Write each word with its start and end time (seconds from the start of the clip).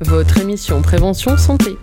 Votre 0.00 0.38
émission 0.38 0.80
Prévention 0.80 1.36
Santé. 1.36 1.76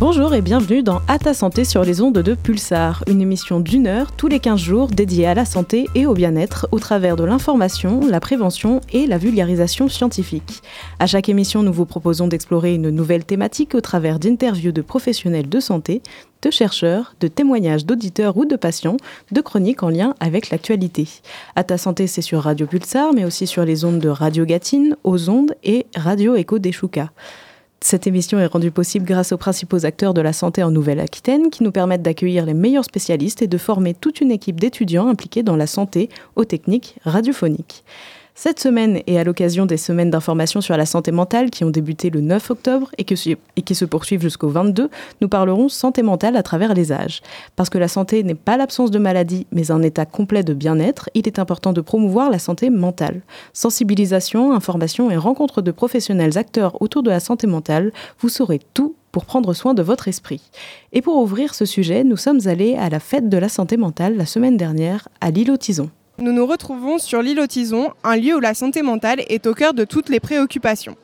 Bonjour 0.00 0.32
et 0.32 0.42
bienvenue 0.42 0.84
dans 0.84 1.02
À 1.08 1.34
santé 1.34 1.64
sur 1.64 1.82
les 1.82 2.00
ondes 2.00 2.18
de 2.18 2.34
Pulsar, 2.36 3.02
une 3.08 3.20
émission 3.20 3.58
d'une 3.58 3.88
heure 3.88 4.12
tous 4.12 4.28
les 4.28 4.38
15 4.38 4.60
jours 4.60 4.86
dédiée 4.86 5.26
à 5.26 5.34
la 5.34 5.44
santé 5.44 5.86
et 5.96 6.06
au 6.06 6.14
bien-être 6.14 6.68
au 6.70 6.78
travers 6.78 7.16
de 7.16 7.24
l'information, 7.24 8.06
la 8.08 8.20
prévention 8.20 8.80
et 8.92 9.08
la 9.08 9.18
vulgarisation 9.18 9.88
scientifique. 9.88 10.62
À 11.00 11.08
chaque 11.08 11.28
émission, 11.28 11.64
nous 11.64 11.72
vous 11.72 11.84
proposons 11.84 12.28
d'explorer 12.28 12.76
une 12.76 12.90
nouvelle 12.90 13.24
thématique 13.24 13.74
au 13.74 13.80
travers 13.80 14.20
d'interviews 14.20 14.70
de 14.70 14.82
professionnels 14.82 15.48
de 15.48 15.58
santé, 15.58 16.00
de 16.42 16.50
chercheurs, 16.52 17.16
de 17.18 17.26
témoignages 17.26 17.84
d'auditeurs 17.84 18.36
ou 18.36 18.44
de 18.44 18.54
patients, 18.54 18.98
de 19.32 19.40
chroniques 19.40 19.82
en 19.82 19.88
lien 19.88 20.14
avec 20.20 20.50
l'actualité. 20.50 21.08
À 21.56 21.76
santé, 21.76 22.06
c'est 22.06 22.22
sur 22.22 22.42
Radio 22.42 22.68
Pulsar, 22.68 23.12
mais 23.14 23.24
aussi 23.24 23.48
sur 23.48 23.64
les 23.64 23.84
ondes 23.84 23.98
de 23.98 24.08
Radio 24.08 24.44
Gatine, 24.44 24.96
aux 25.02 25.28
ondes 25.28 25.56
et 25.64 25.86
Radio 25.96 26.36
Echo 26.36 26.60
des 26.60 26.70
Choucas. 26.70 27.10
Cette 27.80 28.08
émission 28.08 28.40
est 28.40 28.46
rendue 28.46 28.72
possible 28.72 29.06
grâce 29.06 29.30
aux 29.30 29.36
principaux 29.36 29.86
acteurs 29.86 30.12
de 30.12 30.20
la 30.20 30.32
santé 30.32 30.62
en 30.62 30.70
Nouvelle-Aquitaine 30.70 31.48
qui 31.48 31.62
nous 31.62 31.70
permettent 31.70 32.02
d'accueillir 32.02 32.44
les 32.44 32.54
meilleurs 32.54 32.84
spécialistes 32.84 33.40
et 33.40 33.46
de 33.46 33.58
former 33.58 33.94
toute 33.94 34.20
une 34.20 34.32
équipe 34.32 34.58
d'étudiants 34.58 35.08
impliqués 35.08 35.44
dans 35.44 35.56
la 35.56 35.68
santé 35.68 36.08
aux 36.34 36.44
techniques 36.44 36.96
radiophoniques. 37.04 37.84
Cette 38.40 38.60
semaine, 38.60 39.02
et 39.08 39.18
à 39.18 39.24
l'occasion 39.24 39.66
des 39.66 39.76
semaines 39.76 40.10
d'information 40.10 40.60
sur 40.60 40.76
la 40.76 40.86
santé 40.86 41.10
mentale 41.10 41.50
qui 41.50 41.64
ont 41.64 41.70
débuté 41.70 42.08
le 42.08 42.20
9 42.20 42.52
octobre 42.52 42.88
et, 42.96 43.02
qui 43.02 43.74
se 43.74 43.84
poursuivent 43.84 44.22
jusqu'au 44.22 44.48
22, 44.48 44.90
nous 45.20 45.28
parlerons 45.28 45.68
santé 45.68 46.04
mentale 46.04 46.36
à 46.36 46.44
travers 46.44 46.72
les 46.72 46.92
âges. 46.92 47.20
Parce 47.56 47.68
que 47.68 47.78
la 47.78 47.88
santé 47.88 48.22
n'est 48.22 48.36
pas 48.36 48.56
l'absence 48.56 48.92
de 48.92 49.00
maladie, 49.00 49.48
mais 49.50 49.72
un 49.72 49.82
état 49.82 50.06
complet 50.06 50.44
de 50.44 50.54
bien-être, 50.54 51.10
il 51.14 51.26
est 51.26 51.40
important 51.40 51.72
de 51.72 51.80
promouvoir 51.80 52.30
la 52.30 52.38
santé 52.38 52.70
mentale. 52.70 53.22
Sensibilisation, 53.54 54.52
information 54.52 55.10
et 55.10 55.16
rencontres 55.16 55.60
de 55.60 55.72
professionnels 55.72 56.38
acteurs 56.38 56.80
autour 56.80 57.02
de 57.02 57.10
la 57.10 57.18
santé 57.18 57.48
mentale, 57.48 57.90
vous 58.20 58.28
saurez 58.28 58.60
tout 58.72 58.94
pour 59.10 59.24
prendre 59.24 59.52
soin 59.52 59.74
de 59.74 59.82
votre 59.82 60.06
esprit. 60.06 60.42
Et 60.92 61.02
pour 61.02 61.16
ouvrir 61.16 61.56
ce 61.56 61.64
sujet, 61.64 62.04
nous 62.04 62.16
sommes 62.16 62.46
allés 62.46 62.76
à 62.76 62.88
la 62.88 63.00
fête 63.00 63.28
de 63.28 63.36
la 63.36 63.48
santé 63.48 63.76
mentale 63.76 64.16
la 64.16 64.26
semaine 64.26 64.56
dernière 64.56 65.08
à 65.20 65.32
l'île 65.32 65.58
Tison. 65.58 65.90
Nous 66.20 66.32
nous 66.32 66.46
retrouvons 66.46 66.98
sur 66.98 67.22
l'île 67.22 67.46
Tison, 67.46 67.92
un 68.02 68.16
lieu 68.16 68.34
où 68.34 68.40
la 68.40 68.52
santé 68.52 68.82
mentale 68.82 69.22
est 69.28 69.46
au 69.46 69.54
cœur 69.54 69.72
de 69.72 69.84
toutes 69.84 70.08
les 70.08 70.18
préoccupations. 70.18 70.96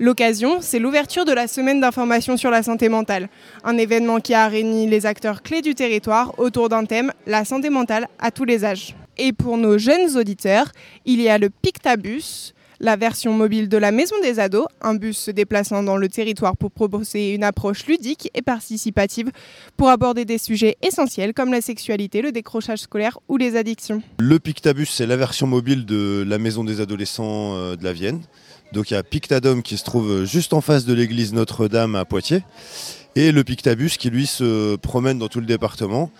L'occasion, 0.00 0.62
c'est 0.62 0.78
l'ouverture 0.78 1.26
de 1.26 1.32
la 1.32 1.46
semaine 1.46 1.78
d'information 1.78 2.38
sur 2.38 2.50
la 2.50 2.62
santé 2.62 2.88
mentale, 2.88 3.28
un 3.64 3.76
événement 3.76 4.18
qui 4.18 4.32
a 4.32 4.48
réuni 4.48 4.88
les 4.88 5.04
acteurs 5.04 5.42
clés 5.42 5.60
du 5.60 5.74
territoire 5.74 6.38
autour 6.38 6.70
d'un 6.70 6.86
thème, 6.86 7.12
la 7.26 7.44
santé 7.44 7.68
mentale 7.68 8.08
à 8.18 8.30
tous 8.30 8.46
les 8.46 8.64
âges. 8.64 8.96
Et 9.18 9.34
pour 9.34 9.58
nos 9.58 9.76
jeunes 9.76 10.16
auditeurs, 10.16 10.72
il 11.04 11.20
y 11.20 11.28
a 11.28 11.36
le 11.36 11.50
Pictabus, 11.50 12.54
la 12.82 12.96
version 12.96 13.32
mobile 13.32 13.68
de 13.68 13.76
la 13.78 13.92
Maison 13.92 14.16
des 14.22 14.40
Ados, 14.40 14.66
un 14.80 14.94
bus 14.94 15.16
se 15.16 15.30
déplaçant 15.30 15.84
dans 15.84 15.96
le 15.96 16.08
territoire 16.08 16.56
pour 16.56 16.72
proposer 16.72 17.32
une 17.32 17.44
approche 17.44 17.86
ludique 17.86 18.28
et 18.34 18.42
participative 18.42 19.30
pour 19.76 19.88
aborder 19.88 20.24
des 20.24 20.36
sujets 20.36 20.76
essentiels 20.82 21.32
comme 21.32 21.52
la 21.52 21.60
sexualité, 21.60 22.22
le 22.22 22.32
décrochage 22.32 22.80
scolaire 22.80 23.20
ou 23.28 23.36
les 23.36 23.56
addictions. 23.56 24.02
Le 24.18 24.40
Pictabus, 24.40 24.86
c'est 24.86 25.06
la 25.06 25.16
version 25.16 25.46
mobile 25.46 25.86
de 25.86 26.24
la 26.26 26.38
Maison 26.38 26.64
des 26.64 26.80
Adolescents 26.80 27.54
euh, 27.54 27.76
de 27.76 27.84
la 27.84 27.92
Vienne. 27.92 28.20
Donc 28.72 28.90
il 28.90 28.94
y 28.94 28.96
a 28.96 29.02
Pictadome 29.04 29.62
qui 29.62 29.78
se 29.78 29.84
trouve 29.84 30.24
juste 30.24 30.52
en 30.52 30.60
face 30.60 30.84
de 30.84 30.92
l'église 30.92 31.32
Notre-Dame 31.32 31.94
à 31.94 32.04
Poitiers 32.04 32.42
et 33.14 33.30
le 33.30 33.44
Pictabus 33.44 33.90
qui 33.90 34.10
lui 34.10 34.26
se 34.26 34.74
promène 34.76 35.18
dans 35.18 35.28
tout 35.28 35.40
le 35.40 35.46
département. 35.46 36.10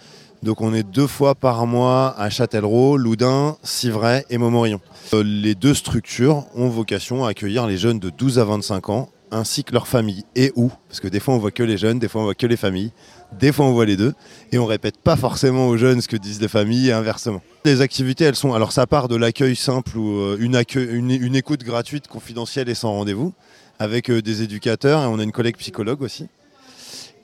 Donc 0.42 0.60
on 0.60 0.74
est 0.74 0.82
deux 0.82 1.06
fois 1.06 1.36
par 1.36 1.66
mois 1.66 2.14
à 2.18 2.28
Châtellerault, 2.28 2.96
Loudun, 2.96 3.56
Civray 3.62 4.24
et 4.28 4.38
Montmorillon. 4.38 4.80
Euh, 5.14 5.22
les 5.22 5.54
deux 5.54 5.74
structures 5.74 6.46
ont 6.54 6.68
vocation 6.68 7.24
à 7.24 7.30
accueillir 7.30 7.66
les 7.66 7.78
jeunes 7.78 8.00
de 8.00 8.10
12 8.10 8.40
à 8.40 8.44
25 8.44 8.88
ans 8.88 9.08
ainsi 9.30 9.64
que 9.64 9.72
leurs 9.72 9.88
familles. 9.88 10.24
Et 10.36 10.52
où? 10.56 10.70
Parce 10.88 11.00
que 11.00 11.08
des 11.08 11.20
fois 11.20 11.34
on 11.34 11.38
voit 11.38 11.52
que 11.52 11.62
les 11.62 11.78
jeunes, 11.78 11.98
des 11.98 12.08
fois 12.08 12.20
on 12.20 12.24
voit 12.24 12.34
que 12.34 12.46
les 12.46 12.56
familles, 12.56 12.90
des 13.38 13.52
fois 13.52 13.66
on 13.66 13.72
voit 13.72 13.86
les 13.86 13.96
deux. 13.96 14.14
Et 14.52 14.58
on 14.58 14.66
répète 14.66 14.98
pas 14.98 15.16
forcément 15.16 15.68
aux 15.68 15.76
jeunes 15.76 16.00
ce 16.00 16.08
que 16.08 16.16
disent 16.16 16.40
les 16.40 16.48
familles 16.48 16.88
et 16.88 16.92
inversement. 16.92 17.40
Les 17.64 17.80
activités, 17.80 18.24
elles 18.24 18.36
sont. 18.36 18.52
Alors 18.52 18.72
ça 18.72 18.86
part 18.86 19.08
de 19.08 19.16
l'accueil 19.16 19.56
simple 19.56 19.96
ou 19.96 20.18
euh, 20.18 20.36
une, 20.38 21.36
écoute 21.36 21.64
gratuite, 21.64 22.08
confidentielle 22.08 22.68
et 22.68 22.74
sans 22.74 22.92
rendez-vous, 22.92 23.32
avec 23.78 24.10
euh, 24.10 24.22
des 24.22 24.42
éducateurs 24.42 25.02
et 25.02 25.06
on 25.06 25.18
a 25.18 25.22
une 25.22 25.32
collègue 25.32 25.56
psychologue 25.56 26.02
aussi. 26.02 26.26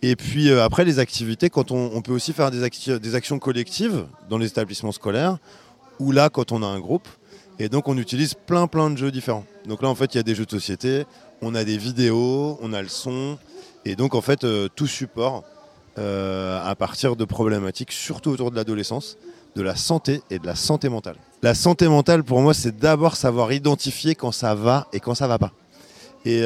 Et 0.02 0.16
puis 0.16 0.50
euh, 0.50 0.64
après, 0.64 0.84
les 0.84 0.98
activités, 0.98 1.50
quand 1.50 1.70
on, 1.70 2.00
peut 2.02 2.12
aussi 2.12 2.32
faire 2.32 2.50
des, 2.50 2.62
actions 3.14 3.38
collectives 3.38 4.06
dans 4.30 4.38
les 4.38 4.46
établissements 4.46 4.92
scolaires, 4.92 5.38
ou 5.98 6.12
là, 6.12 6.28
quand 6.28 6.52
on 6.52 6.62
a 6.62 6.66
un 6.66 6.78
groupe. 6.78 7.08
Et 7.58 7.68
donc, 7.68 7.88
on 7.88 7.98
utilise 7.98 8.34
plein, 8.34 8.68
plein 8.68 8.88
de 8.88 8.96
jeux 8.96 9.10
différents. 9.10 9.44
Donc 9.66 9.82
là, 9.82 9.88
en 9.88 9.96
fait, 9.96 10.14
il 10.14 10.18
y 10.18 10.20
a 10.20 10.22
des 10.22 10.36
jeux 10.36 10.44
de 10.44 10.50
société, 10.50 11.04
on 11.42 11.56
a 11.56 11.64
des 11.64 11.76
vidéos, 11.76 12.56
on 12.62 12.72
a 12.72 12.80
le 12.80 12.88
son. 12.88 13.36
Et 13.84 13.96
donc, 13.96 14.14
en 14.14 14.20
fait, 14.20 14.44
euh, 14.44 14.68
tout 14.72 14.86
support 14.86 15.42
euh, 15.98 16.64
à 16.64 16.76
partir 16.76 17.16
de 17.16 17.24
problématiques, 17.24 17.90
surtout 17.90 18.30
autour 18.30 18.52
de 18.52 18.56
l'adolescence, 18.56 19.18
de 19.56 19.62
la 19.62 19.74
santé 19.74 20.22
et 20.30 20.38
de 20.38 20.46
la 20.46 20.54
santé 20.54 20.88
mentale. 20.88 21.16
La 21.42 21.54
santé 21.54 21.88
mentale, 21.88 22.22
pour 22.22 22.40
moi, 22.40 22.54
c'est 22.54 22.76
d'abord 22.76 23.16
savoir 23.16 23.52
identifier 23.52 24.14
quand 24.14 24.30
ça 24.30 24.54
va 24.54 24.86
et 24.92 25.00
quand 25.00 25.16
ça 25.16 25.26
va 25.26 25.38
pas. 25.38 25.52
Et 26.24 26.42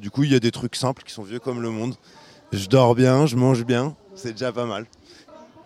du 0.00 0.10
coup, 0.10 0.24
il 0.24 0.32
y 0.32 0.34
a 0.34 0.40
des 0.40 0.50
trucs 0.50 0.76
simples 0.76 1.02
qui 1.04 1.12
sont 1.12 1.22
vieux 1.22 1.40
comme 1.40 1.60
le 1.60 1.70
monde 1.70 1.94
je 2.52 2.68
dors 2.68 2.94
bien, 2.94 3.26
je 3.26 3.36
mange 3.36 3.64
bien, 3.64 3.94
c'est 4.14 4.32
déjà 4.32 4.52
pas 4.52 4.66
mal. 4.66 4.86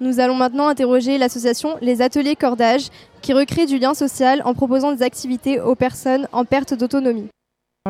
Nous 0.01 0.19
allons 0.19 0.35
maintenant 0.35 0.69
interroger 0.69 1.19
l'association 1.19 1.77
Les 1.83 2.01
Ateliers 2.01 2.37
Cordage 2.37 2.89
qui 3.21 3.35
recrée 3.35 3.67
du 3.67 3.79
lien 3.79 3.93
social 3.93 4.41
en 4.45 4.55
proposant 4.55 4.93
des 4.93 5.03
activités 5.03 5.61
aux 5.61 5.75
personnes 5.75 6.27
en 6.33 6.45
perte 6.45 6.73
d'autonomie. 6.73 7.29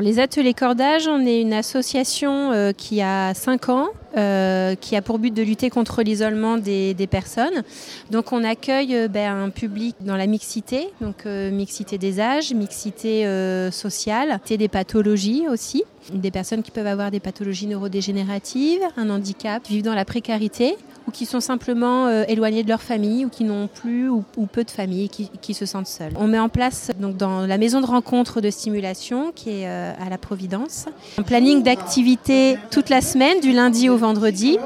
Les 0.00 0.20
ateliers 0.20 0.54
cordage, 0.54 1.08
on 1.08 1.26
est 1.26 1.40
une 1.40 1.52
association 1.52 2.52
euh, 2.52 2.70
qui 2.70 3.02
a 3.02 3.34
5 3.34 3.68
ans, 3.70 3.88
euh, 4.16 4.76
qui 4.76 4.94
a 4.94 5.02
pour 5.02 5.18
but 5.18 5.34
de 5.34 5.42
lutter 5.42 5.68
contre 5.68 6.02
l'isolement 6.02 6.58
des, 6.58 6.94
personnes. 7.10 7.64
Donc 8.12 8.30
on 8.32 8.44
accueille 8.44 8.94
euh, 8.94 9.08
ben, 9.08 9.34
un 9.34 9.50
public 9.50 9.96
dans 10.00 10.14
la 10.14 10.28
mixité, 10.28 10.86
donc 11.00 11.24
mixité 11.24 11.98
des 11.98 12.20
âges, 12.20 12.54
mixité 12.54 13.24
sociale, 13.72 14.38
des 14.48 14.68
pathologies 14.68 15.48
aussi, 15.48 15.82
des 16.12 16.30
personnes 16.30 16.62
qui 16.62 16.70
peuvent 16.70 16.86
avoir 16.86 17.10
des 17.10 17.20
pathologies 17.20 17.66
neurodégénératives, 17.66 18.82
un 18.96 19.10
handicap, 19.10 19.66
vivent 19.68 19.82
dans 19.82 19.94
la 19.94 20.04
précarité 20.04 20.76
ou 21.06 21.10
qui 21.10 21.26
sont 21.26 21.40
simplement 21.40 22.06
euh, 22.06 22.24
éloignés 22.28 22.62
de 22.62 22.68
leur 22.68 22.82
famille 22.82 23.24
ou 23.24 23.28
qui 23.28 23.44
n'ont 23.44 23.68
plus 23.68 24.08
ou, 24.08 24.22
peu 24.52 24.64
de 24.64 24.70
famille 24.70 25.04
et 25.04 25.08
qui, 25.08 25.54
se 25.54 25.66
sentent 25.66 25.86
seuls. 25.86 26.12
On 26.16 26.26
met 26.26 26.38
en 26.38 26.48
place 26.48 26.90
donc 26.98 27.16
dans 27.16 27.46
la 27.46 27.58
maison 27.58 27.80
de 27.80 27.86
rencontre 27.86 28.40
de 28.40 28.50
stimulation 28.50 29.32
qui 29.34 29.50
est 29.50 29.68
euh, 29.68 29.92
à 30.00 30.08
la 30.08 30.18
Providence 30.18 30.86
un 31.18 31.22
planning 31.22 31.62
d'activités 31.62 32.56
toute 32.70 32.88
la 32.88 33.00
semaine 33.00 33.40
du 33.40 33.52
lundi 33.52 33.88
au 33.88 33.96
vendredi 33.96 34.58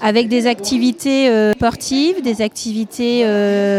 avec 0.00 0.28
des 0.28 0.46
activités 0.46 1.28
euh, 1.28 1.52
sportives, 1.52 2.22
des 2.22 2.42
activités 2.42 3.22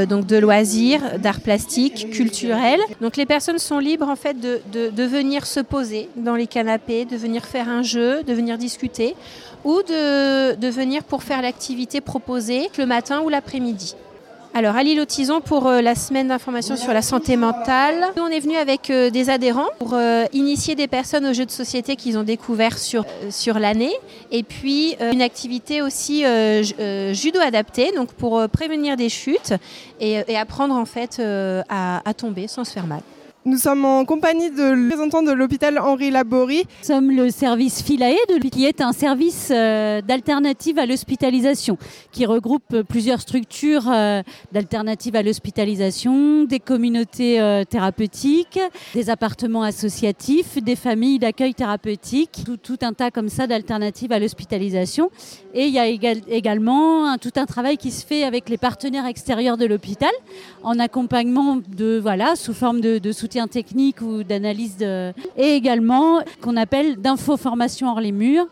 donc 0.08 0.26
de 0.26 0.38
loisirs, 0.38 1.20
d'art 1.20 1.42
plastique, 1.42 2.10
culturels. 2.12 2.80
Donc 3.02 3.18
les 3.18 3.26
personnes 3.26 3.60
sont 3.60 3.80
libres 3.80 4.08
en 4.08 4.16
fait 4.16 4.40
de, 4.40 4.62
de 4.72 5.04
venir 5.04 5.46
se 5.46 5.60
poser 5.60 6.10
dans 6.16 6.36
les 6.36 6.48
canapés, 6.48 6.73
de 6.78 7.16
venir 7.16 7.46
faire 7.46 7.70
un 7.70 7.84
jeu, 7.84 8.24
de 8.24 8.34
venir 8.34 8.58
discuter 8.58 9.16
ou 9.64 9.82
de, 9.84 10.70
venir 10.70 11.04
pour 11.04 11.24
faire 11.24 11.42
l'activité 11.42 12.02
proposée 12.02 12.70
le 12.78 12.86
matin 12.86 13.22
ou 13.22 13.30
l'après-midi. 13.30 13.96
Alors, 14.56 14.76
à 14.76 14.84
l'île 14.84 15.04
pour 15.46 15.66
euh, 15.66 15.82
la 15.82 15.96
semaine 15.96 16.28
d'information 16.28 16.76
sur 16.76 16.94
la 16.94 17.02
santé 17.02 17.38
mentale. 17.38 18.06
Nous, 18.16 18.22
on 18.22 18.28
est 18.28 18.40
venu 18.40 18.56
avec 18.56 18.92
euh, 18.92 19.10
des 19.10 19.32
adhérents 19.32 19.70
pour 19.80 19.96
euh, 19.96 20.26
initier 20.32 20.76
des 20.76 20.88
personnes 20.88 21.26
aux 21.26 21.34
jeux 21.34 21.48
de 21.48 21.52
société 21.52 21.96
qu'ils 21.96 22.20
ont 22.20 22.24
découverts 22.24 22.78
sur, 22.78 23.04
sur 23.32 23.58
l'année. 23.58 23.94
Et 24.30 24.44
puis, 24.44 24.96
une 25.12 25.24
activité 25.24 25.82
aussi 25.82 26.24
judo 27.14 27.40
adaptée, 27.40 27.92
donc 27.96 28.14
pour 28.14 28.48
prévenir 28.50 28.96
des 28.96 29.10
chutes 29.10 29.54
et, 30.00 30.36
apprendre 30.36 30.76
en 30.76 30.86
fait 30.86 31.20
à 31.70 32.14
tomber 32.16 32.48
sans 32.48 32.64
se 32.64 32.74
faire 32.74 32.86
mal. 32.86 33.02
Nous 33.46 33.58
sommes 33.58 33.84
en 33.84 34.06
compagnie 34.06 34.52
de 34.52 34.86
représentant 34.86 35.22
de 35.22 35.34
l'hôpital 35.34 35.78
Henri 35.78 36.12
Laborie. 36.12 36.64
Nous 36.80 36.88
sommes 36.88 37.12
le 37.12 37.30
service 37.30 37.84
Philae, 37.84 38.16
qui 38.50 38.66
est 38.66 38.80
un 38.80 38.94
service 38.94 39.50
euh, 39.52 40.02
d'alternative 40.02 40.80
à 40.80 40.86
l'hospitalisation, 40.86 41.78
qui 42.14 42.26
regroupe 42.26 42.84
plusieurs 42.88 43.20
structures 43.20 43.92
euh, 43.92 44.22
d'alternative 44.54 45.18
à 45.18 45.24
l'hospitalisation, 45.24 46.46
des 46.46 46.62
communautés 46.62 47.42
euh, 47.42 47.66
thérapeutiques, 47.66 48.62
des 48.94 49.10
appartements 49.10 49.64
associatifs, 49.64 50.64
des 50.64 50.78
familles 50.78 51.20
d'accueil 51.20 51.54
thérapeutique, 51.54 52.46
tout, 52.64 52.80
un 52.82 52.94
tas 52.94 53.12
comme 53.12 53.28
ça 53.28 53.46
d'alternatives 53.46 54.14
à 54.14 54.20
l'hospitalisation. 54.20 55.12
Et 55.54 55.66
il 55.66 55.74
y 55.74 55.80
a 55.80 55.88
également 55.88 57.18
tout 57.18 57.34
un 57.36 57.46
travail 57.46 57.76
qui 57.76 57.92
se 57.92 58.06
fait 58.06 58.24
avec 58.24 58.48
les 58.48 58.58
partenaires 58.58 59.06
extérieurs 59.06 59.58
de 59.58 59.66
l'hôpital, 59.66 60.12
en 60.64 60.80
accompagnement 60.80 61.58
de, 61.68 62.00
voilà, 62.02 62.38
sous 62.38 62.54
forme 62.54 62.80
de, 62.80 63.00
de 63.00 63.12
soutien 63.12 63.33
technique 63.48 64.02
ou 64.02 64.24
d'analyse 64.24 64.78
de... 64.78 65.14
et 65.38 65.56
également 65.56 66.20
qu'on 66.42 66.56
appelle 66.56 66.98
d'infoformation 66.98 67.90
hors 67.90 68.02
les 68.02 68.12
murs 68.12 68.48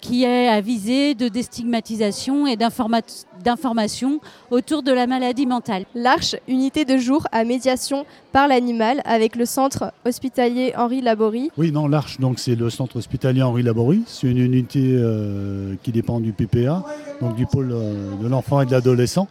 qui 0.00 0.24
est 0.24 0.48
à 0.48 0.60
viser 0.60 1.14
de 1.14 1.28
déstigmatisation 1.28 2.46
et 2.46 2.56
d'information 2.56 4.20
autour 4.50 4.82
de 4.82 4.92
la 4.92 5.06
maladie 5.06 5.46
mentale. 5.46 5.84
L'Arche, 5.94 6.36
unité 6.46 6.84
de 6.84 6.96
jour 6.96 7.26
à 7.32 7.44
médiation 7.44 8.06
par 8.32 8.46
l'animal 8.46 9.02
avec 9.04 9.34
le 9.36 9.46
centre 9.46 9.92
hospitalier 10.04 10.74
Henri 10.76 11.00
Laborie. 11.00 11.50
Oui, 11.56 11.72
non, 11.72 11.88
l'Arche, 11.88 12.20
donc 12.20 12.38
c'est 12.38 12.54
le 12.54 12.70
centre 12.70 12.96
hospitalier 12.96 13.42
Henri 13.42 13.62
Laborie. 13.62 14.02
C'est 14.06 14.28
une 14.28 14.38
unité 14.38 14.80
euh, 14.84 15.74
qui 15.82 15.90
dépend 15.92 16.20
du 16.20 16.32
PPA, 16.32 16.84
donc 17.20 17.34
du 17.34 17.46
pôle 17.46 17.72
euh, 17.72 18.14
de 18.22 18.28
l'enfant 18.28 18.60
et 18.60 18.66
de 18.66 18.70
l'adolescent 18.72 19.26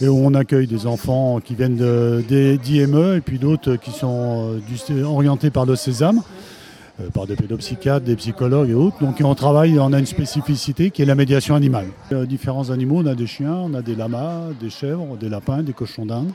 et 0.00 0.08
on 0.08 0.34
accueille 0.34 0.66
des 0.66 0.86
enfants 0.86 1.40
qui 1.40 1.54
viennent 1.54 1.76
d'IME 1.76 3.14
et 3.16 3.20
puis 3.20 3.38
d'autres 3.38 3.76
qui 3.76 3.90
sont 3.90 4.58
euh, 4.90 5.04
orientés 5.04 5.50
par 5.50 5.66
le 5.66 5.76
Sésame. 5.76 6.22
Euh, 6.98 7.10
par 7.10 7.26
des 7.26 7.36
pédopsychiatres, 7.36 8.06
des 8.06 8.16
psychologues 8.16 8.70
et 8.70 8.74
autres. 8.74 8.98
Donc 9.00 9.20
on 9.22 9.34
travaille, 9.34 9.78
on 9.78 9.92
a 9.92 9.98
une 9.98 10.06
spécificité 10.06 10.90
qui 10.90 11.02
est 11.02 11.04
la 11.04 11.14
médiation 11.14 11.54
animale. 11.54 11.88
Euh, 12.12 12.24
différents 12.24 12.70
animaux, 12.70 13.02
on 13.04 13.06
a 13.06 13.14
des 13.14 13.26
chiens, 13.26 13.54
on 13.54 13.74
a 13.74 13.82
des 13.82 13.94
lamas, 13.94 14.44
des 14.58 14.70
chèvres, 14.70 15.18
des 15.18 15.28
lapins, 15.28 15.62
des 15.62 15.74
cochons 15.74 16.06
d'Inde, 16.06 16.30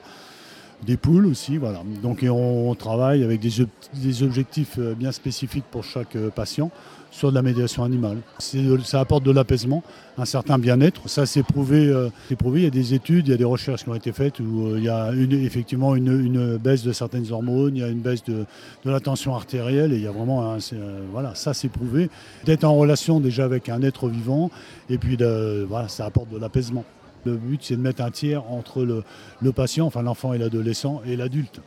des 0.85 0.97
poules 0.97 1.27
aussi. 1.27 1.57
Voilà. 1.57 1.81
Donc 2.01 2.25
on, 2.29 2.73
travaille 2.75 3.23
avec 3.23 3.39
des, 3.39 4.23
objectifs 4.23 4.75
euh, 4.79 4.93
bien 4.95 5.11
spécifiques 5.11 5.65
pour 5.69 5.83
chaque 5.83 6.17
patient 6.35 6.71
sur 7.11 7.29
de 7.29 7.35
la 7.35 7.41
médiation 7.41 7.83
animale. 7.83 8.17
Ça 8.39 9.01
apporte 9.01 9.23
de 9.23 9.31
l'apaisement, 9.31 9.83
un 10.17 10.25
certain 10.25 10.57
bien-être. 10.57 11.09
Ça, 11.09 11.25
c'est 11.25 11.43
prouvé, 11.43 11.87
euh, 11.87 12.09
prouvé. 12.39 12.61
Il 12.61 12.63
y 12.63 12.67
a 12.67 12.71
des 12.71 12.93
études, 12.93 13.27
il 13.27 13.31
y 13.31 13.33
a 13.33 13.37
des 13.37 13.43
recherches 13.43 13.83
qui 13.83 13.89
ont 13.89 13.95
été 13.95 14.13
faites 14.13 14.39
où 14.39 14.67
euh, 14.67 14.77
il 14.77 14.83
y 14.85 14.89
a 14.89 15.11
effectivement 15.13 15.95
une, 15.95 16.57
baisse 16.57 16.83
de 16.83 16.93
certaines 16.93 17.31
hormones, 17.31 17.75
il 17.75 17.81
y 17.81 17.83
a 17.83 17.89
une 17.89 17.99
baisse 17.99 18.23
de, 18.23 18.45
la 18.85 18.99
tension 18.99 19.35
artérielle 19.35 19.91
et 19.91 19.97
il 19.97 20.03
y 20.03 20.07
a 20.07 20.11
vraiment, 20.11 20.53
euh, 20.53 21.01
voilà, 21.11 21.35
ça 21.35 21.53
c'est 21.53 21.69
prouvé. 21.69 22.09
D'être 22.45 22.63
en 22.63 22.75
relation 22.75 23.19
déjà 23.19 23.43
avec 23.43 23.69
un 23.69 23.81
être 23.83 24.07
vivant 24.07 24.49
et 24.89 24.97
puis 24.97 25.17
voilà, 25.67 25.87
ça 25.89 26.05
apporte 26.05 26.29
de 26.29 26.37
l'apaisement. 26.37 26.85
Le 27.25 27.35
but, 27.35 27.61
c'est 27.63 27.75
de 27.75 27.81
mettre 27.81 28.01
un 28.01 28.11
tiers 28.11 28.43
entre 28.51 28.83
le, 28.83 29.03
le 29.41 29.51
patient, 29.51 29.85
enfin 29.85 30.01
l'enfant 30.01 30.33
et 30.33 30.37
l'adolescent, 30.37 31.01
et 31.05 31.15
l'adulte. 31.15 31.61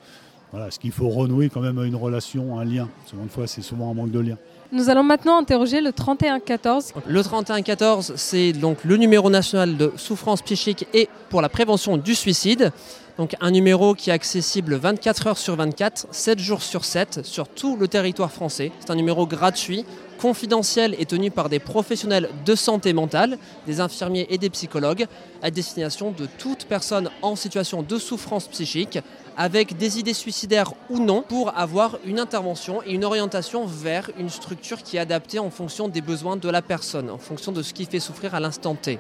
Voilà, 0.51 0.71
ce 0.71 0.79
qu'il 0.79 0.93
faut 0.93 1.09
renouer 1.09 1.49
quand 1.49 1.61
même 1.61 1.83
une 1.85 1.97
relation, 1.97 2.59
un 2.59 2.65
lien. 2.65 2.89
Souvent, 3.07 3.25
une 3.25 3.29
fois, 3.29 3.47
c'est 3.47 3.63
souvent 3.63 3.91
un 3.91 3.95
manque 3.95 4.13
de 4.13 4.21
lien. 4.21 4.37
Nous 4.71 4.89
allons 4.89 5.03
maintenant 5.03 5.39
interroger 5.39 5.81
le 5.81 5.93
3114. 5.93 6.95
Le 7.07 7.23
3114, 7.23 8.15
c'est 8.17 8.53
donc 8.53 8.85
le 8.85 8.97
numéro 8.97 9.31
national 9.31 9.77
de 9.77 9.93
souffrance 9.97 10.43
psychique 10.43 10.87
et 10.95 11.09
pour 11.29 11.43
la 11.43 11.49
prévention 11.49 11.97
du 11.97 12.15
suicide. 12.15 12.73
Donc 13.19 13.37
un 13.41 13.51
numéro 13.53 13.95
qui 13.95 14.11
est 14.11 14.13
accessible 14.13 14.75
24 14.75 15.27
heures 15.29 15.39
sur 15.39 15.55
24, 15.55 16.09
7 16.11 16.39
jours 16.39 16.63
sur 16.63 16.85
7 16.85 17.25
sur 17.25 17.47
tout 17.47 17.77
le 17.77 17.87
territoire 17.87 18.33
français. 18.33 18.73
C'est 18.81 18.91
un 18.91 18.97
numéro 18.97 19.27
gratuit, 19.27 19.85
confidentiel 20.19 20.95
et 20.99 21.07
tenu 21.07 21.31
par 21.31 21.49
des 21.49 21.59
professionnels 21.59 22.29
de 22.45 22.55
santé 22.55 22.93
mentale, 22.93 23.39
des 23.67 23.81
infirmiers 23.81 24.27
et 24.31 24.39
des 24.39 24.51
psychologues, 24.51 25.07
à 25.43 25.51
destination 25.51 26.11
de 26.11 26.27
toute 26.39 26.65
personne 26.65 27.11
en 27.23 27.37
situation 27.37 27.83
de 27.83 27.99
souffrance 27.99 28.49
psychique, 28.49 28.99
avec 29.37 29.77
des 29.77 29.99
idées 29.99 30.15
suicidaires 30.15 30.73
ou 30.91 30.99
non, 30.99 31.23
pour 31.23 31.57
avoir 31.57 31.99
une 32.05 32.21
intervention 32.21 32.83
et 32.87 32.93
une 32.93 33.05
orientation 33.05 33.67
vers 33.67 34.11
une 34.19 34.31
structure 34.31 34.83
qui 34.83 34.97
est 34.97 35.01
adaptée 35.01 35.39
en 35.39 35.51
fonction 35.51 35.89
des 35.89 36.01
besoins 36.01 36.37
de 36.37 36.49
la 36.49 36.63
personne, 36.63 37.11
en 37.11 37.19
fonction 37.19 37.53
de 37.53 37.63
ce 37.63 37.75
qui 37.75 37.85
fait 37.85 38.01
souffrir 38.01 38.35
à 38.35 38.41
l'instant 38.41 38.75
T. 38.75 38.99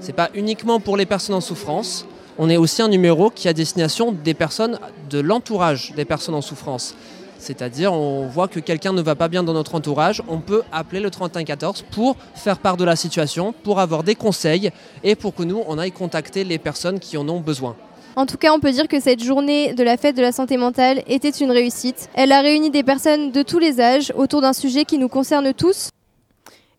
Ce 0.00 0.08
n'est 0.08 0.12
pas 0.12 0.30
uniquement 0.34 0.80
pour 0.80 0.96
les 0.96 1.06
personnes 1.06 1.36
en 1.36 1.40
souffrance, 1.40 2.06
on 2.38 2.48
est 2.48 2.56
aussi 2.56 2.80
un 2.80 2.88
numéro 2.88 3.30
qui 3.30 3.46
a 3.48 3.52
destination 3.52 4.10
des 4.10 4.34
personnes 4.34 4.78
de 5.10 5.20
l'entourage 5.20 5.92
des 5.94 6.06
personnes 6.06 6.34
en 6.34 6.40
souffrance. 6.40 6.94
C'est-à-dire, 7.42 7.92
on 7.92 8.28
voit 8.28 8.46
que 8.46 8.60
quelqu'un 8.60 8.92
ne 8.92 9.02
va 9.02 9.16
pas 9.16 9.26
bien 9.26 9.42
dans 9.42 9.52
notre 9.52 9.74
entourage, 9.74 10.22
on 10.28 10.38
peut 10.38 10.62
appeler 10.70 11.00
le 11.00 11.10
3114 11.10 11.84
pour 11.90 12.16
faire 12.36 12.58
part 12.58 12.76
de 12.76 12.84
la 12.84 12.94
situation, 12.94 13.52
pour 13.64 13.80
avoir 13.80 14.04
des 14.04 14.14
conseils 14.14 14.70
et 15.02 15.16
pour 15.16 15.34
que 15.34 15.42
nous, 15.42 15.60
on 15.66 15.76
aille 15.76 15.90
contacter 15.90 16.44
les 16.44 16.58
personnes 16.58 17.00
qui 17.00 17.16
en 17.16 17.28
ont 17.28 17.40
besoin. 17.40 17.74
En 18.14 18.26
tout 18.26 18.36
cas, 18.36 18.52
on 18.52 18.60
peut 18.60 18.70
dire 18.70 18.86
que 18.86 19.00
cette 19.00 19.24
journée 19.24 19.74
de 19.74 19.82
la 19.82 19.96
fête 19.96 20.16
de 20.16 20.22
la 20.22 20.30
santé 20.30 20.56
mentale 20.56 21.02
était 21.08 21.30
une 21.30 21.50
réussite. 21.50 22.08
Elle 22.14 22.30
a 22.30 22.42
réuni 22.42 22.70
des 22.70 22.84
personnes 22.84 23.32
de 23.32 23.42
tous 23.42 23.58
les 23.58 23.80
âges 23.80 24.12
autour 24.14 24.40
d'un 24.40 24.52
sujet 24.52 24.84
qui 24.84 24.98
nous 24.98 25.08
concerne 25.08 25.52
tous. 25.52 25.88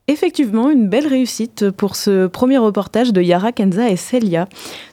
Effectivement, 0.10 0.70
une 0.70 0.90
belle 0.90 1.08
réussite 1.08 1.72
pour 1.72 1.96
ce 1.96 2.28
premier 2.28 2.58
reportage 2.58 3.14
de 3.14 3.22
Yara, 3.22 3.54
Kenza 3.54 3.90
et 3.90 3.96
Celia. 3.96 4.50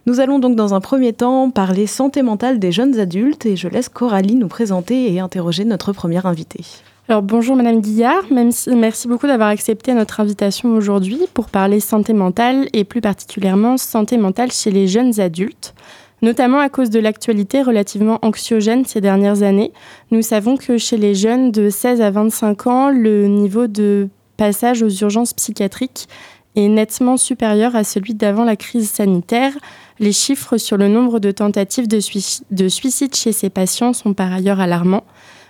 Nous 0.07 0.21
allons 0.21 0.39
donc 0.39 0.55
dans 0.55 0.73
un 0.73 0.81
premier 0.81 1.13
temps 1.13 1.51
parler 1.51 1.89
santé 1.89 2.23
mentale 2.23 2.61
des 2.61 2.71
jeunes 2.71 2.97
adultes 3.01 3.45
et 3.45 3.57
je 3.57 3.67
laisse 3.67 3.89
Coralie 3.89 4.37
nous 4.37 4.47
présenter 4.47 5.13
et 5.13 5.19
interroger 5.19 5.65
notre 5.65 5.93
première 5.93 6.27
invitée. 6.27 6.65
Alors 7.09 7.23
bonjour 7.23 7.57
Madame 7.57 7.81
Guillard, 7.81 8.23
merci 8.31 9.09
beaucoup 9.09 9.27
d'avoir 9.27 9.49
accepté 9.49 9.95
notre 9.95 10.21
invitation 10.21 10.77
aujourd'hui 10.77 11.19
pour 11.35 11.49
parler 11.49 11.81
santé 11.81 12.13
mentale 12.13 12.69
et 12.73 12.85
plus 12.85 13.01
particulièrement 13.01 13.79
santé 13.79 14.17
mentale 14.17 14.53
chez 14.53 14.71
les 14.71 14.87
jeunes 14.87 15.19
adultes. 15.19 15.75
Notamment 16.23 16.61
à 16.61 16.69
cause 16.69 16.89
de 16.89 17.01
l'actualité 17.01 17.63
relativement 17.63 18.21
anxiogène 18.23 18.85
ces 18.85 19.01
dernières 19.01 19.43
années, 19.43 19.73
nous 20.13 20.23
savons 20.23 20.57
que 20.57 20.79
chez 20.79 20.99
les 20.99 21.17
jeunes 21.17 21.51
de 21.51 21.69
16 21.69 22.01
à 22.01 22.13
25 22.13 22.67
ans, 22.69 22.91
le 22.91 23.27
niveau 23.27 23.67
de 23.67 24.09
passage 24.41 24.83
aux 24.83 24.89
urgences 24.89 25.35
psychiatriques 25.35 26.09
est 26.57 26.69
nettement 26.69 27.19
supérieur 27.19 27.77
à 27.77 27.85
celui 27.85 28.15
d'avant 28.15 28.45
la 28.45 28.57
crise 28.57 28.91
sanitaire. 28.91 29.53
Les 29.99 30.13
chiffres 30.13 30.57
sur 30.57 30.79
le 30.79 30.89
nombre 30.89 31.21
de 31.21 31.31
tentatives 31.31 31.87
de, 31.87 32.01
suicide 32.01 33.15
chez 33.15 33.33
ces 33.33 33.51
patients 33.51 33.93
sont 33.93 34.15
par 34.15 34.33
ailleurs 34.33 34.59
alarmants. 34.59 35.05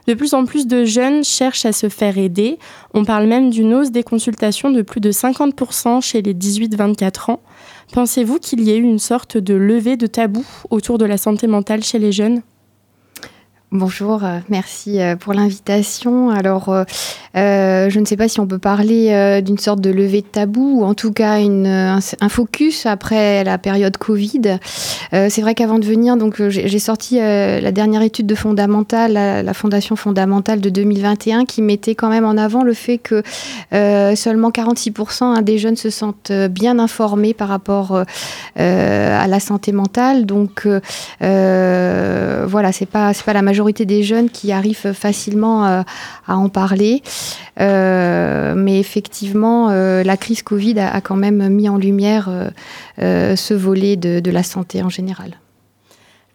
De 0.09 0.15
plus 0.15 0.35
en 0.35 0.45
plus 0.45 0.67
de 0.67 0.85
jeunes 0.85 1.23
cherchent 1.23 1.67
à 1.67 1.73
se 1.73 1.89
faire 1.89 2.19
aider. 2.19 2.59
On 2.93 3.05
parle 3.05 3.29
même 3.29 3.51
d'une 3.51 3.75
hausse 3.75 3.93
des 3.93 4.03
consultations 4.03 4.73
de 4.73 4.83
plus 4.83 5.01
de 5.01 5.13
50% 5.13 6.03
chez 6.03 6.21
les 6.21 6.35
18-24 6.35 7.31
ans. 7.31 7.41
Pensez-vous 7.93 8.41
qu'il 8.41 8.61
y 8.63 8.73
ait 8.73 8.79
eu 8.79 8.83
une 8.83 8.99
sorte 8.99 9.37
de 9.37 9.55
levée 9.55 9.97
de 9.97 10.09
tabou 10.09 10.45
autour 10.69 10.99
de 10.99 11.05
la 11.05 11.17
santé 11.17 11.47
mentale 11.47 11.85
chez 11.85 12.01
les 12.01 12.11
jeunes? 12.11 12.43
Bonjour, 13.73 14.25
euh, 14.25 14.41
merci 14.49 15.01
euh, 15.01 15.15
pour 15.15 15.33
l'invitation. 15.33 16.31
Alors, 16.31 16.71
euh, 16.71 17.89
je 17.89 18.01
ne 18.01 18.05
sais 18.05 18.17
pas 18.17 18.27
si 18.27 18.41
on 18.41 18.47
peut 18.49 18.59
parler 18.59 19.41
d'une 19.43 19.59
sorte 19.59 19.81
de 19.81 19.91
levée 19.91 20.23
de 20.23 20.27
tabou 20.27 20.81
ou 20.81 20.85
en 20.85 20.95
tout 20.95 21.13
cas 21.13 21.37
un, 21.39 22.01
focus 22.29 22.87
après 22.87 23.45
la 23.45 23.59
période 23.59 23.97
Covid. 23.97 24.59
c'est 25.13 25.41
vrai 25.41 25.55
qu'avant 25.55 25.79
de 25.79 25.87
venir, 25.87 26.17
j'ai 26.49 26.79
sorti 26.81 27.19
la 27.19 27.71
dernière 27.71 28.03
étude 28.03 28.27
de 28.27 28.35
fondamentale, 28.35 29.13
la, 29.13 29.55
Fondation 29.55 29.95
fondamentale 29.95 30.61
de 30.61 30.71
2021, 30.71 31.45
qui 31.45 31.63
mettait 31.63 31.95
quand 31.95 32.09
même 32.09 32.25
en 32.25 32.37
avant 32.37 32.65
le 32.65 32.75
fait 32.75 32.99
que 32.99 33.23
seulement 33.71 34.51
46% 34.51 35.23
hein, 35.23 35.43
des 35.43 35.59
jeunes 35.59 35.77
se 35.77 35.91
sentent 35.91 36.33
bien 36.33 36.81
informés 36.81 37.35
par 37.35 37.49
rapport 37.49 38.03
à 38.57 39.27
la 39.27 39.41
santé 39.41 39.71
mentale. 39.71 40.27
Donc, 40.27 40.67
voilà, 41.21 42.73
c'est 42.73 42.87
pas 42.87 43.13
pas 43.25 43.33
la 43.33 43.43
majorité 43.43 43.60
des 43.69 44.03
jeunes 44.03 44.31
qui 44.31 44.53
arrivent 44.53 44.93
facilement 44.93 45.67
euh, 45.67 45.83
à 46.27 46.37
en 46.37 46.49
parler. 46.49 47.03
Euh, 47.61 48.55
mais 48.57 48.81
effectivement, 48.81 49.69
euh, 49.71 50.03
la 50.03 50.17
crise 50.17 50.43
Covid 50.43 50.79
a, 50.79 51.01
quand 51.01 51.17
même 51.17 51.49
mis 51.49 51.69
en 51.69 51.77
lumière 51.77 52.29
ce 52.99 53.55
volet 53.55 53.97
de, 53.97 54.31
la 54.31 54.43
santé 54.43 54.83
en 54.83 54.89
général. 54.89 55.39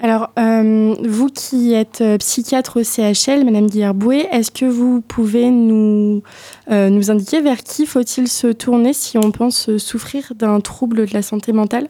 Alors, 0.01 0.31
vous 0.37 1.29
qui 1.29 1.73
êtes 1.73 2.03
psychiatre 2.19 2.81
au 2.81 2.83
CHL, 2.83 3.45
Madame 3.45 3.67
Guillerboué, 3.67 4.27
est-ce 4.31 4.51
que 4.51 4.65
vous 4.65 5.01
pouvez 5.01 5.49
nous, 5.49 6.21
nous 6.69 7.11
indiquer 7.11 7.41
vers 7.41 7.63
qui 7.63 7.85
faut-il 7.85 8.27
se 8.27 8.47
tourner 8.47 8.93
si 8.93 9.17
on 9.17 9.31
pense 9.31 9.77
souffrir 9.77 10.33
d'un 10.35 10.59
trouble 10.59 11.05
de 11.07 11.13
la 11.13 11.21
santé 11.21 11.53
mentale? 11.53 11.87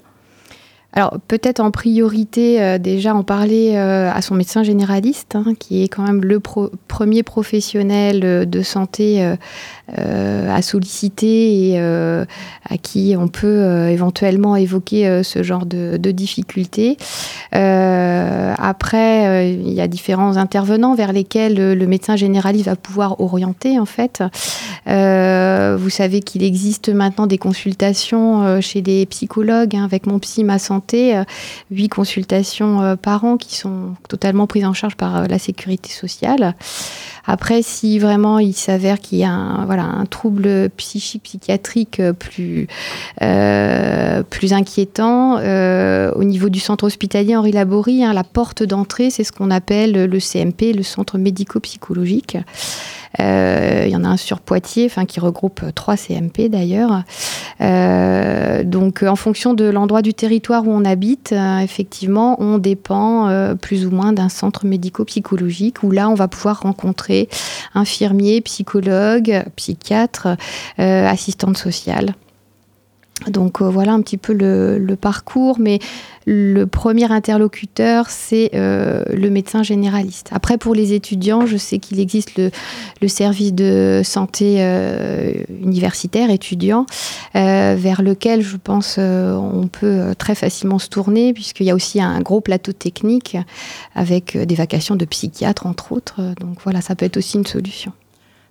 Alors 0.96 1.20
peut-être 1.28 1.60
en 1.60 1.72
priorité 1.72 2.62
euh, 2.62 2.78
déjà 2.78 3.14
en 3.14 3.24
parler 3.24 3.75
euh, 3.75 4.10
à 4.10 4.22
son 4.22 4.34
médecin 4.34 4.64
généraliste, 4.64 5.36
hein, 5.36 5.54
qui 5.60 5.84
est 5.84 5.90
quand 5.90 6.04
même 6.04 6.24
le 6.24 6.40
premier 6.40 7.22
professionnel 7.22 8.22
euh, 8.24 8.46
de 8.46 8.62
santé 8.62 9.36
à 9.88 10.62
solliciter 10.62 11.72
et 11.72 11.80
à 11.80 12.77
qui 12.82 13.15
on 13.18 13.27
peut 13.27 13.89
éventuellement 13.89 14.56
évoquer 14.56 15.24
ce 15.24 15.44
genre 15.44 15.65
de, 15.65 15.98
de 15.98 16.12
difficultés. 16.12 16.98
après, 17.51 19.54
il 19.54 19.74
y 19.74 19.82
a 19.82 19.88
différents 19.88 20.38
intervenants 20.38 20.96
vers 20.96 21.13
lesquels 21.13 21.56
le 21.56 21.88
médecin 21.88 22.15
généraliste 22.15 22.65
va 22.65 22.75
pouvoir 22.75 23.22
orienter 23.22 23.80
en 23.80 23.86
fait. 23.86 24.24
vous 24.86 25.89
savez 25.89 26.22
qu'il 26.22 26.44
existe 26.44 26.89
maintenant 26.89 27.27
des 27.27 27.38
consultations 27.38 28.62
chez 28.62 28.82
des 28.82 29.06
psychologues 29.06 29.75
hein, 29.75 29.84
avec 29.84 30.08
mon 30.08 30.20
psy 30.20 30.44
ma 30.44 30.60
santé 30.60 31.15
euh, 31.15 31.24
huit 31.72 31.89
consultations 31.89 32.82
euh, 32.82 32.96
par 32.96 33.24
an 33.24 33.38
qui 33.38 33.56
sont 33.56 33.96
totalement 34.10 34.48
prises 34.48 34.65
en 34.65 34.74
charge 34.74 34.96
par 34.96 35.18
euh, 35.18 35.25
la 35.27 35.39
sécurité 35.39 35.89
sociale. 35.89 36.56
Après, 37.25 37.62
si 37.62 38.00
vraiment 38.00 38.39
il 38.39 38.54
s'avère 38.54 39.00
qu'il 39.00 39.18
y 39.18 39.24
a 39.24 39.32
un, 39.32 39.65
voilà, 39.65 39.75
un 39.79 40.05
trouble 40.05 40.70
psychique, 40.77 41.24
psychiatrique 41.24 42.01
plus, 42.20 42.67
plus 44.29 44.53
inquiétant, 44.53 45.36
au 45.36 46.24
niveau 46.24 46.50
du 46.50 46.60
centre 46.60 46.86
hospitalier 46.86 47.36
Henri 47.36 47.51
Laborie, 47.51 48.03
hein, 48.03 48.13
la 48.13 48.24
porte 48.24 48.63
d'entrée, 48.63 49.10
c'est 49.10 49.24
ce 49.24 49.32
qu'on 49.32 49.51
appelle 49.51 50.05
le 50.05 50.20
CMP, 50.20 50.74
le 50.74 50.84
centre 50.84 51.17
médico-psychologique. 51.17 52.38
Il 53.19 53.89
y 53.89 53.95
en 53.95 54.03
a 54.03 54.07
un 54.07 54.17
sur 54.17 54.39
Poitiers, 54.39 54.86
enfin 54.86 55.05
qui 55.05 55.19
regroupe 55.19 55.62
trois 55.74 55.95
CMP 55.98 56.50
d'ailleurs. 56.50 57.03
donc 57.60 59.03
en 59.03 59.15
fonction 59.15 59.53
de 59.53 59.65
l'endroit 59.65 60.01
du 60.01 60.13
territoire 60.13 60.67
où 60.67 60.72
on 60.72 60.86
habite, 60.86 61.34
effectivement, 61.62 62.41
on 62.41 62.57
dépend 62.57 63.55
plus 63.62 63.86
ou 63.86 63.91
moins 63.91 64.13
d'un 64.13 64.29
centre 64.29 64.65
médico-psychologique 64.65 65.84
où 65.84 65.91
là 65.91 66.10
on 66.10 66.15
va 66.15 66.27
pouvoir 66.27 66.62
rencontrer 66.62 67.29
infirmiers, 67.74 68.41
psychologues, 68.41 69.43
psychiatres, 69.55 70.27
assistantes 70.77 71.57
sociales. 71.57 72.15
Donc 73.27 73.62
euh, 73.62 73.69
voilà 73.69 73.93
un 73.93 74.01
petit 74.01 74.17
peu 74.17 74.34
le, 74.34 74.95
parcours, 74.95 75.57
mais 75.60 75.79
le 76.25 76.65
premier 76.65 77.12
interlocuteur, 77.12 78.10
c'est 78.10 78.51
euh, 78.53 79.03
le 79.12 79.29
médecin 79.29 79.63
généraliste. 79.63 80.29
Après, 80.31 80.57
pour 80.57 80.75
les 80.75 80.93
étudiants, 80.93 81.45
je 81.45 81.57
sais 81.57 81.79
qu'il 81.79 82.00
existe 82.00 82.38
le, 82.38 83.07
service 83.07 83.53
de 83.53 84.01
santé 84.03 84.57
euh, 84.60 85.31
universitaire 85.63 86.29
étudiant, 86.29 86.86
vers 87.34 88.01
lequel 88.01 88.41
je 88.41 88.57
pense 88.57 88.98
on 88.98 89.67
peut 89.72 90.13
très 90.17 90.36
facilement 90.36 90.79
se 90.79 90.89
tourner, 90.89 91.34
puisqu'il 91.34 91.65
y 91.65 91.72
a 91.72 91.75
aussi 91.75 92.01
un 92.01 92.19
gros 92.22 92.41
plateau 92.41 92.74
technique 92.74 93.38
avec 93.95 94.38
des 94.38 94.55
vacations 94.55 94.95
de 94.95 95.05
psychiatre, 95.05 95.65
entre 95.65 95.91
autres. 95.91 96.22
Donc 96.39 96.57
voilà, 96.63 96.81
ça 96.81 96.95
peut 96.95 97.05
être 97.05 97.17
aussi 97.17 97.38
une 97.38 97.45
solution. 97.45 97.93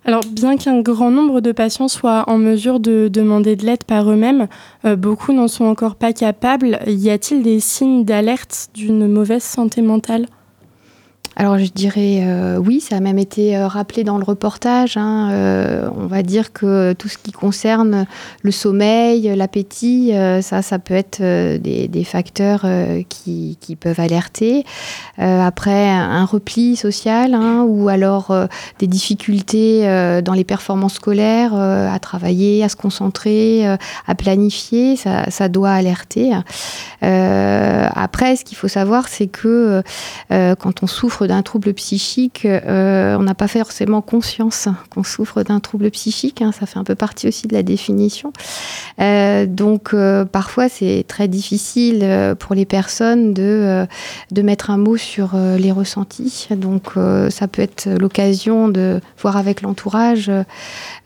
Alors, 0.07 0.21
bien 0.23 0.55
qu'un 0.55 0.81
grand 0.81 1.09
nombre 1.09 1.41
de 1.41 1.51
patients 1.51 1.87
soient 1.87 2.25
en 2.29 2.37
mesure 2.37 2.79
de 2.79 3.07
demander 3.07 3.55
de 3.55 3.65
l'aide 3.65 3.83
par 3.85 4.11
eux-mêmes, 4.11 4.47
euh, 4.85 4.95
beaucoup 4.95 5.33
n'en 5.33 5.47
sont 5.47 5.65
encore 5.65 5.95
pas 5.95 6.13
capables. 6.13 6.79
Y 6.85 7.09
a-t-il 7.09 7.41
des 7.41 7.59
signes 7.59 8.05
d'alerte 8.05 8.69
d'une 8.75 9.07
mauvaise 9.07 9.43
santé 9.43 9.81
mentale? 9.81 10.27
Alors 11.37 11.57
je 11.57 11.65
dirais 11.65 12.23
euh, 12.23 12.57
oui, 12.57 12.79
ça 12.79 12.95
a 12.95 12.99
même 13.01 13.19
été 13.19 13.57
euh, 13.57 13.67
rappelé 13.67 14.05
dans 14.05 14.17
le 14.17 14.23
reportage. 14.23 14.95
Hein, 14.95 15.31
euh, 15.31 15.89
on 15.97 16.07
va 16.07 16.23
dire 16.23 16.53
que 16.53 16.93
tout 16.93 17.09
ce 17.09 17.17
qui 17.17 17.33
concerne 17.33 18.05
le 18.41 18.51
sommeil, 18.51 19.35
l'appétit, 19.35 20.13
ça, 20.41 20.61
ça 20.61 20.79
peut 20.79 20.93
être 20.93 21.21
des, 21.21 22.03
facteurs 22.03 22.65
qui, 23.09 23.57
peuvent 23.79 23.99
alerter. 23.99 24.63
après, 25.17 25.89
un 25.89 26.25
repli 26.25 26.75
social 26.75 27.33
hein, 27.33 27.65
ou 27.67 27.89
alors 27.89 28.33
des 28.79 28.87
difficultés 28.87 29.81
dans 30.23 30.33
les 30.33 30.43
performances 30.43 30.95
scolaires, 30.95 31.55
à 31.55 31.97
travailler, 31.99 32.63
à 32.63 32.69
se 32.69 32.75
concentrer, 32.75 33.65
à 33.65 34.15
planifier, 34.15 34.95
ça, 34.95 35.29
ça 35.29 35.49
doit 35.49 35.71
alerter. 35.71 36.31
après, 37.01 38.35
ce 38.35 38.45
qu'il 38.45 38.57
faut 38.57 38.67
savoir, 38.67 39.07
c'est 39.07 39.27
que 39.27 39.81
quand 40.29 40.83
on 40.83 40.87
souffre 40.87 41.24
d'un 41.27 41.41
trouble 41.41 41.73
psychique, 41.73 42.45
euh, 42.45 43.15
on 43.17 43.23
n'a 43.23 43.35
pas 43.35 43.47
forcément 43.47 44.01
conscience 44.01 44.67
qu'on 44.89 45.03
souffre 45.03 45.43
d'un 45.43 45.59
trouble 45.59 45.89
psychique. 45.91 46.41
Hein, 46.41 46.51
ça 46.51 46.65
fait 46.65 46.79
un 46.79 46.83
peu 46.83 46.95
partie 46.95 47.27
aussi 47.27 47.47
de 47.47 47.53
la 47.53 47.63
définition. 47.63 48.33
Euh, 48.99 49.45
donc 49.45 49.93
euh, 49.93 50.25
parfois 50.25 50.69
c'est 50.69 51.05
très 51.07 51.27
difficile 51.27 52.35
pour 52.39 52.55
les 52.55 52.65
personnes 52.65 53.33
de, 53.33 53.85
de 54.31 54.41
mettre 54.41 54.69
un 54.69 54.77
mot 54.77 54.97
sur 54.97 55.35
les 55.35 55.71
ressentis. 55.71 56.47
Donc 56.51 56.91
ça 57.29 57.47
peut 57.47 57.61
être 57.61 57.87
l'occasion 57.89 58.67
de 58.67 58.99
voir 59.19 59.37
avec 59.37 59.61
l'entourage 59.61 60.31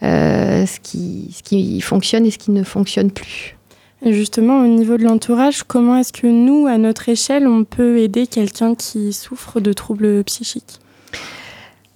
ce, 0.01 0.79
qui, 0.81 1.35
ce 1.35 1.43
qui 1.43 1.81
fonctionne 1.81 2.25
et 2.25 2.31
ce 2.31 2.37
qui 2.37 2.51
ne 2.51 2.63
fonctionne 2.63 3.11
plus. 3.11 3.58
Justement, 4.05 4.61
au 4.61 4.67
niveau 4.67 4.95
de 4.97 5.03
l'entourage, 5.03 5.63
comment 5.63 5.97
est-ce 5.97 6.13
que 6.13 6.27
nous, 6.27 6.67
à 6.67 6.77
notre 6.77 7.09
échelle, 7.09 7.47
on 7.47 7.65
peut 7.65 7.97
aider 7.97 8.27
quelqu'un 8.27 8.73
qui 8.73 9.11
souffre 9.11 9.59
de 9.59 9.73
troubles 9.73 10.23
psychiques? 10.23 10.79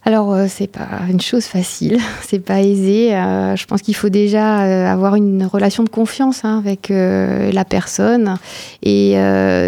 Alors 0.06 0.34
euh, 0.34 0.48
c'est 0.50 0.68
pas 0.68 1.02
une 1.10 1.22
chose 1.22 1.46
facile, 1.46 1.98
c'est 2.22 2.40
pas 2.40 2.62
aisé. 2.62 3.16
Euh, 3.16 3.56
je 3.56 3.66
pense 3.66 3.82
qu'il 3.82 3.96
faut 3.96 4.10
déjà 4.10 4.64
euh, 4.64 4.86
avoir 4.86 5.16
une 5.16 5.46
relation 5.46 5.84
de 5.84 5.90
confiance 5.90 6.44
hein, 6.44 6.58
avec 6.58 6.90
la 6.90 7.66
personne 7.66 8.38
et 8.82 9.16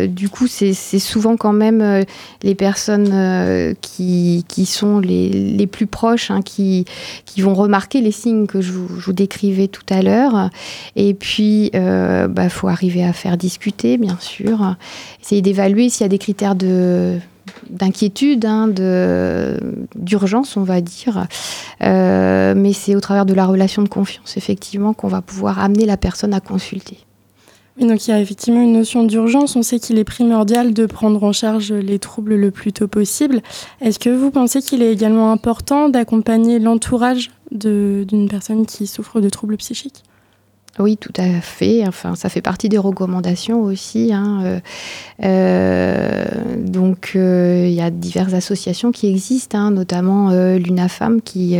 du 0.07 0.29
coup 0.29 0.47
c'est 0.47 0.73
souvent 0.73 1.37
quand 1.37 1.53
même 1.53 2.03
les 2.43 2.55
personnes 2.55 3.75
qui, 3.81 4.45
qui, 4.47 4.65
sont 4.65 4.99
les, 4.99 5.29
les 5.29 5.67
plus 5.67 5.87
proches 5.87 6.31
hein, 6.31 6.41
qui, 6.41 6.85
qui 7.25 7.41
vont 7.41 7.53
remarquer 7.53 8.01
les 8.01 8.11
signes 8.11 8.47
que 8.47 8.61
je 8.61 8.71
vous, 8.71 8.99
je 8.99 9.05
vous 9.05 9.13
décrivais 9.13 9.67
tout 9.67 9.85
à 9.89 10.01
l'heure. 10.01 10.49
Et 10.95 11.13
puis 11.13 11.69
il 11.73 12.27
bah, 12.29 12.49
faut 12.49 12.67
arriver 12.67 13.03
à 13.03 13.13
faire 13.13 13.37
discuter 13.37 13.97
bien 13.97 14.17
sûr, 14.19 14.75
essayer 15.21 15.41
d'évaluer 15.41 15.89
s'il 15.89 16.03
y 16.03 16.05
a 16.05 16.09
des 16.09 16.19
critères 16.19 16.55
de 16.55 17.19
d'inquiétude, 17.69 18.45
hein, 18.45 18.69
d'urgence, 19.95 20.57
on 20.57 20.63
va 20.63 20.81
dire. 20.81 21.27
Euh, 21.81 22.53
mais 22.55 22.73
c'est 22.73 22.95
au 22.95 22.99
travers 22.99 23.25
de 23.25 23.33
la 23.33 23.45
relation 23.45 23.81
de 23.81 23.89
confiance, 23.89 24.37
effectivement, 24.37 24.93
qu'on 24.93 25.07
va 25.07 25.21
pouvoir 25.21 25.59
amener 25.59 25.85
la 25.85 25.97
personne 25.97 26.33
à 26.33 26.39
consulter. 26.39 26.97
donc 27.79 28.07
il 28.07 28.11
y 28.11 28.13
a 28.13 28.19
effectivement 28.19 28.61
une 28.61 28.73
notion 28.73 29.03
d'urgence. 29.03 29.55
On 29.55 29.63
sait 29.63 29.79
qu'il 29.79 29.97
est 29.97 30.03
primordial 30.03 30.73
de 30.73 30.85
prendre 30.85 31.23
en 31.23 31.33
charge 31.33 31.73
les 31.73 31.99
troubles 31.99 32.35
le 32.35 32.51
plus 32.51 32.73
tôt 32.73 32.87
possible. 32.87 33.41
Est-ce 33.81 33.99
que 33.99 34.09
vous 34.09 34.31
pensez 34.31 34.61
qu'il 34.61 34.81
est 34.81 34.91
également 34.91 35.31
important 35.31 35.89
d'accompagner 35.89 36.59
l'entourage 36.59 37.31
d'une 37.51 38.27
personne 38.29 38.65
qui 38.65 38.87
souffre 38.87 39.21
de 39.21 39.29
troubles 39.29 39.57
psychiques? 39.57 40.03
Oui, 40.77 40.97
tout 40.97 41.13
à 41.15 41.39
fait. 41.39 41.87
Enfin, 41.87 42.15
ça 42.15 42.27
fait 42.27 42.41
partie 42.41 42.67
des 42.67 42.77
recommandations 42.77 43.61
aussi. 43.61 44.11
Hein. 44.11 44.41
Euh, 44.43 44.59
euh, 45.23 46.25
donc, 46.57 47.13
euh, 47.15 47.65
il 47.65 47.73
y 47.73 47.79
a 47.79 47.89
diverses 47.89 48.33
associations 48.33 48.91
qui 48.91 49.07
existent, 49.07 49.57
hein, 49.57 49.71
notamment 49.71 50.31
l'UNAFAM 50.31 51.21
qui 51.21 51.57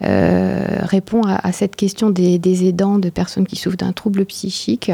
répond 0.00 1.22
à, 1.22 1.52
cette 1.52 1.74
question 1.74 2.10
des, 2.10 2.68
aidants 2.68 2.98
de 2.98 3.08
personnes 3.08 3.46
qui 3.46 3.56
souffrent 3.56 3.78
d'un 3.78 3.92
trouble 3.92 4.26
psychique. 4.26 4.90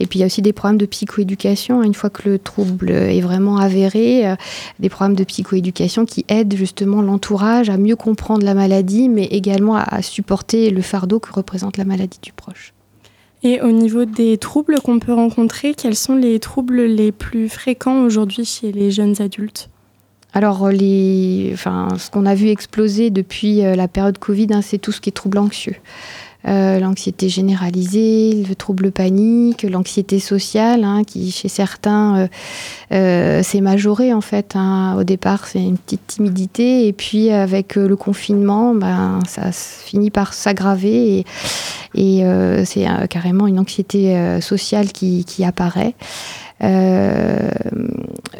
Et 0.00 0.06
puis, 0.06 0.18
il 0.18 0.20
y 0.20 0.22
a 0.22 0.26
aussi 0.26 0.40
des 0.40 0.54
programmes 0.54 0.78
de 0.78 0.86
psychoéducation. 0.86 1.80
Hein, 1.80 1.84
une 1.84 1.94
fois 1.94 2.08
que 2.08 2.28
le 2.28 2.38
trouble 2.38 2.90
est 2.90 3.20
vraiment 3.20 3.58
avéré, 3.58 4.34
des 4.80 4.88
programmes 4.88 5.14
de 5.14 5.24
psychoéducation 5.24 6.06
qui 6.06 6.24
aident 6.28 6.56
justement 6.56 7.02
l'entourage 7.02 7.68
à 7.68 7.76
mieux 7.76 7.96
comprendre 7.96 8.46
la 8.46 8.54
maladie, 8.54 9.10
mais 9.10 9.24
également 9.24 9.76
à 9.76 10.00
supporter 10.00 10.70
le 10.70 10.80
fardeau 10.80 11.20
que 11.20 11.32
représente 11.32 11.76
la 11.76 11.84
maladie 11.84 12.18
du 12.22 12.32
proche. 12.32 12.73
Et 13.46 13.60
au 13.60 13.70
niveau 13.70 14.06
des 14.06 14.38
troubles 14.38 14.80
qu'on 14.82 14.98
peut 14.98 15.12
rencontrer, 15.12 15.74
quels 15.74 15.96
sont 15.96 16.16
les 16.16 16.40
troubles 16.40 16.80
les 16.80 17.12
plus 17.12 17.50
fréquents 17.50 18.02
aujourd'hui 18.02 18.46
chez 18.46 18.72
les 18.72 18.90
jeunes 18.90 19.20
adultes? 19.20 19.68
Alors, 20.32 20.60
ce 20.70 22.10
qu'on 22.10 22.26
a 22.26 22.34
vu 22.34 22.48
exploser 22.48 23.10
depuis 23.10 23.64
euh, 23.64 23.76
la 23.76 23.86
période 23.86 24.18
Covid, 24.18 24.48
hein, 24.50 24.62
c'est 24.62 24.78
tout 24.78 24.92
ce 24.92 25.00
qui 25.00 25.10
est 25.10 25.12
troubles 25.12 25.38
anxieux. 25.38 25.76
Euh, 26.46 26.78
l'anxiété 26.78 27.30
généralisée, 27.30 28.44
le 28.46 28.54
trouble 28.54 28.92
panique, 28.92 29.62
l'anxiété 29.62 30.18
sociale, 30.18 30.84
hein, 30.84 31.02
qui 31.02 31.30
chez 31.30 31.48
certains 31.48 32.16
euh, 32.16 32.28
euh, 32.92 33.42
s'est 33.42 33.62
majorée 33.62 34.12
en 34.12 34.20
fait. 34.20 34.54
Hein. 34.54 34.94
Au 34.98 35.04
départ, 35.04 35.46
c'est 35.46 35.62
une 35.62 35.78
petite 35.78 36.06
timidité, 36.06 36.86
et 36.86 36.92
puis 36.92 37.30
avec 37.30 37.76
le 37.76 37.96
confinement, 37.96 38.74
ben, 38.74 39.20
ça 39.26 39.52
finit 39.52 40.10
par 40.10 40.34
s'aggraver, 40.34 41.24
et, 41.94 42.24
c'est 42.64 42.86
carrément 43.08 43.46
une 43.46 43.58
anxiété 43.58 44.40
sociale 44.40 44.92
qui 44.92 45.44
apparaît. 45.44 45.94
Euh, 46.62 47.50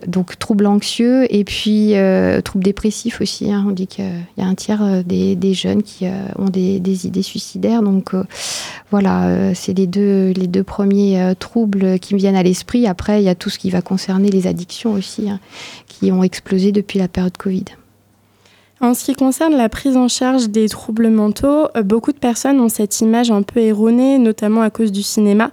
donc 0.06 0.38
troubles 0.38 0.66
anxieux 0.66 1.26
et 1.34 1.42
puis 1.44 1.96
euh, 1.96 2.40
troubles 2.40 2.64
dépressifs 2.64 3.20
aussi. 3.20 3.50
Hein. 3.50 3.64
On 3.66 3.72
dit 3.72 3.86
qu'il 3.86 4.04
y 4.38 4.42
a 4.42 4.46
un 4.46 4.54
tiers 4.54 4.82
euh, 4.82 5.02
des, 5.02 5.54
jeunes 5.54 5.82
qui 5.82 6.06
ont 6.38 6.48
des, 6.48 7.06
idées 7.06 7.22
suicidaires. 7.22 7.82
Donc 7.82 8.12
voilà, 8.90 9.54
c'est 9.54 9.76
les 9.76 9.86
deux, 9.86 10.30
les 10.30 10.46
deux 10.46 10.62
premiers 10.64 11.34
troubles 11.38 11.98
qui 11.98 12.14
me 12.14 12.18
viennent 12.18 12.36
à 12.36 12.42
l'esprit. 12.42 12.86
Après, 12.86 13.20
il 13.20 13.24
y 13.24 13.28
a 13.28 13.34
tout 13.34 13.50
ce 13.50 13.58
qui 13.58 13.70
va 13.70 13.82
concerner 13.82 14.30
les 14.30 14.46
addictions 14.46 14.92
aussi, 14.92 15.28
hein, 15.28 15.40
qui 15.88 16.12
ont 16.12 16.22
explosé 16.22 16.72
depuis 16.72 16.98
la 16.98 17.08
période 17.08 17.36
Covid. 17.36 17.64
En 18.80 18.92
ce 18.92 19.04
qui 19.04 19.14
concerne 19.14 19.56
la 19.56 19.68
prise 19.68 19.96
en 19.96 20.08
charge 20.08 20.48
des 20.48 20.68
troubles 20.68 21.08
mentaux, 21.08 21.68
euh, 21.76 21.82
beaucoup 21.82 22.12
de 22.12 22.18
personnes 22.18 22.60
ont 22.60 22.68
cette 22.68 23.00
image 23.00 23.30
un 23.30 23.42
peu 23.42 23.60
erronée, 23.60 24.18
notamment 24.18 24.62
à 24.62 24.70
cause 24.70 24.90
du 24.90 25.02
cinéma, 25.02 25.50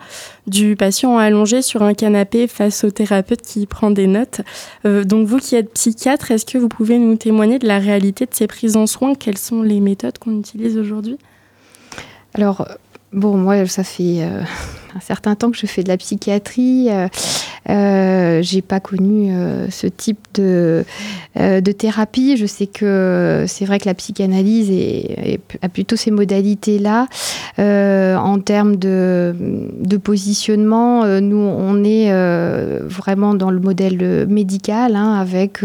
du 0.47 0.75
patient 0.75 1.17
allongé 1.17 1.61
sur 1.61 1.83
un 1.83 1.93
canapé 1.93 2.47
face 2.47 2.83
au 2.83 2.89
thérapeute 2.89 3.41
qui 3.41 3.67
prend 3.67 3.91
des 3.91 4.07
notes. 4.07 4.41
Euh, 4.85 5.03
donc 5.03 5.27
vous 5.27 5.37
qui 5.37 5.55
êtes 5.55 5.71
psychiatre, 5.73 6.31
est-ce 6.31 6.45
que 6.45 6.57
vous 6.57 6.67
pouvez 6.67 6.97
nous 6.97 7.15
témoigner 7.15 7.59
de 7.59 7.67
la 7.67 7.77
réalité 7.77 8.25
de 8.25 8.33
ces 8.33 8.47
prises 8.47 8.75
en 8.75 8.87
soins? 8.87 9.13
Quelles 9.13 9.37
sont 9.37 9.61
les 9.61 9.79
méthodes 9.79 10.17
qu'on 10.17 10.39
utilise 10.39 10.77
aujourd'hui? 10.77 11.17
Alors, 12.33 12.67
bon, 13.13 13.37
moi, 13.37 13.67
ça 13.67 13.83
fait... 13.83 14.23
Euh, 14.23 14.41
un 14.95 14.99
certain 14.99 15.35
temps 15.35 15.51
que 15.51 15.57
je 15.57 15.65
fais 15.65 15.83
de 15.83 15.89
la 15.89 15.97
psychiatrie. 15.97 16.89
Euh, 17.69 18.41
j'ai 18.41 18.61
pas 18.61 18.79
connu 18.79 19.31
euh, 19.31 19.69
ce 19.69 19.85
type 19.85 20.19
de, 20.33 20.83
euh, 21.39 21.61
de 21.61 21.71
thérapie. 21.71 22.35
Je 22.37 22.45
sais 22.45 22.65
que 22.65 23.45
c'est 23.47 23.65
vrai 23.65 23.79
que 23.79 23.85
la 23.85 23.93
psychanalyse 23.93 24.71
a 25.61 25.69
plutôt 25.69 25.95
ces 25.95 26.11
modalités-là. 26.11 27.07
en 27.57 28.39
termes 28.39 28.75
de, 28.77 29.35
de 29.79 29.97
positionnement, 29.97 31.05
nous, 31.21 31.37
on 31.37 31.83
est 31.83 32.11
vraiment 32.81 33.35
dans 33.35 33.51
le 33.51 33.59
modèle 33.59 34.27
médical, 34.27 34.95
hein, 34.95 35.13
avec 35.13 35.59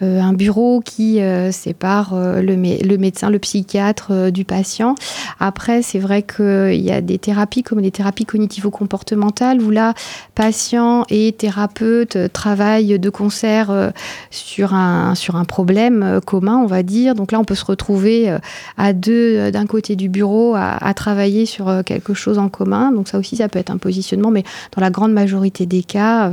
un 0.00 0.32
bureau 0.32 0.80
qui 0.80 1.20
sépare 1.50 2.14
le, 2.14 2.54
le, 2.54 2.98
médecin, 2.98 3.30
le 3.30 3.38
psychiatre 3.38 4.30
du 4.30 4.44
patient. 4.44 4.94
Après, 5.40 5.82
c'est 5.82 5.98
vrai 5.98 6.22
qu'il 6.22 6.80
y 6.80 6.92
a 6.92 7.00
des 7.00 7.18
thérapies 7.18 7.62
comme 7.62 7.80
les 7.80 7.90
thérapies 7.90 8.24
cognitivo-comportementales 8.46 9.60
où 9.60 9.70
là, 9.70 9.94
patient 10.34 11.04
et 11.08 11.32
thérapeute 11.32 12.32
travaillent 12.32 12.98
de 12.98 13.10
concert 13.10 13.70
euh, 13.70 13.90
sur 14.30 14.74
un, 14.74 15.14
sur 15.14 15.36
un 15.36 15.44
problème 15.44 16.02
euh, 16.02 16.20
commun, 16.20 16.58
on 16.58 16.66
va 16.66 16.82
dire. 16.82 17.14
Donc 17.14 17.32
là, 17.32 17.40
on 17.40 17.44
peut 17.44 17.54
se 17.54 17.64
retrouver 17.64 18.30
euh, 18.30 18.38
à 18.76 18.92
deux 18.92 19.50
d'un 19.50 19.66
côté 19.66 19.96
du 19.96 20.08
bureau 20.08 20.54
à, 20.56 20.94
travailler 20.94 21.46
sur 21.46 21.82
quelque 21.84 22.14
chose 22.14 22.38
en 22.38 22.48
commun. 22.48 22.92
Donc 22.92 23.08
ça 23.08 23.18
aussi, 23.18 23.36
ça 23.36 23.48
peut 23.48 23.58
être 23.58 23.70
un 23.70 23.76
positionnement, 23.78 24.30
mais 24.30 24.44
dans 24.74 24.80
la 24.80 24.90
grande 24.90 25.12
majorité 25.12 25.66
des 25.66 25.82
cas, 25.82 26.30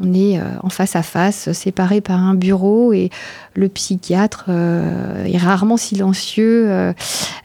on 0.00 0.14
est 0.14 0.40
en 0.62 0.68
face 0.68 0.96
à 0.96 1.02
face, 1.02 1.52
séparé 1.52 2.00
par 2.00 2.18
un 2.18 2.34
bureau 2.34 2.92
et 2.92 3.10
le 3.54 3.68
psychiatre 3.68 4.48
est 4.48 5.36
rarement 5.36 5.76
silencieux, 5.76 6.70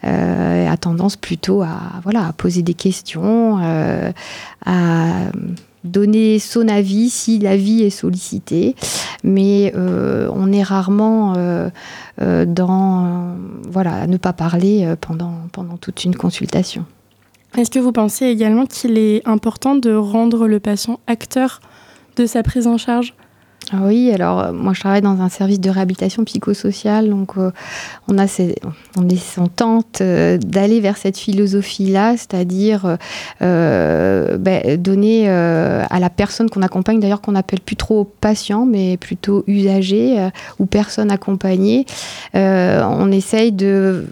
a 0.03 0.77
tendance 0.77 1.15
plutôt 1.15 1.61
à, 1.61 1.77
voilà, 2.03 2.27
à 2.27 2.33
poser 2.33 2.61
des 2.61 2.73
questions, 2.73 3.57
à 4.65 5.31
donner 5.87 6.39
son 6.39 6.67
avis 6.67 7.09
si 7.09 7.39
l'avis 7.39 7.83
est 7.83 7.89
sollicité, 7.89 8.75
mais 9.23 9.73
euh, 9.75 10.29
on 10.33 10.51
est 10.51 10.63
rarement 10.63 11.33
euh, 11.37 11.69
euh, 12.21 12.45
dans 12.45 13.35
voilà 13.69 13.93
à 13.93 14.07
ne 14.07 14.17
pas 14.17 14.33
parler 14.33 14.93
pendant, 15.01 15.33
pendant 15.51 15.77
toute 15.77 16.03
une 16.03 16.15
consultation. 16.15 16.85
Est-ce 17.57 17.71
que 17.71 17.79
vous 17.79 17.91
pensez 17.91 18.25
également 18.25 18.65
qu'il 18.65 18.97
est 18.97 19.27
important 19.27 19.75
de 19.75 19.93
rendre 19.93 20.47
le 20.47 20.59
patient 20.59 20.99
acteur 21.07 21.61
de 22.15 22.25
sa 22.25 22.43
prise 22.43 22.67
en 22.67 22.77
charge? 22.77 23.13
Oui, 23.73 24.11
alors 24.13 24.39
euh, 24.39 24.51
moi 24.53 24.73
je 24.73 24.79
travaille 24.79 25.01
dans 25.01 25.19
un 25.21 25.29
service 25.29 25.59
de 25.59 25.69
réhabilitation 25.69 26.23
psychosociale, 26.23 27.09
donc 27.09 27.37
euh, 27.37 27.51
on, 28.07 28.17
a 28.17 28.25
on, 28.97 29.09
est, 29.09 29.37
on 29.37 29.47
tente 29.47 29.99
euh, 29.99 30.37
d'aller 30.37 30.79
vers 30.79 30.95
cette 30.95 31.17
philosophie-là, 31.17 32.15
c'est-à-dire 32.17 32.97
ben, 33.41 34.77
donner 34.77 35.29
à 35.29 35.99
la 35.99 36.09
personne 36.09 36.49
qu'on 36.49 36.61
accompagne, 36.61 36.99
d'ailleurs 36.99 37.21
qu'on 37.21 37.35
appelle 37.35 37.59
plus 37.59 37.75
trop 37.75 38.05
patient, 38.05 38.65
mais 38.65 38.97
plutôt 38.97 39.43
usager 39.47 40.29
ou 40.59 40.65
personne 40.65 41.11
accompagnée, 41.11 41.85
on 42.33 43.11
essaye 43.11 43.51
de 43.51 44.05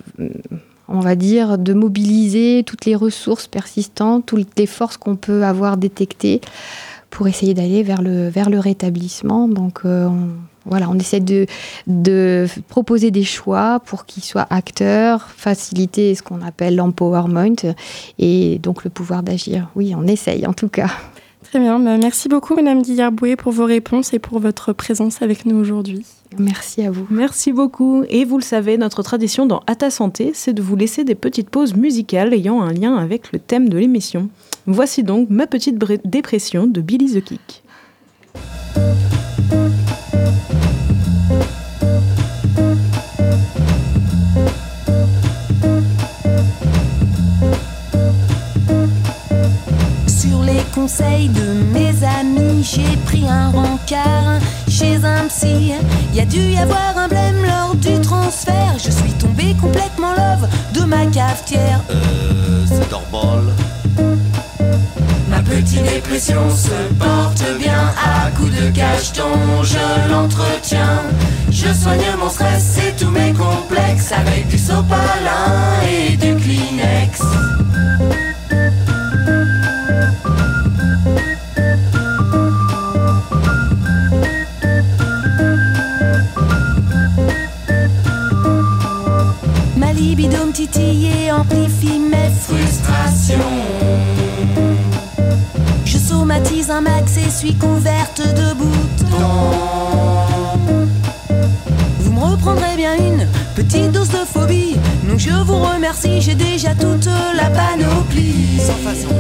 on 0.88 1.00
va 1.00 1.16
dire, 1.16 1.58
de 1.58 1.74
mobiliser 1.74 2.64
toutes 2.64 2.86
les 2.86 2.96
ressources 2.96 3.48
persistantes, 3.48 4.28
toutes 4.28 4.48
les 4.58 4.68
forces 4.68 4.98
qu'on 4.98 5.16
peut 5.16 5.44
avoir 5.44 5.78
détectées 5.78 6.42
pour 7.16 7.30
essayer 7.30 7.54
d'aller 7.54 7.82
vers 7.82 8.02
le, 8.02 8.28
vers 8.28 8.50
le 8.50 8.60
rétablissement. 8.60 9.48
Donc 9.48 9.80
euh, 9.86 10.08
on, 10.08 10.28
voilà, 10.66 10.90
on 10.90 11.00
essaie 11.00 11.22
de, 11.22 11.46
de 11.88 12.46
proposer 12.68 13.10
des 13.10 13.24
choix 13.24 13.80
pour 13.86 14.06
qu'ils 14.06 14.24
soient 14.24 14.48
acteurs, 14.50 15.30
faciliter 15.30 16.14
ce 16.14 16.22
qu'on 16.22 16.42
appelle 16.42 16.76
l'empowerment 16.76 17.74
et 18.20 18.60
donc 18.62 18.84
le 18.84 18.90
pouvoir 18.90 19.24
d'agir. 19.24 19.70
Oui, 19.78 19.96
on 19.98 20.06
essaye 20.08 20.46
en 20.46 20.52
tout 20.52 20.68
cas. 20.68 20.90
Très 21.44 21.60
bien, 21.60 21.80
bah, 21.80 21.96
merci 21.98 22.28
beaucoup 22.28 22.54
Madame 22.54 22.82
Guillard-Boué 22.82 23.38
pour 23.38 23.54
vos 23.54 23.66
réponses 23.66 24.14
et 24.14 24.20
pour 24.20 24.40
votre 24.40 24.74
présence 24.74 25.22
avec 25.22 25.46
nous 25.46 25.56
aujourd'hui. 25.56 26.06
Merci 26.38 26.82
à 26.82 26.92
vous. 26.92 27.08
Merci 27.10 27.54
beaucoup. 27.54 28.04
Et 28.10 28.26
vous 28.26 28.38
le 28.38 28.44
savez, 28.44 28.78
notre 28.78 29.04
tradition 29.04 29.46
dans 29.46 29.62
À 29.68 29.76
ta 29.76 29.90
santé, 29.90 30.32
c'est 30.34 30.52
de 30.52 30.62
vous 30.62 30.76
laisser 30.76 31.06
des 31.06 31.16
petites 31.16 31.50
pauses 31.50 31.76
musicales 31.76 32.34
ayant 32.34 32.62
un 32.62 32.74
lien 32.74 32.98
avec 32.98 33.32
le 33.32 33.40
thème 33.40 33.70
de 33.70 33.78
l'émission. 33.78 34.28
Voici 34.68 35.04
donc 35.04 35.30
ma 35.30 35.46
petite 35.46 35.78
dépression 36.06 36.66
de 36.66 36.82
Billy 36.82 37.14
the 37.14 37.24
Kick. 37.24 37.64
Sur 50.08 50.42
les 50.42 50.62
conseils 50.74 51.30
de 51.30 51.54
mes 51.72 52.04
amis, 52.04 52.64
j'ai 52.64 52.98
pris 53.06 53.28
un 53.28 53.50
rencard 53.50 54.40
chez 54.68 54.96
un 55.06 55.28
psy. 55.28 55.74
Y 56.12 56.20
a 56.20 56.26
dû 56.26 56.40
y 56.40 56.58
avoir 56.58 56.98
un 56.98 57.08
blême 57.08 57.44
lors 57.44 57.76
du 57.76 58.02
transfert. 58.02 58.80
Je 58.80 58.90
suis 58.90 59.14
tombé 59.14 59.56
complètement 59.62 60.14
love 60.14 60.50
de 60.74 60.86
ma 60.86 61.06
cafetière. 61.06 61.82
Euh, 61.92 62.66
c'est 62.68 62.90
normal 62.90 63.54
petite 65.46 65.84
dépression 65.84 66.50
se 66.50 66.94
porte 67.00 67.44
bien 67.60 67.94
à 67.98 68.32
coups 68.32 68.52
de 68.52 68.70
cacheton, 68.72 69.64
je 69.64 70.12
l'entretiens. 70.12 71.02
Je 71.50 71.74
soigne 71.74 72.16
mon 72.20 72.30
stress 72.30 72.78
et 72.80 72.92
tous 72.98 73.10
mes 73.10 73.34
complexes 73.34 74.12
avec 74.12 74.48
du 74.48 74.58
sopalin 74.58 75.82
et 75.88 76.18
du 76.18 76.36
Kleenex. 76.36 77.22
Ma 89.78 89.94
libido 89.94 90.38
titille 90.54 91.32
amplifie 91.32 92.00
mes 92.00 92.30
frustrations 92.30 93.85
un 96.64 96.82
max 96.82 97.18
et 97.18 97.30
suis 97.30 97.54
couverte 97.54 98.22
de 98.22 98.54
boutons. 98.54 99.52
Vous 102.00 102.12
me 102.14 102.20
reprendrez 102.32 102.78
bien 102.78 102.96
une 102.96 103.28
petite 103.56 103.92
dose 103.92 104.10
de 104.10 104.24
phobie. 104.26 104.78
Non, 105.04 105.18
je 105.18 105.32
vous 105.32 105.60
remercie, 105.60 106.22
j'ai 106.22 106.34
déjà 106.34 106.74
toute 106.74 107.10
la 107.36 107.50
panoplie. 107.50 108.58
Sans 108.60 108.90
façon. 108.90 109.14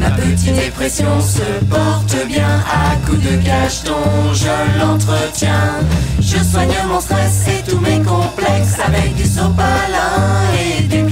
Ma 0.00 0.10
petite 0.10 0.54
dépression 0.54 1.20
se 1.20 1.64
porte 1.66 2.16
bien 2.26 2.62
à 2.68 2.96
coups 3.06 3.22
de 3.22 3.36
cacheton, 3.36 3.94
je 4.34 4.80
l'entretiens. 4.80 5.80
Je 6.20 6.42
soigne 6.42 6.74
mon 6.88 7.00
stress 7.00 7.46
et 7.46 7.70
tous 7.70 7.78
mes 7.78 8.02
complexes 8.02 8.78
avec 8.84 9.14
du 9.14 9.24
sopalin 9.24 10.50
et 10.58 10.82
du 10.82 11.07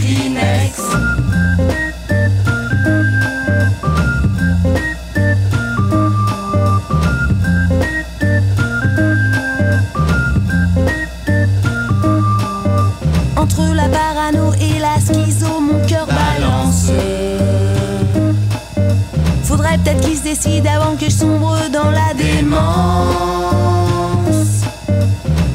décide 20.26 20.66
avant 20.66 20.96
que 20.96 21.04
je 21.04 21.10
sombre 21.10 21.56
dans 21.72 21.90
la 21.92 22.12
démence. 22.12 23.54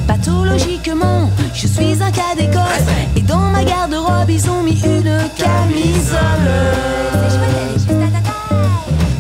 Pathologiquement, 0.08 1.30
je 1.54 1.68
suis 1.68 2.02
un 2.02 2.10
cas 2.10 2.34
d'école. 2.38 2.86
Et 3.18 3.22
dans 3.22 3.50
ma 3.56 3.66
garde-robe, 3.66 4.30
ils 4.30 4.50
ont 4.50 4.64
mis 4.64 4.82
une 4.86 5.20
camisole. 5.36 6.52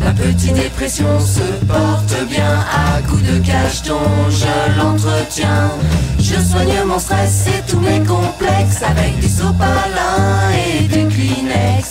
La 0.05 0.11
petite 0.13 0.53
dépression 0.53 1.19
se 1.19 1.43
porte 1.65 2.15
bien 2.29 2.55
à 2.85 3.01
coups 3.01 3.23
de 3.23 3.39
cacheton, 3.39 3.99
je 4.29 4.79
l'entretiens. 4.79 5.69
Je 6.17 6.35
soigne 6.49 6.85
mon 6.85 6.97
stress 6.97 7.47
et 7.47 7.61
tous 7.69 7.81
mes 7.81 7.99
complexes 7.99 8.83
avec 8.83 9.19
du 9.19 9.27
sopalin 9.27 10.49
et 10.53 10.83
du 10.83 11.07
Kleenex. 11.09 11.89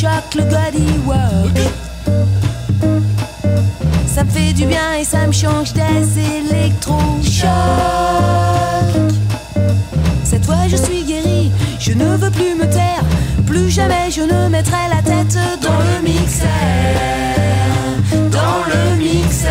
choque 0.00 0.34
le 0.34 0.42
body 0.42 0.98
work. 1.06 1.58
Ça 4.06 4.24
me 4.24 4.30
fait 4.30 4.52
du 4.52 4.66
bien 4.66 4.92
et 5.00 5.04
ça 5.04 5.26
me 5.26 5.32
change 5.32 5.72
des 5.72 6.18
électrochocs. 6.36 7.46
Cette 10.22 10.44
fois 10.44 10.68
je 10.68 10.76
suis 10.76 11.02
guérie, 11.02 11.50
je 11.80 11.92
ne 11.92 12.14
veux 12.16 12.30
plus 12.30 12.54
me 12.54 12.66
taire. 12.70 13.02
Plus 13.46 13.70
jamais 13.70 14.10
je 14.10 14.20
ne 14.20 14.48
mettrai 14.50 14.86
la 14.94 15.00
tête 15.02 15.38
dans 15.62 15.78
le 15.88 16.02
mixeur. 16.02 16.50
Dans 18.30 18.64
le 18.72 18.96
mixeur. 18.96 19.50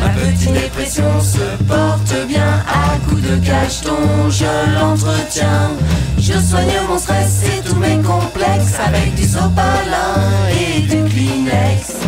Ma 0.00 0.08
petite 0.08 0.52
dépression 0.52 1.20
se 1.20 1.62
porte 1.62 2.26
bien 2.26 2.64
à 2.66 2.98
coups 3.08 3.22
de 3.22 3.36
cacheton, 3.36 4.30
je 4.30 4.46
l'entretiens. 4.74 5.70
Je 6.26 6.40
soigne 6.40 6.80
mon 6.88 6.98
stress 6.98 7.44
et 7.44 7.62
tous 7.62 7.76
mes 7.76 8.02
complexes 8.02 8.80
avec 8.84 9.14
du 9.14 9.22
sopalin 9.22 10.48
et 10.50 10.80
du 10.80 11.04
Kleenex. 11.04 12.05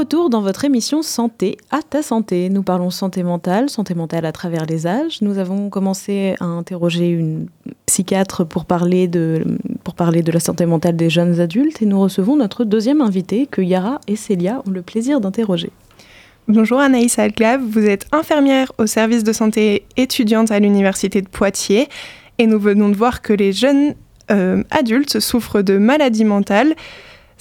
Retour 0.00 0.30
dans 0.30 0.40
votre 0.40 0.64
émission 0.64 1.02
Santé 1.02 1.58
à 1.70 1.82
ta 1.82 2.02
santé. 2.02 2.48
Nous 2.48 2.62
parlons 2.62 2.88
santé 2.88 3.22
mentale, 3.22 3.68
santé 3.68 3.94
mentale 3.94 4.24
à 4.24 4.32
travers 4.32 4.64
les 4.64 4.86
âges. 4.86 5.20
Nous 5.20 5.36
avons 5.36 5.68
commencé 5.68 6.36
à 6.40 6.46
interroger 6.46 7.10
une 7.10 7.48
psychiatre 7.84 8.46
pour 8.46 8.64
parler 8.64 9.08
de, 9.08 9.44
pour 9.84 9.92
parler 9.92 10.22
de 10.22 10.32
la 10.32 10.40
santé 10.40 10.64
mentale 10.64 10.96
des 10.96 11.10
jeunes 11.10 11.38
adultes 11.38 11.82
et 11.82 11.84
nous 11.84 12.00
recevons 12.00 12.36
notre 12.36 12.64
deuxième 12.64 13.02
invité 13.02 13.44
que 13.44 13.60
Yara 13.60 14.00
et 14.08 14.16
Célia 14.16 14.62
ont 14.66 14.70
le 14.70 14.80
plaisir 14.80 15.20
d'interroger. 15.20 15.70
Bonjour 16.48 16.80
Anaïs 16.80 17.18
Alclave, 17.18 17.60
vous 17.62 17.84
êtes 17.84 18.06
infirmière 18.10 18.72
au 18.78 18.86
service 18.86 19.22
de 19.22 19.34
santé 19.34 19.84
étudiante 19.98 20.50
à 20.50 20.60
l'université 20.60 21.20
de 21.20 21.28
Poitiers 21.28 21.90
et 22.38 22.46
nous 22.46 22.58
venons 22.58 22.88
de 22.88 22.96
voir 22.96 23.20
que 23.20 23.34
les 23.34 23.52
jeunes 23.52 23.94
euh, 24.30 24.62
adultes 24.70 25.20
souffrent 25.20 25.60
de 25.60 25.76
maladies 25.76 26.24
mentales. 26.24 26.74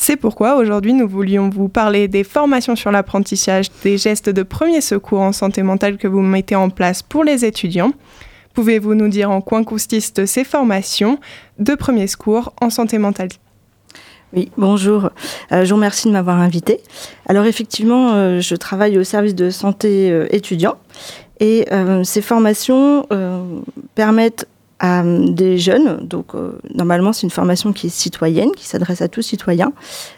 C'est 0.01 0.15
pourquoi 0.15 0.55
aujourd'hui 0.55 0.93
nous 0.93 1.09
voulions 1.09 1.49
vous 1.49 1.67
parler 1.67 2.07
des 2.07 2.23
formations 2.23 2.77
sur 2.77 2.89
l'apprentissage 2.89 3.65
des 3.83 3.97
gestes 3.97 4.29
de 4.29 4.43
premier 4.43 4.79
secours 4.79 5.19
en 5.19 5.33
santé 5.33 5.61
mentale 5.61 5.97
que 5.97 6.07
vous 6.07 6.21
mettez 6.21 6.55
en 6.55 6.69
place 6.69 7.03
pour 7.03 7.25
les 7.25 7.43
étudiants. 7.43 7.91
Pouvez-vous 8.53 8.95
nous 8.95 9.09
dire 9.09 9.29
en 9.29 9.41
quoi 9.41 9.61
consistent 9.65 10.25
ces 10.25 10.45
formations 10.45 11.19
de 11.59 11.75
premier 11.75 12.07
secours 12.07 12.53
en 12.61 12.69
santé 12.69 12.97
mentale? 12.97 13.27
Oui, 14.31 14.49
bonjour. 14.55 15.09
Euh, 15.51 15.65
je 15.65 15.69
vous 15.69 15.75
remercie 15.75 16.07
de 16.07 16.13
m'avoir 16.13 16.37
invité. 16.39 16.79
Alors 17.25 17.43
effectivement, 17.43 18.13
euh, 18.13 18.39
je 18.39 18.55
travaille 18.55 18.97
au 18.97 19.03
service 19.03 19.35
de 19.35 19.49
santé 19.49 20.11
euh, 20.11 20.27
étudiant 20.31 20.77
et 21.41 21.67
ces 22.03 22.21
formations 22.21 23.05
permettent 23.95 24.45
à 24.79 25.03
euh, 25.03 25.29
des 25.29 25.57
jeunes, 25.57 26.05
donc 26.05 26.35
euh, 26.35 26.59
normalement 26.73 27.13
c'est 27.13 27.23
une 27.23 27.31
formation 27.31 27.73
qui 27.73 27.87
est 27.87 27.89
citoyenne, 27.89 28.51
qui 28.51 28.65
s'adresse 28.65 29.01
à 29.01 29.07
tous 29.07 29.21
citoyens, 29.21 29.73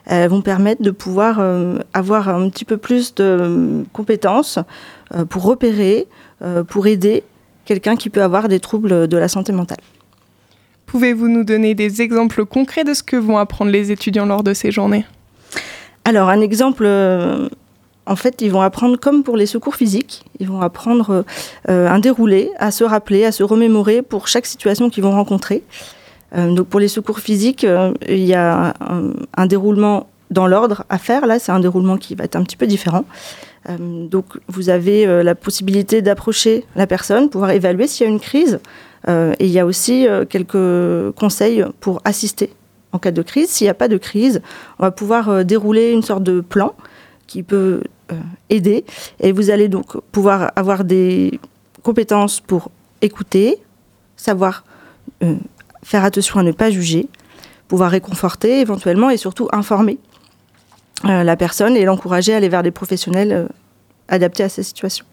elles 0.06 0.30
vont 0.30 0.42
permettre 0.42 0.84
de 0.84 0.92
pouvoir 0.92 1.38
euh, 1.40 1.80
avoir 1.94 2.30
un 2.30 2.50
petit 2.50 2.66
peu 2.66 2.78
plus 2.78 3.16
de 3.16 3.24
euh, 3.24 3.84
compétences 3.92 4.60
euh, 5.16 5.26
pour 5.26 5.44
repérer, 5.44 6.08
euh, 6.44 6.64
pour 6.64 6.88
aider 6.88 7.24
quelqu'un 7.66 7.96
qui 7.96 8.10
peut 8.10 8.24
avoir 8.24 8.48
des 8.48 8.60
troubles 8.60 9.08
de 9.08 9.18
la 9.18 9.28
santé 9.28 9.52
mentale. 9.52 9.80
Pouvez-vous 10.86 11.30
nous 11.30 11.44
donner 11.44 11.74
des 11.74 12.02
exemples 12.02 12.46
concrets 12.46 12.84
de 12.84 12.94
ce 12.94 13.02
que 13.02 13.16
vont 13.16 13.38
apprendre 13.38 13.72
les 13.72 13.92
étudiants 13.92 14.26
lors 14.26 14.44
de 14.44 14.54
ces 14.54 14.72
journées? 14.72 15.06
Alors, 16.04 16.30
un 16.30 16.42
exemple, 16.42 16.84
euh, 16.86 17.48
en 18.06 18.16
fait, 18.16 18.42
ils 18.42 18.52
vont 18.52 18.62
apprendre 18.62 18.98
comme 18.98 19.24
pour 19.24 19.38
les 19.38 19.46
secours 19.46 19.76
physiques, 19.76 20.24
ils 20.40 20.48
vont 20.48 20.62
apprendre 20.62 21.24
euh, 21.70 21.88
un 21.88 22.00
déroulé, 22.00 22.50
à 22.58 22.72
se 22.72 22.84
rappeler, 22.84 23.26
à 23.26 23.32
se 23.32 23.44
remémorer 23.44 24.02
pour 24.02 24.28
chaque 24.28 24.46
situation 24.46 24.90
qu'ils 24.90 25.04
vont 25.04 25.12
rencontrer. 25.12 25.64
Euh, 26.36 26.52
donc, 26.52 26.68
pour 26.68 26.80
les 26.80 26.88
secours 26.88 27.20
physiques, 27.20 27.64
euh, 27.64 27.94
il 28.08 28.26
y 28.26 28.34
a 28.34 28.74
un, 28.80 29.14
un 29.36 29.46
déroulement 29.46 30.08
dans 30.32 30.48
l'ordre 30.48 30.84
à 30.90 30.98
faire. 30.98 31.28
Là, 31.28 31.38
c'est 31.38 31.52
un 31.52 31.60
déroulement 31.60 31.98
qui 31.98 32.16
va 32.16 32.24
être 32.24 32.36
un 32.36 32.44
petit 32.44 32.58
peu 32.58 32.68
différent. 32.68 33.06
Donc, 33.78 34.26
vous 34.48 34.70
avez 34.70 35.06
la 35.24 35.36
possibilité 35.36 36.02
d'approcher 36.02 36.66
la 36.76 36.88
personne, 36.88 37.30
pouvoir 37.30 37.52
évaluer 37.52 37.86
s'il 37.86 38.08
y 38.08 38.10
a 38.10 38.12
une 38.12 38.20
crise. 38.20 38.60
Et 39.08 39.46
il 39.46 39.52
y 39.52 39.60
a 39.60 39.68
aussi 39.68 40.08
quelques 40.30 41.12
conseils 41.16 41.64
pour 41.80 42.02
assister 42.04 42.50
en 42.92 42.98
cas 42.98 43.12
de 43.12 43.22
crise. 43.22 43.50
S'il 43.50 43.66
n'y 43.66 43.70
a 43.70 43.76
pas 43.76 43.88
de 43.88 43.98
crise, 43.98 44.42
on 44.80 44.84
va 44.84 44.90
pouvoir 44.90 45.46
dérouler 45.46 45.92
une 45.92 46.02
sorte 46.02 46.24
de 46.24 46.42
plan 46.42 46.74
qui 47.32 47.44
peut 47.44 47.82
euh, 48.12 48.16
aider. 48.50 48.84
Et 49.22 49.32
vous 49.32 49.52
allez 49.52 49.70
donc 49.70 49.98
pouvoir 50.12 50.52
avoir 50.58 50.84
des 50.84 51.40
compétences 51.82 52.42
pour 52.42 52.72
écouter, 53.02 53.58
savoir 54.18 54.66
euh, 55.24 55.36
faire 55.82 56.04
attention 56.04 56.40
à 56.40 56.44
ne 56.44 56.52
pas 56.52 56.70
juger, 56.70 57.08
pouvoir 57.70 57.92
réconforter 57.92 58.60
éventuellement 58.60 59.10
et 59.10 59.16
surtout 59.16 59.48
informer 59.54 59.98
euh, 61.06 61.24
la 61.24 61.38
personne 61.38 61.78
et 61.78 61.86
l'encourager 61.86 62.34
à 62.34 62.38
aller 62.38 62.50
vers 62.50 62.64
des 62.64 62.72
professionnels 62.72 63.48
adaptés 64.10 64.44
à 64.44 64.50
sa 64.50 64.62
situation. 64.62 65.06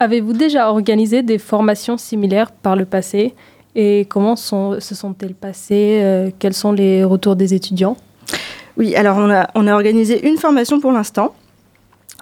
Avez-vous 0.00 0.34
déjà 0.34 0.68
organisé 0.68 1.22
des 1.22 1.38
formations 1.38 1.96
similaires 1.96 2.52
par 2.52 2.76
le 2.76 2.84
passé 2.84 3.34
et 3.74 4.04
comment 4.04 4.36
se 4.36 4.78
sont-elles 4.80 5.34
passées 5.34 6.30
Quels 6.38 6.52
sont 6.52 6.72
les 6.72 7.04
retours 7.04 7.36
des 7.36 7.54
étudiants? 7.54 7.96
Oui, 8.76 8.94
alors 8.94 9.18
on 9.18 9.66
a, 9.66 9.74
organisé 9.74 10.26
une 10.26 10.38
formation 10.38 10.80
pour 10.80 10.92
l'instant. 10.92 11.34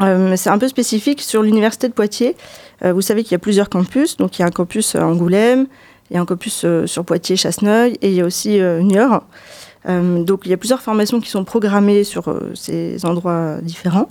Euh, 0.03 0.35
c'est 0.37 0.51
un 0.51 0.59
peu 0.59 0.69
spécifique 0.69 1.21
sur 1.21 1.43
l'université 1.43 1.89
de 1.89 1.93
Poitiers. 1.93 2.37
Euh, 2.85 2.93
vous 2.93 3.03
savez 3.03 3.23
qu'il 3.23 3.33
y 3.33 3.35
a 3.35 3.39
plusieurs 3.39 3.69
campus. 3.69 4.17
Donc 4.17 4.39
il 4.39 4.43
y 4.43 4.45
a 4.45 4.49
un 4.49 4.51
campus 4.51 4.95
à 4.97 5.07
Angoulême, 5.07 5.67
il 6.11 6.15
y 6.15 6.17
a 6.17 6.23
un 6.23 6.25
campus 6.25 6.63
euh, 6.65 6.87
sur 6.87 7.05
Poitiers, 7.05 7.37
Chasseneuil 7.37 7.99
et 8.01 8.09
il 8.09 8.15
y 8.15 8.21
a 8.21 8.25
aussi 8.25 8.61
euh, 8.61 8.81
Niort. 8.81 9.25
Euh, 9.89 10.23
donc 10.23 10.43
il 10.45 10.51
y 10.51 10.55
a 10.55 10.57
plusieurs 10.57 10.83
formations 10.83 11.21
qui 11.21 11.31
sont 11.31 11.45
programmées 11.45 12.05
sur 12.05 12.29
euh, 12.29 12.53
ces 12.55 13.05
endroits 13.05 13.59
différents. 13.63 14.09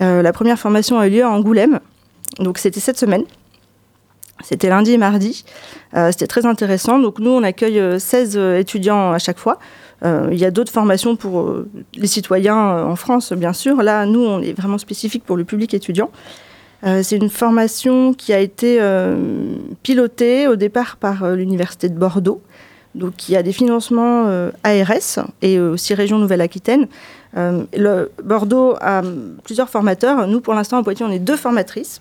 Euh, 0.00 0.22
la 0.22 0.32
première 0.32 0.58
formation 0.58 0.98
a 0.98 1.06
eu 1.06 1.10
lieu 1.10 1.24
à 1.24 1.30
Angoulême. 1.30 1.80
Donc 2.38 2.58
c'était 2.58 2.80
cette 2.80 2.98
semaine. 2.98 3.24
C'était 4.44 4.68
lundi 4.68 4.92
et 4.92 4.98
mardi. 4.98 5.44
Euh, 5.96 6.10
C'était 6.12 6.26
très 6.26 6.46
intéressant. 6.46 6.98
Donc 6.98 7.18
nous, 7.18 7.30
on 7.30 7.42
accueille 7.42 7.80
euh, 7.80 7.98
16 7.98 8.36
euh, 8.36 8.58
étudiants 8.58 9.12
à 9.12 9.18
chaque 9.18 9.38
fois. 9.38 9.58
Euh, 10.04 10.28
il 10.30 10.38
y 10.38 10.44
a 10.44 10.50
d'autres 10.50 10.72
formations 10.72 11.16
pour 11.16 11.40
euh, 11.40 11.68
les 11.94 12.06
citoyens 12.06 12.70
euh, 12.70 12.84
en 12.84 12.96
France, 12.96 13.32
bien 13.32 13.52
sûr. 13.52 13.82
Là, 13.82 14.06
nous, 14.06 14.20
on 14.20 14.40
est 14.40 14.52
vraiment 14.52 14.78
spécifique 14.78 15.24
pour 15.24 15.36
le 15.36 15.44
public 15.44 15.74
étudiant. 15.74 16.10
C'est 16.84 17.16
une 17.16 17.28
formation 17.28 18.14
qui 18.14 18.32
a 18.32 18.38
été 18.38 18.80
pilotée 19.82 20.46
au 20.46 20.54
départ 20.54 20.96
par 20.96 21.28
l'Université 21.32 21.88
de 21.88 21.98
Bordeaux, 21.98 22.40
donc 22.94 23.16
qui 23.16 23.34
a 23.34 23.42
des 23.42 23.52
financements 23.52 24.26
ARS 24.62 25.26
et 25.42 25.58
aussi 25.58 25.94
Région 25.94 26.18
Nouvelle-Aquitaine. 26.18 26.86
Le 27.34 28.12
Bordeaux 28.22 28.76
a 28.80 29.02
plusieurs 29.42 29.68
formateurs. 29.68 30.28
Nous, 30.28 30.40
pour 30.40 30.54
l'instant, 30.54 30.78
à 30.78 30.84
Poitiers, 30.84 31.04
on 31.04 31.10
est 31.10 31.18
deux 31.18 31.36
formatrices. 31.36 31.98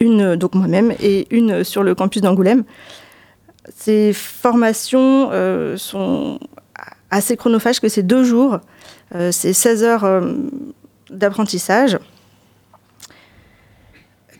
Une, 0.00 0.34
donc 0.34 0.56
moi-même, 0.56 0.92
et 1.00 1.28
une 1.30 1.62
sur 1.62 1.84
le 1.84 1.94
campus 1.94 2.22
d'Angoulême. 2.22 2.64
Ces 3.72 4.12
formations 4.12 5.30
sont 5.76 6.40
assez 7.10 7.36
chronophages 7.36 7.80
que 7.80 7.88
c'est 7.88 8.02
deux 8.02 8.24
jours. 8.24 8.60
Euh, 9.14 9.30
c'est 9.32 9.52
16 9.52 9.84
heures 9.84 10.04
euh, 10.04 10.32
d'apprentissage. 11.10 11.98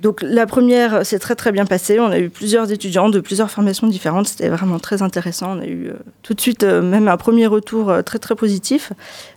Donc 0.03 0.21
la 0.23 0.47
première 0.47 1.07
s'est 1.07 1.19
très 1.19 1.35
très 1.35 1.53
bien 1.53 1.65
passée. 1.65 1.99
On 2.01 2.11
a 2.11 2.19
eu 2.19 2.29
plusieurs 2.29 2.71
étudiants 2.71 3.09
de 3.09 3.21
plusieurs 3.21 3.51
formations 3.51 3.87
différentes. 3.87 4.29
C'était 4.29 4.49
vraiment 4.49 4.79
très 4.79 5.01
intéressant. 5.03 5.57
On 5.57 5.61
a 5.61 5.67
eu 5.67 5.89
euh, 5.89 5.95
tout 6.23 6.35
de 6.35 6.41
suite 6.41 6.65
euh, 6.65 6.83
même 6.83 7.09
un 7.09 7.17
premier 7.17 7.47
retour 7.47 7.93
très 8.05 8.19
très 8.19 8.35
positif. 8.35 8.93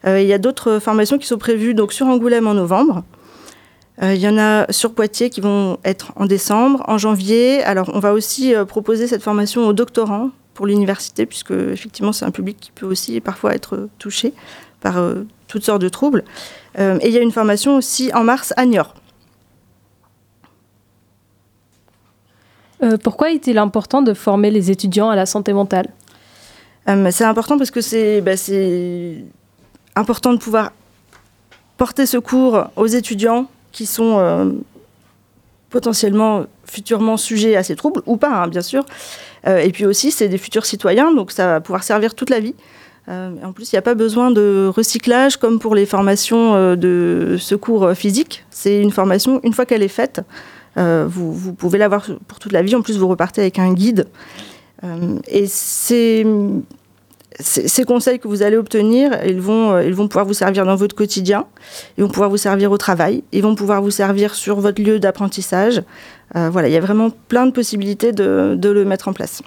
Il 0.05 0.25
y 0.25 0.33
a 0.33 0.37
d'autres 0.37 0.79
formations 0.79 1.17
qui 1.17 1.27
sont 1.27 1.37
prévues 1.37 1.73
donc 1.73 1.93
sur 1.93 2.07
Angoulême 2.07 2.47
en 2.47 2.53
novembre. 2.53 3.03
Il 4.01 4.15
y 4.15 4.29
en 4.29 4.37
a 4.37 4.71
sur 4.71 4.93
Poitiers 4.93 5.29
qui 5.29 5.41
vont 5.41 5.77
être 5.83 6.13
en 6.15 6.25
décembre, 6.25 6.83
en 6.87 6.97
janvier. 6.97 7.61
Alors 7.63 7.91
on 7.93 7.99
va 7.99 8.13
aussi 8.13 8.53
proposer 8.65 9.07
cette 9.07 9.21
formation 9.21 9.67
aux 9.67 9.73
doctorants 9.73 10.31
pour 10.59 10.67
l'université, 10.67 11.25
puisque 11.25 11.51
effectivement 11.51 12.11
c'est 12.11 12.25
un 12.25 12.31
public 12.31 12.57
qui 12.59 12.71
peut 12.71 12.85
aussi 12.85 13.21
parfois 13.21 13.55
être 13.55 13.87
touché 13.97 14.33
par 14.81 14.97
euh, 14.97 15.23
toutes 15.47 15.63
sortes 15.63 15.81
de 15.81 15.87
troubles. 15.87 16.25
Euh, 16.77 16.99
et 16.99 17.07
il 17.07 17.13
y 17.13 17.17
a 17.17 17.21
une 17.21 17.31
formation 17.31 17.77
aussi 17.77 18.11
en 18.13 18.25
mars 18.25 18.53
à 18.57 18.65
Niort. 18.65 18.93
Euh, 22.83 22.97
pourquoi 23.01 23.31
est-il 23.31 23.57
important 23.57 24.01
de 24.01 24.13
former 24.13 24.51
les 24.51 24.69
étudiants 24.69 25.09
à 25.09 25.15
la 25.15 25.25
santé 25.25 25.53
mentale? 25.53 25.87
C'est 27.11 27.23
important 27.23 27.57
parce 27.57 27.71
que 27.71 27.79
c'est 27.79 28.19
bah, 28.19 28.35
c'est 28.35 29.23
important 29.95 30.33
de 30.33 30.39
pouvoir 30.39 30.73
porter 31.77 32.05
secours 32.05 32.65
aux 32.75 32.87
étudiants 32.87 33.49
qui 33.71 33.85
sont 33.85 34.59
potentiellement 35.69 36.47
futurement 36.65 37.15
sujets 37.15 37.55
à 37.55 37.63
ces 37.63 37.75
troubles, 37.75 38.01
ou 38.05 38.17
pas, 38.17 38.43
hein, 38.43 38.47
bien 38.47 38.61
sûr. 38.61 38.83
Euh, 39.47 39.59
et 39.59 39.71
puis 39.71 39.85
aussi, 39.85 40.11
c'est 40.11 40.27
des 40.27 40.37
futurs 40.37 40.65
citoyens, 40.65 41.13
donc 41.13 41.31
ça 41.31 41.47
va 41.47 41.61
pouvoir 41.61 41.83
servir 41.83 42.15
toute 42.15 42.29
la 42.29 42.39
vie. 42.39 42.55
Euh, 43.07 43.31
en 43.43 43.53
plus, 43.53 43.71
il 43.71 43.75
n'y 43.75 43.79
a 43.79 43.81
pas 43.81 43.95
besoin 43.95 44.29
de 44.31 44.69
recyclage 44.73 45.37
comme 45.37 45.59
pour 45.59 45.73
les 45.73 45.85
formations 45.85 46.55
euh, 46.55 46.75
de 46.75 47.37
secours 47.39 47.91
physique. 47.93 48.45
C'est 48.51 48.81
une 48.81 48.91
formation, 48.91 49.39
une 49.43 49.53
fois 49.53 49.65
qu'elle 49.65 49.83
est 49.83 49.87
faite, 49.87 50.21
vous, 50.75 51.33
vous, 51.33 51.53
pouvez 51.53 51.77
l'avoir 51.77 52.07
pour 52.29 52.39
toute 52.39 52.53
la 52.53 52.61
vie. 52.61 52.73
En 52.73 52.81
plus, 52.81 52.97
vous 52.97 53.07
repartez 53.09 53.41
avec 53.41 53.59
un 53.59 53.73
guide. 53.73 54.07
et 55.27 55.45
ces, 55.45 56.25
ces, 57.39 57.83
conseils 57.83 58.19
que 58.19 58.27
vous 58.27 58.43
allez 58.43 58.57
obtenir, 58.57 59.11
ils 59.25 59.39
vont, 59.39 59.79
ils 59.79 59.93
vont 59.93 60.07
pouvoir 60.07 60.25
vous 60.25 60.33
servir 60.33 60.65
dans 60.65 60.75
votre 60.75 60.95
quotidien, 60.95 61.45
ils 61.97 62.03
vont 62.03 62.09
pouvoir 62.09 62.29
vous 62.29 62.37
servir 62.37 62.71
au 62.71 62.77
travail, 62.77 63.23
ils 63.31 63.41
vont 63.41 63.55
pouvoir 63.55 63.81
vous 63.81 63.91
servir 63.91 64.35
sur 64.35 64.59
votre 64.59 64.81
lieu 64.81 64.99
d'apprentissage. 64.99 65.81
voilà, 66.33 66.67
il 66.67 66.73
y 66.73 66.77
a 66.77 66.81
vraiment 66.81 67.11
plein 67.29 67.45
de 67.45 67.51
possibilités 67.51 68.11
de, 68.11 68.55
de 68.57 68.69
le 68.69 68.83
mettre 68.83 69.07
en 69.07 69.13
place. 69.13 69.41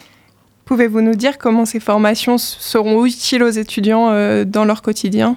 Pouvez-vous 0.65 1.01
nous 1.01 1.15
dire 1.15 1.39
comment 1.39 1.67
ces 1.67 1.81
formations 1.81 2.39
seront 2.39 3.05
utiles 3.05 3.43
aux 3.43 3.51
étudiants 3.51 4.11
euh, 4.11 4.45
dans 4.45 4.65
leur 4.65 4.83
quotidien? 4.83 5.37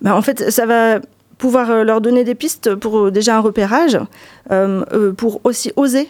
Ben, 0.00 0.14
En 0.14 0.22
fait, 0.22 0.50
ça 0.50 0.64
va 0.64 1.00
pouvoir 1.38 1.70
euh, 1.70 1.84
leur 1.84 2.00
donner 2.00 2.22
des 2.24 2.34
pistes 2.34 2.74
pour 2.76 2.98
euh, 2.98 3.10
déjà 3.10 3.36
un 3.36 3.40
repérage, 3.40 3.98
pour 5.16 5.40
aussi 5.44 5.72
oser 5.76 6.08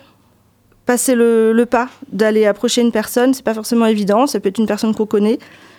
passer 0.93 1.15
le, 1.15 1.65
pas 1.71 1.89
d'aller 2.11 2.47
approcher 2.47 2.81
une 2.81 2.93
personne. 2.93 3.33
C'est 3.35 3.45
pas 3.45 3.55
forcément 3.55 3.87
évident. 3.87 4.27
Ça 4.27 4.41
peut 4.41 4.49
être 4.49 4.59
une 4.59 4.67
personne 4.67 4.95
qu'on 4.95 5.07
connaît. 5.07 5.39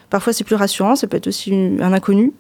Parfois, 0.10 0.34
c'est 0.34 0.44
plus 0.44 0.56
rassurant. 0.56 0.96
Ça 0.96 1.08
peut 1.08 1.18
être 1.18 1.28
aussi 1.28 1.54
un 1.80 1.94
inconnu. 1.94 2.34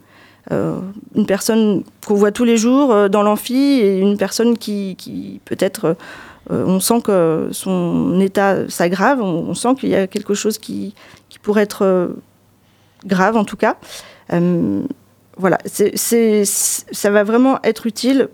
une 0.50 1.26
personne 1.28 1.84
qu'on 2.06 2.16
voit 2.16 2.32
tous 2.32 2.46
les 2.46 2.58
jours 2.58 3.10
dans 3.10 3.24
l'amphi 3.24 3.80
et 3.82 4.00
une 4.00 4.18
personne 4.18 4.58
qui, 4.58 4.96
qui 4.98 5.42
peut-être 5.46 5.96
euh, 6.50 6.66
on 6.66 6.80
sent 6.80 7.02
que 7.02 7.50
son 7.52 8.20
état 8.20 8.68
s'aggrave, 8.70 9.22
on, 9.22 9.54
sent 9.54 9.76
qu'il 9.80 9.90
y 9.90 9.96
a 9.96 10.08
quelque 10.08 10.34
chose 10.34 10.58
qui, 10.58 10.96
pourrait 11.42 11.64
être 11.64 11.86
euh, 11.86 12.08
grave 13.06 13.38
en 13.38 13.46
tout 13.46 13.58
cas. 13.58 13.78
Euh, 14.34 14.84
voilà, 15.38 15.58
ça 15.66 17.10
va 17.10 17.24
vraiment 17.24 17.60
être 17.64 17.86
utile 17.88 18.30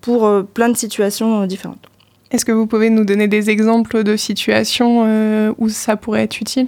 pour 0.00 0.28
plein 0.54 0.68
de 0.68 0.76
situations 0.76 1.46
différentes. 1.46 1.88
Est-ce 2.32 2.44
que 2.44 2.52
vous 2.52 2.66
pouvez 2.66 2.90
nous 2.90 3.04
donner 3.04 3.28
des 3.28 3.50
exemples 3.50 4.02
de 4.02 4.16
situations 4.16 5.54
où 5.58 5.68
ça 5.68 5.96
pourrait 5.96 6.22
être 6.22 6.40
utile? 6.40 6.66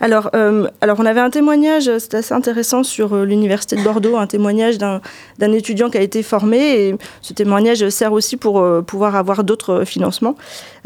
Alors, 0.00 0.30
euh, 0.34 0.68
alors, 0.80 0.98
on 1.00 1.06
avait 1.06 1.20
un 1.20 1.30
témoignage, 1.30 1.90
c'était 1.98 2.18
assez 2.18 2.34
intéressant 2.34 2.82
sur 2.82 3.14
euh, 3.14 3.24
l'Université 3.24 3.76
de 3.76 3.82
Bordeaux, 3.82 4.16
un 4.16 4.26
témoignage 4.26 4.78
d'un 4.78 5.52
étudiant 5.52 5.90
qui 5.90 5.98
a 5.98 6.02
été 6.02 6.22
formé. 6.22 6.58
Et 6.58 6.94
ce 7.20 7.32
témoignage 7.32 7.86
sert 7.90 8.12
aussi 8.12 8.36
pour 8.36 8.60
euh, 8.60 8.82
pouvoir 8.82 9.16
avoir 9.16 9.44
d'autres 9.44 9.84
financements. 9.84 10.36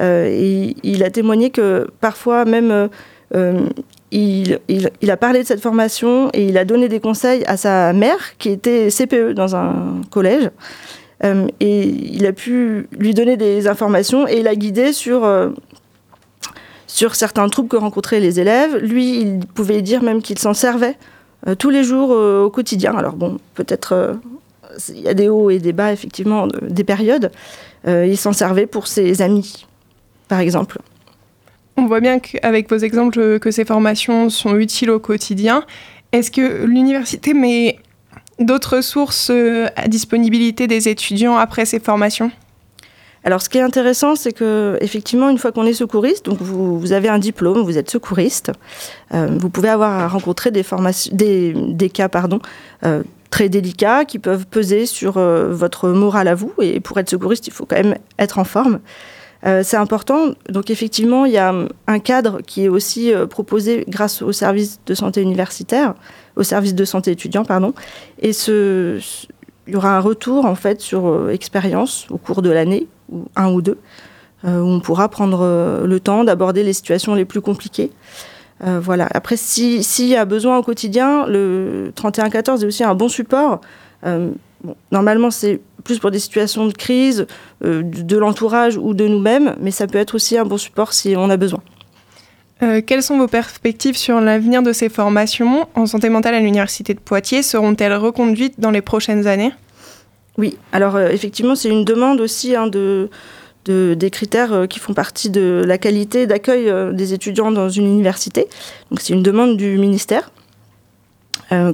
et 0.01 0.77
il 0.83 1.05
a 1.05 1.11
témoigné 1.11 1.51
que 1.51 1.87
parfois, 2.01 2.45
même, 2.45 2.89
il, 4.11 4.59
il, 4.69 5.11
a 5.11 5.17
parlé 5.17 5.43
de 5.43 5.47
cette 5.47 5.61
formation 5.61 6.31
et 6.33 6.47
il 6.47 6.59
a 6.59 6.65
donné 6.65 6.89
des 6.89 7.01
conseils 7.01 7.45
à 7.47 7.57
sa 7.57 7.93
mère, 7.93 8.37
qui 8.39 8.51
était 8.51 8.89
CPE 8.89 9.33
dans 9.35 9.57
un 9.57 10.01
collège. 10.11 10.51
Et 11.23 11.83
il 11.83 12.27
a 12.27 12.33
pu 12.33 12.87
lui 12.99 13.15
donner 13.15 13.37
des 13.37 13.67
informations 13.67 14.29
et 14.29 14.41
il 14.41 14.49
a 14.49 14.55
guidé 14.55 14.93
sur 14.93 15.25
sur 16.95 17.17
certains 17.17 17.49
troubles 17.49 17.69
que 17.69 17.77
rencontraient 17.77 18.21
les 18.21 18.39
élèves. 18.39 18.77
Lui, 18.77 19.21
il 19.21 19.41
pouvait 19.41 19.83
dire 19.83 20.03
même 20.03 20.23
qu'il 20.23 20.39
s'en 20.39 20.55
servait 20.55 20.97
euh, 21.49 21.57
tous 21.57 21.71
les 21.71 21.83
jours 21.83 22.13
euh, 22.13 22.45
au 22.45 22.51
quotidien. 22.51 22.95
Alors 22.95 23.15
bon, 23.15 23.39
peut-être 23.55 23.93
euh, 23.93 24.15
il 24.91 25.01
y 25.01 25.09
a 25.09 25.15
des 25.15 25.29
hauts 25.29 25.51
et 25.51 25.59
des 25.59 25.73
bas, 25.73 25.93
effectivement, 25.93 26.47
des 26.63 26.85
périodes. 26.85 27.31
il 27.87 28.17
s'en 28.17 28.33
servait 28.33 28.67
pour 28.67 28.87
ses 28.87 29.23
amis, 29.23 29.67
par 30.29 30.41
exemple. 30.41 30.79
On 31.77 31.87
voit 31.87 32.01
bien 32.01 32.19
qu'avec 32.19 32.71
vos 32.71 32.79
exemples 32.79 33.39
que 33.39 33.51
ces 33.51 33.65
formations 33.65 34.31
sont 34.31 34.57
utiles 34.57 34.91
au 34.91 34.99
quotidien. 34.99 35.65
Est-ce 36.13 36.31
que 36.31 36.65
l'université 36.65 37.35
met 37.35 37.79
d'autres 38.39 38.81
sources 38.81 39.31
à 39.31 39.89
disponibilité 39.89 40.67
des 40.67 40.89
étudiants 40.89 41.37
après 41.37 41.65
ces 41.65 41.81
formations? 41.81 42.31
Alors, 43.25 43.41
ce 43.41 43.49
qui 43.49 43.57
est 43.57 43.63
intéressant, 43.63 44.17
c'est 44.17 44.33
que 44.33 44.77
effectivement, 44.83 45.31
une 45.31 45.39
fois 45.39 45.51
qu'on 45.51 45.65
est 45.65 45.73
secouriste, 45.73 46.27
donc 46.27 46.39
vous, 46.41 46.93
avez 46.93 47.09
un 47.09 47.19
diplôme, 47.19 47.63
vous 47.63 47.79
êtes 47.79 47.91
secouriste, 47.91 48.53
euh, 49.15 49.29
vous 49.39 49.49
pouvez 49.49 49.71
avoir 49.71 49.93
à 49.93 50.09
rencontrer 50.09 50.51
des, 50.51 50.63
des, 51.55 51.91
cas 51.91 52.11
pardon, 52.11 52.39
euh, 52.85 53.03
très 53.31 53.49
délicats 53.49 54.05
qui 54.05 54.19
peuvent 54.19 54.47
peser 54.47 54.85
sur 54.85 55.17
euh, 55.17 55.51
votre 55.51 55.89
morale 55.89 56.29
à 56.29 56.35
vous. 56.35 56.53
Et 56.61 56.81
pour 56.81 56.99
être 56.99 57.09
secouriste, 57.09 57.47
il 57.47 57.53
faut 57.53 57.65
quand 57.65 57.77
même 57.77 57.97
être 58.19 58.39
en 58.39 58.45
forme. 58.45 58.81
c'est 59.63 59.79
important. 59.79 60.35
Donc 60.51 60.69
effectivement, 60.69 61.25
il 61.25 61.33
y 61.33 61.39
a 61.39 61.55
un 61.87 61.99
cadre 61.99 62.43
qui 62.43 62.65
est 62.65 62.69
aussi 62.69 63.13
proposé 63.31 63.85
grâce 63.89 64.21
au 64.21 64.33
service 64.33 64.81
de 64.87 64.95
santé 64.95 65.23
universitaire, 65.23 65.95
au 66.37 66.43
service 66.43 66.75
de 66.75 66.85
santé 66.85 67.11
étudiant, 67.11 67.45
pardon. 67.45 67.75
Et 68.21 68.33
ce, 68.33 69.01
il 69.67 69.73
y 69.73 69.77
aura 69.77 69.97
un 69.97 70.01
retour 70.01 70.47
en 70.47 70.55
fait 70.55 70.81
sur 70.81 71.31
expérience 71.31 72.07
au 72.11 72.19
cours 72.19 72.43
de 72.43 72.51
l'année 72.51 72.87
ou 73.11 73.25
un 73.37 73.51
ou 73.53 73.63
deux, 73.63 73.79
euh, 74.45 74.61
où 74.61 74.67
on 74.67 74.81
pourra 74.81 75.09
prendre 75.09 75.41
euh, 75.43 75.87
le 75.87 76.01
temps 76.01 76.25
d'aborder 76.25 76.63
les 76.63 76.73
situations 76.73 77.15
les 77.15 77.25
plus 77.25 77.41
compliquées. 77.41 77.91
Euh, 78.65 78.81
voilà. 78.81 79.09
Après, 79.13 79.37
s'il 79.37 80.07
y 80.07 80.17
a 80.17 80.25
besoin 80.25 80.59
au 80.59 80.63
quotidien, 80.63 81.27
le 81.27 81.93
3114 81.95 82.63
est 82.63 82.67
aussi 82.67 82.85
un 82.85 82.95
bon 82.95 83.09
support. 83.09 83.61
normalement, 84.91 85.31
c'est 85.31 85.61
plus 85.83 85.99
pour 85.99 86.11
des 86.11 86.19
situations 86.19 86.67
de 86.67 86.73
crise, 86.73 87.27
de 87.63 88.17
l'entourage 88.17 88.79
ou 88.79 88.95
de 88.95 89.07
nous-mêmes, 89.07 89.55
mais 89.61 89.71
ça 89.71 89.87
peut 89.87 89.99
être 89.99 90.15
aussi 90.15 90.39
un 90.39 90.45
bon 90.45 90.57
support 90.57 90.93
si 90.93 91.15
on 91.17 91.29
a 91.31 91.37
besoin. 91.37 91.61
Quelles 92.87 93.03
sont 93.03 93.19
vos 93.19 93.29
perspectives 93.29 93.97
sur 93.97 94.21
l'avenir 94.21 94.63
de 94.63 94.73
ces 94.73 94.89
formations 94.89 95.69
en 95.75 95.87
santé 95.87 96.09
mentale 96.09 96.35
à 96.35 96.41
l'Université 96.41 96.95
de 96.95 97.01
Poitiers 97.01 97.43
Seront-elles 97.43 97.95
reconduites 97.95 98.59
dans 98.59 98.71
les 98.71 98.83
prochaines 98.83 99.27
années? 99.27 99.53
Oui, 100.37 100.57
alors 100.73 100.97
euh, 100.97 101.09
effectivement, 101.11 101.55
c'est 101.55 101.69
une 101.69 101.85
demande 101.85 102.21
aussi 102.21 102.57
hein, 102.57 102.67
de, 102.67 103.09
des 103.67 104.11
critères 104.11 104.53
euh, 104.53 104.67
qui 104.67 104.79
font 104.79 104.95
partie 104.95 105.31
de 105.31 105.63
la 105.67 105.79
qualité 105.79 106.27
d'accueil 106.27 106.69
euh, 106.69 106.93
des 106.93 107.15
étudiants 107.15 107.53
dans 107.53 107.69
une 107.69 107.87
université. 107.87 108.49
Donc 108.91 109.01
c'est 109.01 109.13
une 109.13 109.23
demande 109.23 109.57
du 109.57 109.79
ministère 109.79 110.31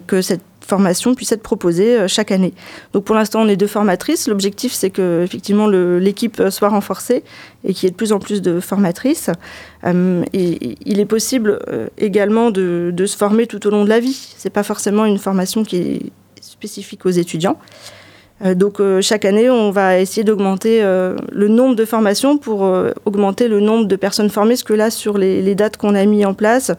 que 0.07 0.21
cette 0.21 0.43
formation 0.71 1.15
puisse 1.15 1.33
être 1.33 1.43
proposée 1.43 2.09
chaque 2.09 2.31
année. 2.31 2.55
Donc 2.93 3.05
pour 3.05 3.15
l'instant, 3.15 3.43
on 3.43 3.49
est 3.49 3.57
deux 3.57 3.67
formatrices. 3.67 4.29
L'objectif, 4.29 4.73
c'est 4.73 4.91
que 4.91 5.23
effectivement 5.25 5.69
l'équipe 5.69 6.43
soit 6.51 6.71
renforcée 6.71 7.23
et 7.65 7.75
qu'il 7.75 7.85
y 7.85 7.89
ait 7.89 7.91
de 7.91 7.97
plus 7.97 8.13
en 8.13 8.19
plus 8.19 8.41
de 8.41 8.61
formatrices. 8.61 9.31
et 9.85 10.79
il 10.87 11.01
est 11.01 11.07
possible 11.07 11.59
également 11.99 12.51
de, 12.51 13.05
se 13.07 13.17
former 13.17 13.47
tout 13.47 13.67
au 13.67 13.71
long 13.71 13.85
de 13.85 13.91
la 13.91 14.01
vie. 14.01 14.35
C'est 14.39 14.51
pas 14.51 14.63
forcément 14.63 15.05
une 15.05 15.19
formation 15.19 15.65
qui 15.65 15.77
est 15.77 16.01
spécifique 16.41 17.05
aux 17.07 17.11
étudiants. 17.11 17.59
Euh, 18.45 18.55
donc 18.55 18.81
euh, 18.81 19.01
chaque 19.01 19.25
année, 19.25 19.51
on 19.51 19.71
va 19.71 19.99
essayer 19.99 20.25
d'augmenter 20.25 20.83
euh, 20.83 21.17
le 21.31 21.49
nombre 21.49 21.75
de 21.75 21.85
formations 21.85 22.39
pour 22.39 22.63
augmenter 23.05 23.49
le 23.49 23.61
nombre 23.61 23.87
de 23.87 23.97
personnes 23.97 24.31
formées, 24.31 24.55
parce 24.55 24.63
que 24.63 24.75
là, 24.75 24.91
sur 24.91 25.19
les, 25.19 25.55
dates 25.55 25.77
qu'on 25.77 25.95
a 25.95 26.05
mis 26.05 26.25
en 26.25 26.35
place, 26.35 26.73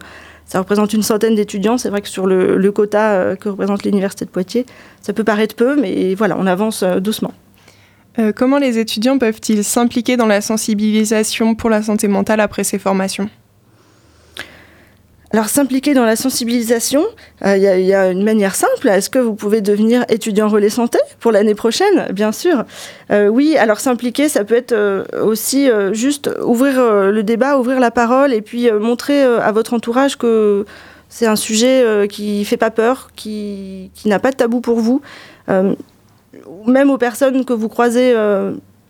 ça 0.52 0.58
représente 0.58 0.92
une 0.92 1.02
centaine 1.02 1.34
d'étudiants. 1.34 1.78
C'est 1.78 1.88
vrai 1.88 2.02
que 2.02 2.08
sur 2.08 2.26
le, 2.26 2.70
quota 2.72 3.36
que 3.36 3.48
représente 3.48 3.84
l'Université 3.84 4.26
de 4.26 4.30
Poitiers, 4.30 4.66
ça 5.00 5.14
peut 5.14 5.24
paraître 5.24 5.56
peu, 5.56 5.80
mais 5.80 6.14
voilà, 6.14 6.36
on 6.38 6.46
avance 6.46 6.84
doucement. 6.84 7.32
comment 8.36 8.58
les 8.58 8.78
étudiants 8.78 9.16
peuvent-ils 9.16 9.64
s'impliquer 9.64 10.18
dans 10.18 10.26
la 10.26 10.42
sensibilisation 10.42 11.54
pour 11.54 11.70
la 11.70 11.80
santé 11.80 12.06
mentale 12.06 12.40
après 12.40 12.64
ces 12.64 12.78
formations? 12.78 13.30
Alors 15.32 15.48
s'impliquer 15.48 15.94
dans 15.94 16.04
la 16.04 16.14
sensibilisation, 16.14 17.02
euh, 17.44 17.56
il 17.56 17.62
y, 17.62 17.94
a 17.94 18.10
une 18.10 18.22
manière 18.22 18.54
simple. 18.54 18.88
Est-ce 18.88 19.08
que 19.08 19.18
vous 19.18 19.34
pouvez 19.34 19.62
devenir 19.62 20.04
étudiant 20.10 20.46
relais 20.46 20.68
santé 20.68 20.98
pour 21.20 21.32
l'année 21.32 21.54
prochaine? 21.54 22.06
Bien 22.12 22.32
sûr. 22.32 22.64
Euh, 23.10 23.28
oui, 23.28 23.56
alors 23.56 23.80
s'impliquer, 23.80 24.28
ça 24.28 24.44
peut 24.44 24.54
être 24.54 24.72
euh, 24.72 25.04
aussi 25.22 25.70
juste 25.92 26.30
ouvrir 26.44 26.74
le 27.10 27.22
débat, 27.22 27.58
ouvrir 27.58 27.80
la 27.80 27.90
parole 27.90 28.34
et 28.34 28.42
puis 28.42 28.70
montrer 28.70 29.22
à 29.22 29.50
votre 29.52 29.72
entourage 29.72 30.18
que 30.18 30.66
c'est 31.08 31.26
un 31.26 31.36
sujet 31.36 32.06
qui 32.08 32.44
fait 32.44 32.58
pas 32.58 32.70
peur, 32.70 33.10
qui 33.16 33.90
n'a 34.04 34.18
pas 34.18 34.32
de 34.32 34.36
tabou 34.36 34.60
pour 34.60 34.80
vous. 34.80 35.00
même 35.48 36.90
aux 36.90 36.98
personnes 36.98 37.44
que 37.44 37.54
vous 37.54 37.68
croisez 37.68 38.14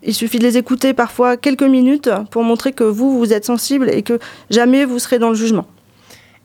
il 0.04 0.14
suffit 0.14 0.38
de 0.38 0.44
les 0.44 0.58
écouter 0.58 0.94
parfois 0.94 1.36
quelques 1.36 1.62
minutes 1.62 2.10
pour 2.30 2.42
montrer 2.42 2.72
que 2.72 2.82
vous, 2.82 3.16
vous 3.16 3.32
êtes 3.32 3.44
sensible 3.44 3.88
et 3.88 4.02
que 4.02 4.18
jamais 4.50 4.84
vous 4.84 4.98
serez 4.98 5.20
dans 5.20 5.28
le 5.28 5.36
jugement. 5.36 5.66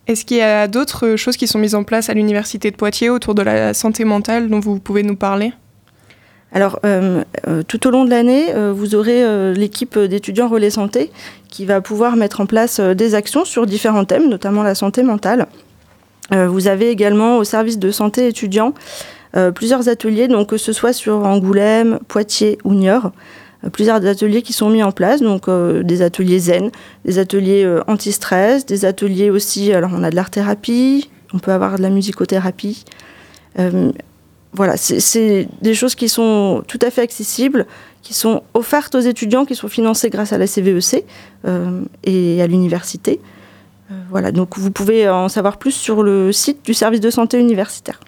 Est-ce 0.08 0.24
qu'il 0.24 0.38
y 0.38 0.42
a 0.42 0.68
d'autres 0.70 1.18
choses 1.18 1.36
qui 1.36 1.48
sont 1.48 1.60
mises 1.60 1.76
en 1.76 1.84
place 1.84 2.10
à 2.10 2.14
l'Université 2.14 2.72
de 2.72 2.78
Poitiers 2.78 3.10
autour 3.10 3.36
de 3.36 3.42
la 3.42 3.74
santé 3.74 4.06
mentale 4.06 4.50
dont 4.50 4.62
vous 4.62 4.80
pouvez 4.80 5.04
nous 5.04 5.18
parler? 5.18 5.52
Alors, 6.54 6.80
euh, 6.86 7.24
euh, 7.48 7.62
tout 7.64 7.86
au 7.88 7.92
long 7.92 8.06
de 8.06 8.10
l'année, 8.10 8.56
euh, 8.56 8.72
vous 8.74 8.96
aurez 8.96 9.54
l'équipe 9.54 10.00
d'étudiants 10.00 10.48
relais 10.48 10.70
santé 10.70 11.12
qui 11.50 11.66
va 11.66 11.82
pouvoir 11.82 12.16
mettre 12.16 12.40
en 12.40 12.46
place 12.46 12.80
des 12.80 13.16
actions 13.16 13.44
sur 13.44 13.66
différents 13.66 14.06
thèmes, 14.06 14.30
notamment 14.30 14.64
la 14.64 14.76
santé 14.76 15.04
mentale. 15.04 15.48
vous 16.32 16.68
avez 16.68 16.90
également 16.90 17.38
au 17.38 17.44
service 17.44 17.80
de 17.80 17.92
santé 17.92 18.28
étudiant 18.28 18.74
plusieurs 19.56 19.88
ateliers, 19.88 20.28
donc 20.28 20.50
que 20.50 20.58
ce 20.58 20.74
soit 20.74 20.94
sur 20.94 21.26
Angoulême, 21.26 22.00
Poitiers 22.08 22.58
ou 22.64 22.74
Niort, 22.74 23.12
plusieurs 23.72 24.06
ateliers 24.06 24.42
qui 24.42 24.54
sont 24.54 24.70
mis 24.70 24.84
en 24.84 24.92
place, 24.92 25.22
donc 25.22 25.48
euh, 25.48 25.84
des 25.84 26.02
ateliers 26.02 26.40
zen, 26.40 26.70
des 27.06 27.20
ateliers 27.20 27.64
euh, 27.64 27.82
anti-stress, 27.88 28.66
des 28.66 28.86
ateliers 28.86 29.30
aussi, 29.30 29.74
alors 29.74 29.92
on 29.94 30.04
a 30.04 30.10
de 30.10 30.16
l'art-thérapie, 30.16 31.10
on 31.34 31.40
peut 31.40 31.52
avoir 31.52 31.78
de 31.78 31.82
la 31.82 31.90
musicothérapie. 31.90 32.86
Euh, 33.60 33.92
voilà, 34.54 34.78
c'est- 34.78 35.48
des 35.62 35.74
choses 35.74 35.96
qui 35.96 36.08
sont 36.10 36.64
tout 36.68 36.80
à 36.82 36.90
fait 36.92 37.02
accessibles, 37.02 37.66
qui 38.02 38.14
sont 38.14 38.44
offertes 38.54 38.96
aux 38.96 39.00
étudiants, 39.02 39.46
qui 39.46 39.56
sont 39.56 39.68
financées 39.68 40.10
grâce 40.10 40.32
à 40.34 40.38
la 40.38 40.48
CVEC 40.48 41.04
euh, 41.46 41.82
et 42.04 42.42
à 42.42 42.48
l'université. 42.48 43.20
Euh, 43.92 43.96
voilà, 44.10 44.32
donc 44.32 44.58
vous 44.58 44.72
pouvez 44.72 45.10
en 45.10 45.30
savoir 45.30 45.58
plus 45.58 45.72
sur 45.72 46.04
le 46.04 46.32
site 46.32 46.64
du 46.66 46.74
service 46.74 47.02
de 47.02 47.10
santé 47.10 47.40
universitaire. 47.40 48.00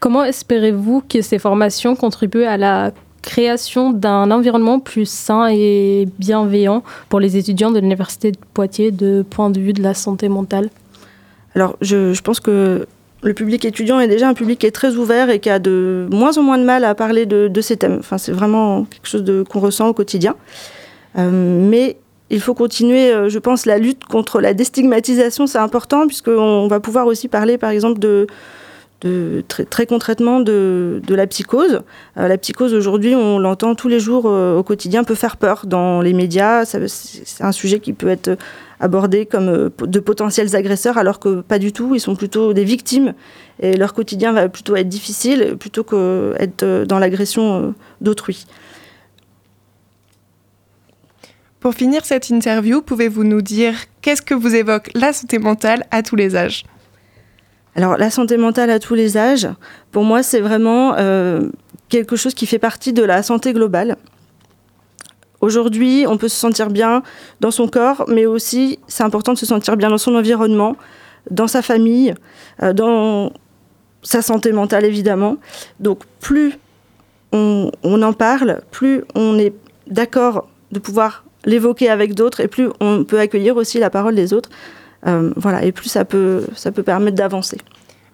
Comment 0.00 0.24
espérez-vous 0.24 1.02
que 1.08 1.22
ces 1.22 1.38
formations 1.38 1.96
contribuent 1.96 2.44
à 2.44 2.56
la 2.56 2.92
création 3.26 3.90
d'un 3.90 4.30
environnement 4.30 4.78
plus 4.78 5.10
sain 5.10 5.48
et 5.50 6.08
bienveillant 6.18 6.82
pour 7.08 7.20
les 7.20 7.36
étudiants 7.36 7.72
de 7.72 7.80
l'Université 7.80 8.30
de 8.30 8.38
Poitiers 8.54 8.92
de 8.92 9.24
point 9.28 9.50
de 9.50 9.60
vue 9.60 9.72
de 9.72 9.82
la 9.82 9.94
santé 9.94 10.28
mentale 10.28 10.70
Alors, 11.54 11.76
je, 11.82 12.18
pense 12.22 12.38
que 12.38 12.86
le 13.22 13.34
public 13.34 13.64
étudiant 13.64 13.98
est 13.98 14.06
déjà 14.06 14.28
un 14.28 14.34
public 14.34 14.60
qui 14.60 14.66
est 14.66 14.70
très 14.70 14.94
ouvert 14.94 15.28
et 15.28 15.40
qui 15.40 15.50
a 15.50 15.58
de 15.58 16.06
moins 16.12 16.38
en 16.38 16.42
moins 16.42 16.56
de 16.56 16.64
mal 16.64 16.84
à 16.84 16.94
parler 16.94 17.26
de, 17.26 17.60
ces 17.60 17.76
thèmes. 17.76 17.96
Enfin, 17.98 18.16
c'est 18.16 18.32
vraiment 18.32 18.84
quelque 18.84 19.08
chose 19.08 19.44
qu'on 19.50 19.60
ressent 19.60 19.88
au 19.88 19.92
quotidien. 19.92 20.36
Euh, 21.18 21.30
mais 21.68 21.96
il 22.30 22.40
faut 22.40 22.54
continuer, 22.54 23.12
euh, 23.12 23.28
je 23.28 23.38
pense, 23.40 23.66
la 23.66 23.78
lutte 23.78 24.04
contre 24.04 24.40
la 24.40 24.54
déstigmatisation, 24.54 25.48
c'est 25.48 25.58
important, 25.58 26.06
puisqu'on 26.06 26.68
va 26.68 26.78
pouvoir 26.78 27.06
aussi 27.06 27.26
parler, 27.26 27.58
par 27.58 27.70
exemple, 27.70 27.98
de, 27.98 28.28
de 29.02 29.44
très, 29.46 29.64
très 29.64 29.86
concrètement 29.86 30.40
de, 30.40 31.00
la 31.08 31.26
psychose. 31.26 31.82
Euh, 32.16 32.28
la 32.28 32.38
psychose, 32.38 32.74
aujourd'hui, 32.74 33.14
on 33.14 33.38
l'entend 33.38 33.74
tous 33.74 33.88
les 33.88 34.00
jours 34.00 34.24
euh, 34.26 34.56
au 34.56 34.62
quotidien, 34.62 35.04
peut 35.04 35.14
faire 35.14 35.36
peur 35.36 35.66
dans 35.66 36.00
les 36.00 36.12
médias. 36.12 36.64
C'est 36.64 37.44
un 37.44 37.52
sujet 37.52 37.80
qui 37.80 37.92
peut 37.92 38.08
être 38.08 38.36
abordés 38.80 39.26
comme 39.26 39.48
euh, 39.48 39.70
de 39.80 40.00
potentiels 40.00 40.54
agresseurs, 40.56 40.98
alors 40.98 41.18
que 41.18 41.40
pas 41.40 41.58
du 41.58 41.72
tout, 41.72 41.94
ils 41.94 42.00
sont 42.00 42.16
plutôt 42.16 42.52
des 42.52 42.64
victimes 42.64 43.14
et 43.60 43.76
leur 43.76 43.94
quotidien 43.94 44.32
va 44.32 44.48
plutôt 44.48 44.76
être 44.76 44.88
difficile 44.88 45.56
plutôt 45.58 45.82
qu'être 45.82 46.84
dans 46.84 46.98
l'agression 46.98 47.74
d'autrui. 48.02 48.46
Pour 51.60 51.74
finir 51.74 52.04
cette 52.04 52.28
interview, 52.28 52.82
pouvez-vous 52.82 53.24
nous 53.24 53.40
dire 53.40 53.74
qu'est-ce 54.02 54.22
que 54.22 54.34
vous 54.34 54.54
évoque 54.54 54.90
la 54.94 55.12
santé 55.12 55.38
mentale 55.38 55.86
à 55.90 56.02
tous 56.02 56.14
les 56.14 56.36
âges? 56.36 56.64
Alors 57.76 57.98
la 57.98 58.08
santé 58.10 58.38
mentale 58.38 58.70
à 58.70 58.78
tous 58.78 58.94
les 58.94 59.18
âges, 59.18 59.46
pour 59.92 60.02
moi 60.02 60.22
c'est 60.22 60.40
vraiment 60.40 60.94
euh, 60.96 61.42
quelque 61.90 62.16
chose 62.16 62.32
qui 62.32 62.46
fait 62.46 62.58
partie 62.58 62.94
de 62.94 63.02
la 63.02 63.22
santé 63.22 63.52
globale. 63.52 63.96
Aujourd'hui, 65.42 66.06
on 66.08 66.16
peut 66.16 66.28
se 66.28 66.36
sentir 66.36 66.70
bien 66.70 67.02
dans 67.40 67.50
son 67.50 67.68
corps, 67.68 68.06
mais 68.08 68.24
aussi 68.24 68.78
c'est 68.86 69.02
important 69.02 69.34
de 69.34 69.38
se 69.38 69.44
sentir 69.44 69.76
bien 69.76 69.90
dans 69.90 69.98
son 69.98 70.14
environnement, 70.14 70.74
dans 71.30 71.46
sa 71.48 71.60
famille, 71.60 72.14
euh, 72.62 72.72
dans 72.72 73.30
sa 74.02 74.22
santé 74.22 74.52
mentale 74.52 74.86
évidemment. 74.86 75.36
Donc 75.78 76.04
plus 76.20 76.54
on, 77.32 77.70
on 77.82 78.00
en 78.00 78.14
parle, 78.14 78.62
plus 78.70 79.04
on 79.14 79.38
est 79.38 79.52
d'accord 79.86 80.48
de 80.72 80.78
pouvoir 80.78 81.24
l'évoquer 81.44 81.90
avec 81.90 82.14
d'autres 82.14 82.40
et 82.40 82.48
plus 82.48 82.70
on 82.80 83.04
peut 83.04 83.20
accueillir 83.20 83.58
aussi 83.58 83.78
la 83.78 83.90
parole 83.90 84.14
des 84.14 84.32
autres. 84.32 84.48
Euh, 85.06 85.32
voilà, 85.36 85.64
et 85.64 85.72
plus 85.72 85.88
ça 85.88 86.04
peut, 86.04 86.44
ça 86.54 86.72
peut 86.72 86.82
permettre 86.82 87.16
d'avancer. 87.16 87.58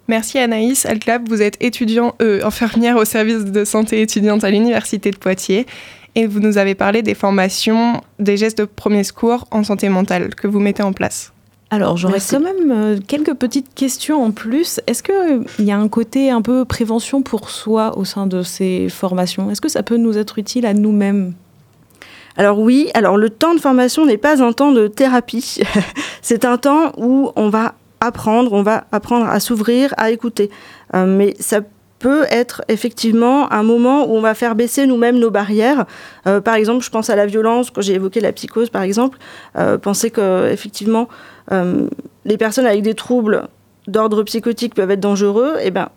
Merci 0.08 0.38
Anaïs 0.38 0.84
Alclab, 0.84 1.28
vous 1.28 1.42
êtes 1.42 1.56
étudiant, 1.60 2.14
euh, 2.20 2.44
infirmière 2.44 2.96
au 2.96 3.04
service 3.04 3.44
de 3.44 3.64
santé 3.64 4.02
étudiante 4.02 4.44
à 4.44 4.50
l'Université 4.50 5.10
de 5.10 5.16
Poitiers 5.16 5.66
et 6.14 6.26
vous 6.26 6.40
nous 6.40 6.58
avez 6.58 6.74
parlé 6.74 7.02
des 7.02 7.14
formations, 7.14 8.00
des 8.18 8.36
gestes 8.36 8.58
de 8.58 8.64
premier 8.64 9.04
secours 9.04 9.46
en 9.50 9.64
santé 9.64 9.88
mentale 9.88 10.34
que 10.34 10.46
vous 10.46 10.60
mettez 10.60 10.82
en 10.82 10.92
place. 10.92 11.32
Alors, 11.70 11.96
j'aurais 11.96 12.18
quand 12.20 12.40
même 12.40 12.70
euh, 12.70 12.98
quelques 13.06 13.32
petites 13.32 13.72
questions 13.74 14.22
en 14.22 14.30
plus. 14.30 14.78
Est-ce 14.86 15.02
qu'il 15.02 15.64
y 15.64 15.70
a 15.70 15.78
un 15.78 15.88
côté 15.88 16.30
un 16.30 16.42
peu 16.42 16.66
prévention 16.66 17.22
pour 17.22 17.48
soi 17.48 17.96
au 17.96 18.04
sein 18.04 18.26
de 18.26 18.42
ces 18.42 18.90
formations? 18.90 19.50
Est-ce 19.50 19.62
que 19.62 19.70
ça 19.70 19.82
peut 19.82 19.96
nous 19.96 20.18
être 20.18 20.38
utile 20.38 20.66
à 20.66 20.74
nous-mêmes? 20.74 21.32
Alors 22.36 22.58
oui, 22.58 22.90
alors 22.94 23.16
le 23.16 23.30
temps 23.30 23.54
de 23.54 23.60
formation 23.60 24.06
n'est 24.06 24.16
pas 24.16 24.42
un 24.42 24.52
temps 24.52 24.72
de 24.72 24.88
thérapie. 24.88 25.60
C'est 26.22 26.44
un 26.44 26.56
temps 26.56 26.92
où 26.96 27.30
on 27.36 27.48
va 27.48 27.74
apprendre, 28.00 28.52
on 28.52 28.62
va 28.62 28.84
apprendre 28.92 29.26
à 29.26 29.40
s'ouvrir, 29.40 29.94
à 29.96 30.10
écouter. 30.10 30.50
Euh, 30.94 31.06
mais 31.06 31.34
ça 31.38 31.60
peut 31.98 32.24
être 32.30 32.62
effectivement 32.68 33.52
un 33.52 33.62
moment 33.62 34.06
où 34.06 34.16
on 34.16 34.20
va 34.20 34.34
faire 34.34 34.56
baisser 34.56 34.86
nous-mêmes 34.86 35.18
nos 35.18 35.30
barrières. 35.30 35.86
Euh, 36.26 36.40
par 36.40 36.56
exemple, 36.56 36.84
je 36.84 36.90
pense 36.90 37.10
à 37.10 37.16
la 37.16 37.26
violence, 37.26 37.70
quand 37.70 37.80
j'ai 37.80 37.94
évoqué 37.94 38.20
la 38.20 38.32
psychose 38.32 38.70
par 38.70 38.82
exemple, 38.82 39.18
euh, 39.56 39.78
penser 39.78 40.10
que 40.10 40.50
effectivement 40.50 41.08
les 42.24 42.38
personnes 42.38 42.64
avec 42.64 42.80
des 42.82 42.94
troubles 42.94 43.48
d'ordre 43.86 44.22
psychotique 44.22 44.74
peuvent 44.74 44.90
être 44.90 45.00
dangereux, 45.00 45.56
et 45.60 45.70
ben 45.70 45.90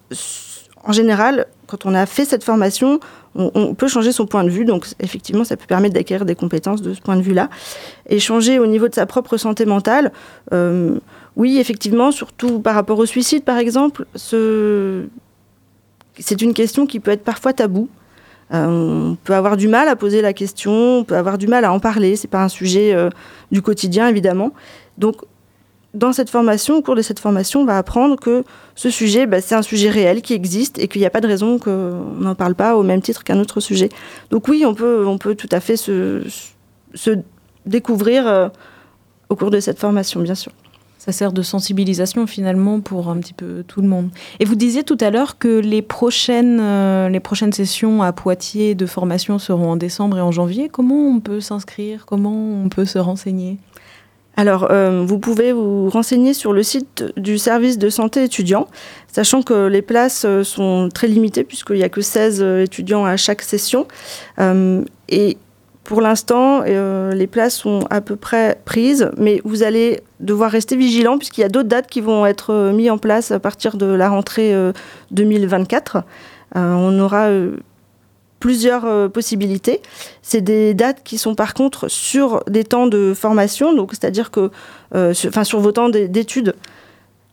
en 0.83 0.91
général, 0.91 1.47
quand 1.67 1.85
on 1.85 1.93
a 1.93 2.05
fait 2.05 2.25
cette 2.25 2.43
formation, 2.43 2.99
on, 3.35 3.73
peut 3.73 3.87
changer 3.87 4.11
son 4.11 4.25
point 4.25 4.43
de 4.43 4.49
vue. 4.49 4.65
Donc, 4.65 4.87
effectivement, 4.99 5.43
ça 5.43 5.57
peut 5.57 5.65
permettre 5.67 5.93
d'acquérir 5.93 6.25
des 6.25 6.35
compétences 6.35 6.81
de 6.81 6.93
ce 6.93 7.01
point 7.01 7.17
de 7.17 7.21
vue-là. 7.21 7.49
Et 8.07 8.19
changer 8.19 8.59
au 8.59 8.65
niveau 8.65 8.87
de 8.87 8.95
sa 8.95 9.05
propre 9.05 9.37
santé 9.37 9.65
mentale, 9.65 10.11
euh, 10.53 10.99
oui, 11.35 11.57
effectivement, 11.59 12.11
surtout 12.11 12.59
par 12.59 12.75
rapport 12.75 12.97
au 12.97 13.05
suicide, 13.05 13.43
par 13.43 13.57
exemple, 13.57 14.05
ce... 14.15 15.05
c'est 16.17 16.41
une 16.41 16.53
question 16.53 16.85
qui 16.85 16.99
peut 16.99 17.11
être 17.11 17.23
parfois 17.23 17.51
taboue. 17.51 17.89
Euh, 18.53 19.11
on 19.11 19.17
peut 19.23 19.33
avoir 19.33 19.57
du 19.57 19.67
mal 19.67 19.89
à 19.89 19.95
poser 19.95 20.21
la 20.21 20.31
question, 20.31 20.99
on 20.99 21.03
peut 21.03 21.17
avoir 21.17 21.37
du 21.37 21.47
mal 21.47 21.65
à 21.65 21.73
en 21.73 21.79
parler. 21.79 22.15
C'est 22.15 22.29
pas 22.29 22.43
un 22.43 22.49
sujet 22.49 22.93
euh, 22.93 23.09
du 23.51 23.61
quotidien, 23.61 24.07
évidemment. 24.07 24.51
Donc, 24.97 25.17
dans 25.95 26.13
cette 26.13 26.29
formation, 26.29 26.77
au 26.77 26.81
cours 26.81 26.95
de 26.95 27.01
cette 27.01 27.19
formation, 27.19 27.61
on 27.61 27.65
va 27.65 27.77
apprendre 27.77 28.17
que 28.17 28.43
ce 28.75 28.89
sujet, 28.89 29.25
bah, 29.25 29.41
c'est 29.41 29.55
un 29.55 29.61
sujet 29.61 29.89
réel 29.89 30.21
qui 30.21 30.33
existe 30.33 30.77
et 30.77 30.87
qu'il 30.87 31.01
n'y 31.01 31.07
a 31.07 31.09
pas 31.09 31.21
de 31.21 31.27
raison 31.27 31.57
qu'on 31.57 32.03
n'en 32.19 32.35
parle 32.35 32.55
pas 32.55 32.75
au 32.75 32.83
même 32.83 33.01
titre 33.01 33.23
qu'un 33.23 33.39
autre 33.39 33.59
sujet. 33.59 33.89
Donc 34.29 34.47
oui, 34.47 34.63
on 34.65 34.75
peut, 34.75 35.05
on 35.07 35.17
peut 35.17 35.35
tout 35.35 35.49
à 35.51 35.59
fait 35.59 35.77
se, 35.77 36.23
se 36.93 37.11
découvrir 37.65 38.27
euh, 38.27 38.49
au 39.29 39.35
cours 39.35 39.51
de 39.51 39.59
cette 39.59 39.79
formation, 39.79 40.21
bien 40.21 40.35
sûr. 40.35 40.51
Ça 40.97 41.11
sert 41.11 41.31
de 41.31 41.43
sensibilisation 41.43 42.25
finalement 42.25 42.79
pour 42.81 43.09
un 43.09 43.17
petit 43.17 43.33
peu 43.33 43.63
tout 43.67 43.81
le 43.81 43.87
monde. 43.87 44.09
Et 44.39 44.45
vous 44.45 44.55
disiez 44.55 44.83
tout 44.83 44.97
à 44.99 45.11
l'heure 45.11 45.37
que 45.37 45.59
les 45.59 45.83
prochaines, 45.83 46.59
euh, 46.59 47.09
les 47.09 47.19
prochaines 47.19 47.53
sessions 47.53 48.01
à 48.01 48.11
Poitiers 48.11 48.73
de 48.73 48.87
formation 48.87 49.37
seront 49.37 49.71
en 49.71 49.75
décembre 49.75 50.17
et 50.17 50.21
en 50.21 50.31
janvier. 50.31 50.67
Comment 50.67 51.07
on 51.07 51.19
peut 51.19 51.41
s'inscrire? 51.41 52.07
Comment 52.07 52.63
on 52.63 52.69
peut 52.69 52.85
se 52.85 52.97
renseigner? 52.97 53.59
Alors, 54.37 54.67
euh, 54.69 55.03
vous 55.05 55.19
pouvez 55.19 55.53
vous 55.53 55.89
renseigner 55.89 56.33
sur 56.33 56.51
le 56.51 56.63
site 56.63 57.05
du 57.15 57.37
service 57.37 57.77
de 57.77 57.89
santé 57.89 58.23
étudiant, 58.23 58.67
sachant 59.11 59.41
que 59.41 59.67
les 59.67 59.81
places 59.81 60.25
euh, 60.25 60.43
sont 60.43 60.89
très 60.93 61.07
limitées 61.07 61.43
puisqu'il 61.43 61.77
n'y 61.77 61.83
a 61.83 61.89
que 61.89 62.01
16 62.01 62.41
euh, 62.41 62.63
étudiants 62.63 63.05
à 63.05 63.17
chaque 63.17 63.41
session. 63.41 63.87
Et 65.07 65.37
pour 65.83 66.01
l'instant, 66.01 66.63
les 66.63 67.27
places 67.27 67.57
sont 67.57 67.85
à 67.91 68.01
peu 68.01 68.15
près 68.15 68.59
prises, 68.65 69.11
mais 69.17 69.39
vous 69.45 69.61
allez 69.61 70.01
devoir 70.19 70.51
rester 70.51 70.75
vigilant 70.75 71.17
puisqu'il 71.17 71.41
y 71.41 71.43
a 71.43 71.49
d'autres 71.49 71.69
dates 71.69 71.87
qui 71.87 72.01
vont 72.01 72.25
être 72.25 72.71
mises 72.73 72.89
en 72.89 72.97
place 72.97 73.31
à 73.31 73.39
partir 73.39 73.77
de 73.77 73.85
la 73.85 74.09
rentrée 74.09 74.53
euh, 74.53 74.73
2024. 75.11 75.97
Euh, 75.97 76.73
on 76.73 76.99
aura 76.99 77.29
plusieurs 78.39 78.85
euh, 78.85 79.07
possibilités. 79.07 79.81
C'est 80.21 80.41
des 80.41 80.73
dates 80.73 81.03
qui 81.03 81.17
sont 81.17 81.35
par 81.35 81.53
contre 81.53 81.87
sur 81.87 82.43
des 82.47 82.63
temps 82.63 82.87
de 82.87 83.13
formation, 83.13 83.73
donc 83.73 83.91
c'est-à-dire 83.91 84.31
que, 84.31 84.51
euh, 84.93 85.13
sur, 85.13 85.29
enfin, 85.29 85.43
sur 85.43 85.59
vos 85.59 85.71
temps 85.71 85.89
d'é- 85.89 86.07
d'études. 86.07 86.55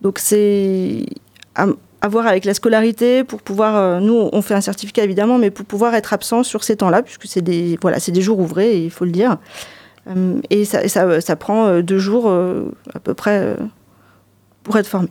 Donc 0.01 0.19
c'est 0.19 1.07
à, 1.55 1.67
voir 2.09 2.27
avec 2.27 2.45
la 2.45 2.55
scolarité 2.55 3.25
pour 3.25 3.43
pouvoir. 3.43 3.77
euh, 3.77 4.01
nous, 4.01 4.29
on 4.33 4.43
fait 4.43 4.55
un 4.55 4.61
certificat 4.61 5.05
évidemment, 5.05 5.39
mais 5.39 5.51
pour 5.51 5.67
pouvoir 5.67 5.95
être 5.95 6.13
absent 6.13 6.43
sur 6.43 6.65
ces 6.65 6.77
temps-là, 6.77 7.03
puisque 7.03 7.27
c'est 7.27 7.43
des 7.43 7.79
voilà, 7.81 8.01
c'est 8.01 8.13
des 8.13 8.23
jours 8.23 8.39
ouvrés, 8.39 8.79
il 8.83 8.91
faut 8.91 9.05
le 9.05 9.13
dire. 9.13 9.39
Et 10.51 10.65
ça, 10.65 10.89
ça, 10.89 11.37
prend 11.37 11.81
deux 11.81 12.01
jours 12.01 12.29
à 12.29 12.99
peu 12.99 13.15
près 13.15 13.57
pour 14.65 14.77
être 14.77 14.89
formé. 14.89 15.09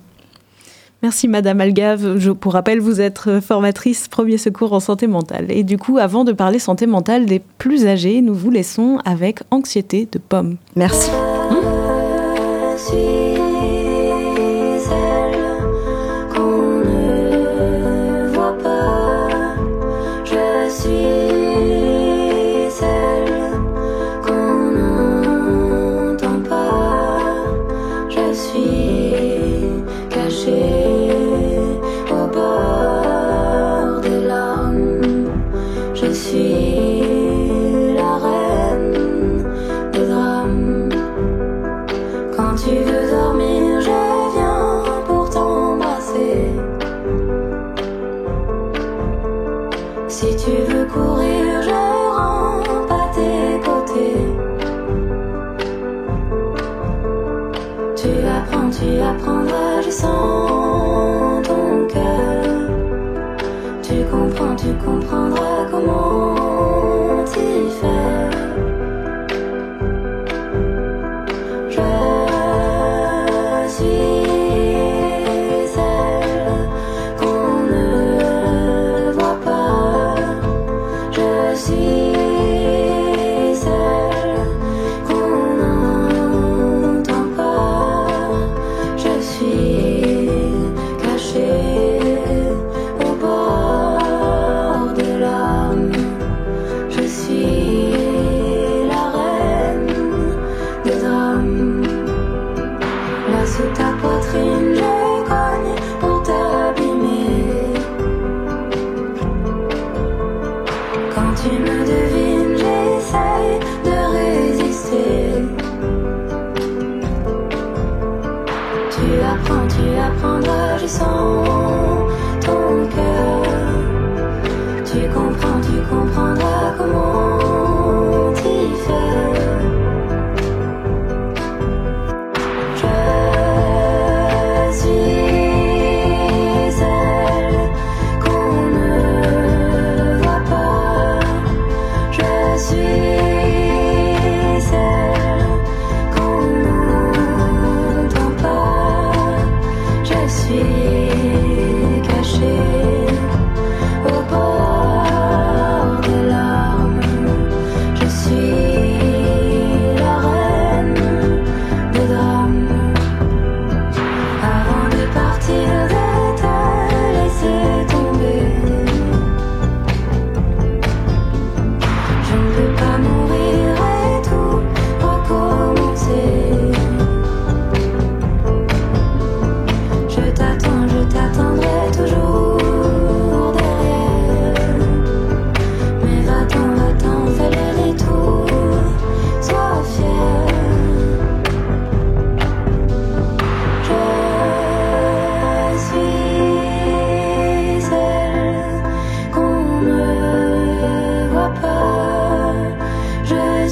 Merci 1.03 1.27
Madame 1.27 1.61
Algave. 1.61 2.17
Je, 2.17 2.31
pour 2.31 2.53
rappel, 2.53 2.79
vous 2.79 3.01
êtes 3.01 3.23
euh, 3.27 3.41
formatrice 3.41 4.07
premier 4.07 4.37
secours 4.37 4.73
en 4.73 4.79
santé 4.79 5.07
mentale. 5.07 5.51
Et 5.51 5.63
du 5.63 5.77
coup, 5.77 5.97
avant 5.97 6.23
de 6.23 6.31
parler 6.31 6.59
santé 6.59 6.85
mentale 6.85 7.25
des 7.25 7.39
plus 7.39 7.87
âgés, 7.87 8.21
nous 8.21 8.35
vous 8.35 8.51
laissons 8.51 8.99
avec 9.03 9.39
Anxiété 9.49 10.07
de 10.11 10.19
Pomme. 10.19 10.57
Merci. 10.75 11.09
Je 12.93 13.50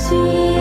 Je 0.09 0.58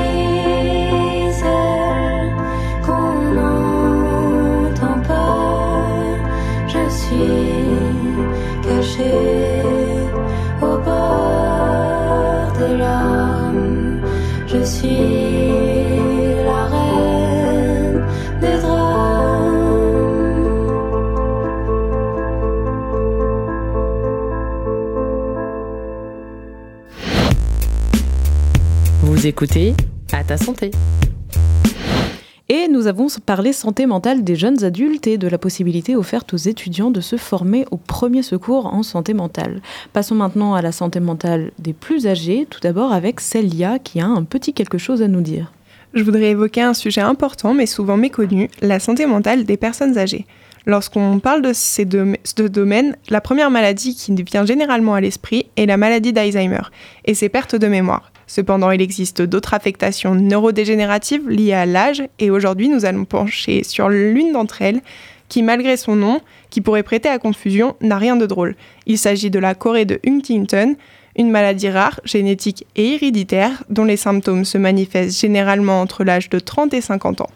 écoutez 29.28 29.74
À 30.12 30.24
ta 30.24 30.38
santé. 30.38 30.70
Et 32.48 32.66
nous 32.66 32.86
avons 32.86 33.08
parlé 33.26 33.52
santé 33.52 33.84
mentale 33.84 34.24
des 34.24 34.36
jeunes 34.36 34.64
adultes 34.64 35.06
et 35.06 35.18
de 35.18 35.28
la 35.28 35.36
possibilité 35.36 35.96
offerte 35.96 36.32
aux 36.32 36.38
étudiants 36.38 36.90
de 36.90 37.02
se 37.02 37.16
former 37.16 37.66
au 37.70 37.76
premier 37.76 38.22
secours 38.22 38.64
en 38.64 38.82
santé 38.82 39.12
mentale. 39.12 39.60
Passons 39.92 40.14
maintenant 40.14 40.54
à 40.54 40.62
la 40.62 40.72
santé 40.72 40.98
mentale 40.98 41.50
des 41.58 41.74
plus 41.74 42.06
âgés, 42.06 42.46
tout 42.48 42.60
d'abord 42.60 42.94
avec 42.94 43.20
Célia 43.20 43.78
qui 43.78 44.00
a 44.00 44.06
un 44.06 44.24
petit 44.24 44.54
quelque 44.54 44.78
chose 44.78 45.02
à 45.02 45.08
nous 45.08 45.20
dire. 45.20 45.52
Je 45.92 46.02
voudrais 46.02 46.30
évoquer 46.30 46.62
un 46.62 46.72
sujet 46.72 47.02
important 47.02 47.52
mais 47.52 47.66
souvent 47.66 47.98
méconnu, 47.98 48.48
la 48.62 48.80
santé 48.80 49.04
mentale 49.04 49.44
des 49.44 49.58
personnes 49.58 49.98
âgées. 49.98 50.24
Lorsqu'on 50.64 51.18
parle 51.18 51.42
de 51.42 51.52
ces 51.52 51.84
deux 51.84 52.14
ce 52.24 52.42
domaine, 52.44 52.96
la 53.10 53.20
première 53.20 53.50
maladie 53.50 53.94
qui 53.94 54.14
vient 54.22 54.46
généralement 54.46 54.94
à 54.94 55.02
l'esprit 55.02 55.44
est 55.58 55.66
la 55.66 55.76
maladie 55.76 56.14
d'Alzheimer 56.14 56.62
et 57.04 57.12
ses 57.12 57.28
pertes 57.28 57.56
de 57.56 57.66
mémoire. 57.66 58.10
Cependant, 58.28 58.70
il 58.70 58.82
existe 58.82 59.22
d'autres 59.22 59.54
affectations 59.54 60.14
neurodégénératives 60.14 61.28
liées 61.28 61.54
à 61.54 61.66
l'âge 61.66 62.02
et 62.18 62.30
aujourd'hui 62.30 62.68
nous 62.68 62.84
allons 62.84 63.06
pencher 63.06 63.64
sur 63.64 63.88
l'une 63.88 64.32
d'entre 64.32 64.62
elles 64.62 64.82
qui, 65.28 65.42
malgré 65.42 65.76
son 65.76 65.96
nom, 65.96 66.20
qui 66.50 66.60
pourrait 66.60 66.82
prêter 66.82 67.08
à 67.08 67.18
confusion, 67.18 67.74
n'a 67.80 67.98
rien 67.98 68.16
de 68.16 68.26
drôle. 68.26 68.54
Il 68.86 68.98
s'agit 68.98 69.30
de 69.30 69.38
la 69.38 69.54
Corée 69.54 69.86
de 69.86 69.98
Huntington, 70.06 70.76
une 71.16 71.30
maladie 71.30 71.70
rare, 71.70 72.00
génétique 72.04 72.66
et 72.76 72.94
héréditaire 72.94 73.64
dont 73.70 73.84
les 73.84 73.96
symptômes 73.96 74.44
se 74.44 74.58
manifestent 74.58 75.18
généralement 75.18 75.80
entre 75.80 76.04
l'âge 76.04 76.28
de 76.28 76.38
30 76.38 76.74
et 76.74 76.80
50 76.80 77.22
ans. 77.22 77.30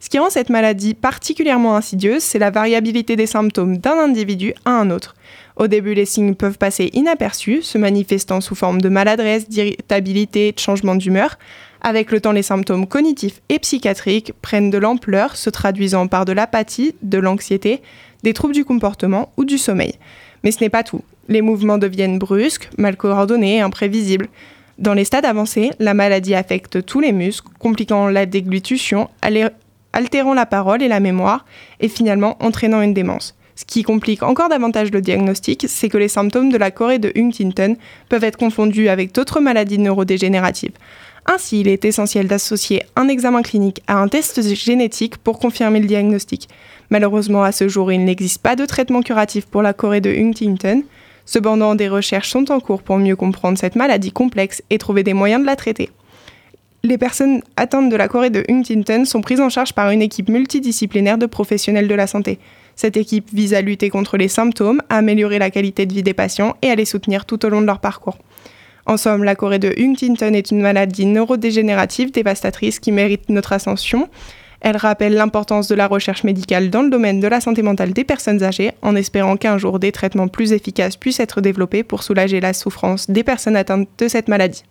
Ce 0.00 0.08
qui 0.08 0.20
rend 0.20 0.30
cette 0.30 0.50
maladie 0.50 0.94
particulièrement 0.94 1.74
insidieuse, 1.74 2.22
c'est 2.22 2.38
la 2.38 2.50
variabilité 2.50 3.16
des 3.16 3.26
symptômes 3.26 3.78
d'un 3.78 3.98
individu 3.98 4.54
à 4.64 4.70
un 4.70 4.90
autre. 4.90 5.16
Au 5.58 5.66
début, 5.66 5.94
les 5.94 6.04
signes 6.04 6.36
peuvent 6.36 6.56
passer 6.56 6.88
inaperçus, 6.92 7.62
se 7.62 7.78
manifestant 7.78 8.40
sous 8.40 8.54
forme 8.54 8.80
de 8.80 8.88
maladresse, 8.88 9.48
d'irritabilité, 9.48 10.52
de 10.52 10.58
changement 10.58 10.94
d'humeur. 10.94 11.36
Avec 11.80 12.12
le 12.12 12.20
temps, 12.20 12.30
les 12.30 12.42
symptômes 12.42 12.86
cognitifs 12.86 13.40
et 13.48 13.58
psychiatriques 13.58 14.32
prennent 14.40 14.70
de 14.70 14.78
l'ampleur, 14.78 15.34
se 15.34 15.50
traduisant 15.50 16.06
par 16.06 16.24
de 16.24 16.32
l'apathie, 16.32 16.94
de 17.02 17.18
l'anxiété, 17.18 17.82
des 18.22 18.34
troubles 18.34 18.54
du 18.54 18.64
comportement 18.64 19.32
ou 19.36 19.44
du 19.44 19.58
sommeil. 19.58 19.94
Mais 20.44 20.52
ce 20.52 20.60
n'est 20.60 20.70
pas 20.70 20.84
tout. 20.84 21.02
Les 21.28 21.42
mouvements 21.42 21.78
deviennent 21.78 22.20
brusques, 22.20 22.70
mal 22.78 22.96
coordonnés 22.96 23.56
et 23.56 23.60
imprévisibles. 23.60 24.28
Dans 24.78 24.94
les 24.94 25.04
stades 25.04 25.24
avancés, 25.24 25.72
la 25.80 25.92
maladie 25.92 26.36
affecte 26.36 26.86
tous 26.86 27.00
les 27.00 27.12
muscles, 27.12 27.48
compliquant 27.58 28.06
la 28.06 28.26
déglutition, 28.26 29.10
altérant 29.92 30.34
la 30.34 30.46
parole 30.46 30.84
et 30.84 30.88
la 30.88 31.00
mémoire, 31.00 31.44
et 31.80 31.88
finalement 31.88 32.36
entraînant 32.40 32.80
une 32.80 32.94
démence. 32.94 33.34
Ce 33.58 33.64
qui 33.64 33.82
complique 33.82 34.22
encore 34.22 34.48
davantage 34.48 34.92
le 34.92 35.00
diagnostic, 35.00 35.66
c'est 35.68 35.88
que 35.88 35.98
les 35.98 36.06
symptômes 36.06 36.52
de 36.52 36.56
la 36.56 36.70
Corée 36.70 37.00
de 37.00 37.12
Huntington 37.16 37.74
peuvent 38.08 38.22
être 38.22 38.38
confondus 38.38 38.88
avec 38.88 39.12
d'autres 39.12 39.40
maladies 39.40 39.80
neurodégénératives. 39.80 40.70
Ainsi, 41.26 41.62
il 41.62 41.66
est 41.66 41.84
essentiel 41.84 42.28
d'associer 42.28 42.84
un 42.94 43.08
examen 43.08 43.42
clinique 43.42 43.82
à 43.88 43.96
un 43.96 44.06
test 44.06 44.40
génétique 44.54 45.16
pour 45.16 45.40
confirmer 45.40 45.80
le 45.80 45.88
diagnostic. 45.88 46.48
Malheureusement, 46.90 47.42
à 47.42 47.50
ce 47.50 47.66
jour, 47.66 47.90
il 47.90 48.04
n'existe 48.04 48.40
pas 48.40 48.54
de 48.54 48.64
traitement 48.64 49.02
curatif 49.02 49.46
pour 49.46 49.62
la 49.62 49.72
Corée 49.72 50.00
de 50.00 50.10
Huntington. 50.10 50.84
Cependant, 51.26 51.74
des 51.74 51.88
recherches 51.88 52.30
sont 52.30 52.52
en 52.52 52.60
cours 52.60 52.84
pour 52.84 52.98
mieux 52.98 53.16
comprendre 53.16 53.58
cette 53.58 53.74
maladie 53.74 54.12
complexe 54.12 54.62
et 54.70 54.78
trouver 54.78 55.02
des 55.02 55.14
moyens 55.14 55.40
de 55.40 55.46
la 55.46 55.56
traiter. 55.56 55.90
Les 56.84 56.96
personnes 56.96 57.42
atteintes 57.56 57.90
de 57.90 57.96
la 57.96 58.06
Corée 58.06 58.30
de 58.30 58.44
Huntington 58.48 59.04
sont 59.04 59.20
prises 59.20 59.40
en 59.40 59.48
charge 59.48 59.72
par 59.72 59.90
une 59.90 60.00
équipe 60.00 60.28
multidisciplinaire 60.28 61.18
de 61.18 61.26
professionnels 61.26 61.88
de 61.88 61.94
la 61.96 62.06
santé. 62.06 62.38
Cette 62.78 62.96
équipe 62.96 63.30
vise 63.34 63.54
à 63.54 63.60
lutter 63.60 63.90
contre 63.90 64.16
les 64.16 64.28
symptômes, 64.28 64.80
à 64.88 64.98
améliorer 64.98 65.40
la 65.40 65.50
qualité 65.50 65.84
de 65.84 65.92
vie 65.92 66.04
des 66.04 66.14
patients 66.14 66.54
et 66.62 66.70
à 66.70 66.76
les 66.76 66.84
soutenir 66.84 67.24
tout 67.24 67.44
au 67.44 67.48
long 67.48 67.60
de 67.60 67.66
leur 67.66 67.80
parcours. 67.80 68.18
En 68.86 68.96
somme, 68.96 69.24
la 69.24 69.34
Corée 69.34 69.58
de 69.58 69.74
Huntington 69.76 70.32
est 70.32 70.52
une 70.52 70.60
maladie 70.60 71.04
neurodégénérative 71.04 72.12
dévastatrice 72.12 72.78
qui 72.78 72.92
mérite 72.92 73.30
notre 73.30 73.52
ascension. 73.52 74.08
Elle 74.60 74.76
rappelle 74.76 75.14
l'importance 75.14 75.66
de 75.66 75.74
la 75.74 75.88
recherche 75.88 76.22
médicale 76.22 76.70
dans 76.70 76.82
le 76.82 76.88
domaine 76.88 77.18
de 77.18 77.26
la 77.26 77.40
santé 77.40 77.62
mentale 77.62 77.92
des 77.92 78.04
personnes 78.04 78.44
âgées, 78.44 78.70
en 78.82 78.94
espérant 78.94 79.36
qu'un 79.36 79.58
jour 79.58 79.80
des 79.80 79.90
traitements 79.90 80.28
plus 80.28 80.52
efficaces 80.52 80.96
puissent 80.96 81.18
être 81.18 81.40
développés 81.40 81.82
pour 81.82 82.04
soulager 82.04 82.38
la 82.38 82.52
souffrance 82.52 83.10
des 83.10 83.24
personnes 83.24 83.56
atteintes 83.56 83.88
de 83.98 84.06
cette 84.06 84.28
maladie. 84.28 84.62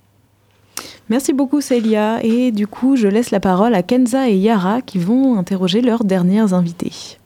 Merci 1.10 1.34
beaucoup 1.34 1.60
Célia 1.60 2.24
et 2.24 2.52
du 2.52 2.68
coup 2.68 2.96
je 2.96 3.10
laisse 3.10 3.32
la 3.32 3.42
parole 3.42 3.76
à 3.76 3.84
Kenza 3.84 4.30
et 4.30 4.38
Yara 4.38 4.82
qui 4.82 4.98
vont 4.98 5.38
interroger 5.38 5.82
leurs 5.82 6.06
dernières 6.06 6.54
invitées. 6.54 7.17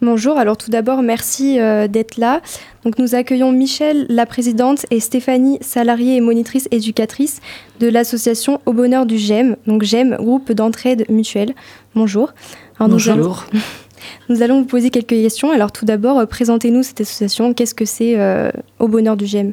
Bonjour, 0.00 0.38
alors 0.38 0.56
tout 0.56 0.70
d'abord 0.70 1.02
merci 1.02 1.58
euh, 1.58 1.88
d'être 1.88 2.18
là. 2.18 2.40
Donc 2.84 3.00
nous 3.00 3.16
accueillons 3.16 3.50
Michel, 3.50 4.06
la 4.08 4.26
présidente, 4.26 4.86
et 4.92 5.00
Stéphanie, 5.00 5.58
salariée 5.60 6.14
et 6.14 6.20
monitrice 6.20 6.68
éducatrice 6.70 7.40
de 7.80 7.88
l'association 7.88 8.60
Au 8.64 8.72
Bonheur 8.72 9.06
du 9.06 9.18
GEM, 9.18 9.56
donc 9.66 9.82
GEM, 9.82 10.14
groupe 10.14 10.52
d'entraide 10.52 11.04
mutuelle. 11.08 11.52
Bonjour. 11.96 12.32
Alors, 12.78 12.90
Bonjour. 12.90 13.16
Nous 13.16 13.22
allons, 13.24 13.36
nous 14.28 14.42
allons 14.42 14.60
vous 14.60 14.66
poser 14.66 14.90
quelques 14.90 15.08
questions. 15.08 15.50
Alors 15.50 15.72
tout 15.72 15.84
d'abord, 15.84 16.20
euh, 16.20 16.26
présentez-nous 16.26 16.84
cette 16.84 17.00
association. 17.00 17.52
Qu'est-ce 17.52 17.74
que 17.74 17.84
c'est 17.84 18.20
euh, 18.20 18.52
Au 18.78 18.86
Bonheur 18.86 19.16
du 19.16 19.26
GEM 19.26 19.52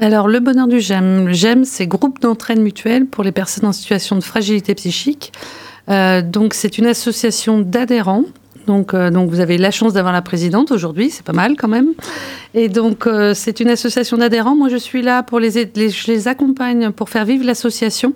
Alors, 0.00 0.26
le 0.26 0.40
bonheur 0.40 0.68
du 0.68 0.80
GEM, 0.80 1.26
le 1.26 1.34
GEM, 1.34 1.66
c'est 1.66 1.86
groupe 1.86 2.18
d'entraide 2.18 2.60
mutuelle 2.60 3.04
pour 3.04 3.22
les 3.22 3.32
personnes 3.32 3.66
en 3.66 3.72
situation 3.72 4.16
de 4.16 4.24
fragilité 4.24 4.74
psychique. 4.74 5.34
Donc, 5.86 6.54
c'est 6.54 6.78
une 6.78 6.86
association 6.86 7.60
d'adhérents. 7.60 8.24
Donc, 8.66 8.94
euh, 8.94 9.10
donc, 9.10 9.28
vous 9.30 9.40
avez 9.40 9.58
la 9.58 9.70
chance 9.70 9.92
d'avoir 9.92 10.12
la 10.12 10.22
présidente 10.22 10.70
aujourd'hui, 10.70 11.10
c'est 11.10 11.24
pas 11.24 11.32
mal 11.32 11.56
quand 11.56 11.68
même. 11.68 11.88
Et 12.54 12.68
donc, 12.68 13.06
euh, 13.06 13.34
c'est 13.34 13.60
une 13.60 13.68
association 13.68 14.16
d'adhérents. 14.16 14.56
Moi, 14.56 14.68
je 14.68 14.76
suis 14.76 15.02
là 15.02 15.22
pour 15.22 15.40
les, 15.40 15.70
les- 15.74 16.28
accompagne 16.28 16.90
pour 16.90 17.10
faire 17.10 17.24
vivre 17.24 17.44
l'association 17.44 18.14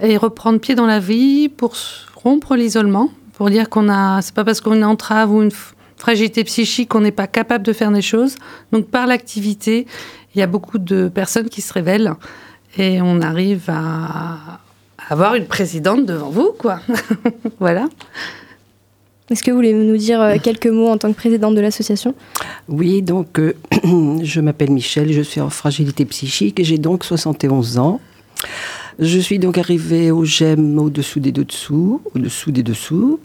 et 0.00 0.16
reprendre 0.16 0.60
pied 0.60 0.74
dans 0.74 0.86
la 0.86 1.00
vie, 1.00 1.48
pour 1.48 1.74
rompre 2.14 2.54
l'isolement, 2.56 3.10
pour 3.34 3.50
dire 3.50 3.68
qu'on 3.68 3.88
a, 3.88 4.22
c'est 4.22 4.34
pas 4.34 4.44
parce 4.44 4.60
qu'on 4.60 4.80
est 4.80 4.84
entrave 4.84 5.32
ou 5.32 5.42
une 5.42 5.50
fragilité 5.96 6.44
psychique 6.44 6.88
qu'on 6.90 7.00
n'est 7.00 7.10
pas 7.12 7.26
capable 7.26 7.64
de 7.64 7.72
faire 7.72 7.90
des 7.90 8.02
choses. 8.02 8.36
Donc, 8.72 8.86
par 8.86 9.06
l'activité, 9.06 9.86
il 10.34 10.38
y 10.38 10.42
a 10.42 10.46
beaucoup 10.46 10.78
de 10.78 11.08
personnes 11.08 11.48
qui 11.48 11.60
se 11.60 11.72
révèlent 11.72 12.14
et 12.78 13.02
on 13.02 13.20
arrive 13.20 13.64
à 13.68 14.60
avoir 15.08 15.34
une 15.34 15.46
présidente 15.46 16.06
devant 16.06 16.30
vous, 16.30 16.52
quoi. 16.56 16.80
voilà. 17.60 17.86
Est-ce 19.30 19.42
que 19.42 19.50
vous 19.50 19.56
voulez 19.56 19.72
nous 19.72 19.96
dire 19.96 20.20
euh, 20.20 20.36
quelques 20.42 20.66
mots 20.66 20.88
en 20.88 20.98
tant 20.98 21.10
que 21.10 21.16
présidente 21.16 21.54
de 21.54 21.60
l'association? 21.60 22.14
Oui, 22.68 23.02
donc 23.02 23.38
euh, 23.38 23.54
je 24.22 24.40
m'appelle 24.40 24.70
Michel, 24.70 25.12
je 25.12 25.22
suis 25.22 25.40
en 25.40 25.50
fragilité 25.50 26.04
psychique 26.04 26.58
et 26.60 26.64
j'ai 26.64 26.78
donc 26.78 27.04
71 27.04 27.78
ans. 27.78 28.00
Je 28.98 29.18
suis 29.18 29.38
donc 29.38 29.58
arrivée 29.58 30.10
au 30.10 30.24
GEM 30.24 30.78
au-dessous 30.78 31.20
des 31.20 31.32
dessous, 31.32 32.02
au-dessous 32.14 32.50
des 32.50 32.62
dessous, 32.62 33.20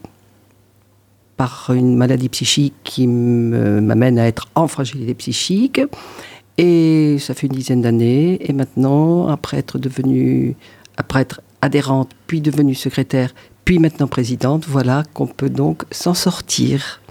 par 1.36 1.72
une 1.76 1.96
maladie 1.96 2.30
psychique 2.30 2.74
qui 2.84 3.08
m'amène 3.08 4.18
à 4.18 4.28
être 4.28 4.48
en 4.56 4.68
fragilité 4.68 5.14
psychique. 5.16 5.82
Et 6.58 7.18
ça 7.20 7.34
fait 7.34 7.48
une 7.48 7.54
dizaine 7.54 7.82
d'années. 7.82 8.40
Et 8.48 8.54
maintenant, 8.54 9.28
après 9.28 9.58
être 9.58 9.78
devenue, 9.78 10.56
après 10.96 11.22
être 11.22 11.42
adhérente, 11.62 12.12
puis 12.28 12.42
devenue 12.42 12.76
secrétaire, 12.76 13.34
puis 13.68 13.80
maintenant 13.80 14.08
présidente, 14.08 14.64
voilà 14.66 15.04
qu'on 15.14 15.28
peut 15.28 15.50
donc 15.50 15.84
s'en 15.92 16.14
sortir. 16.14 17.02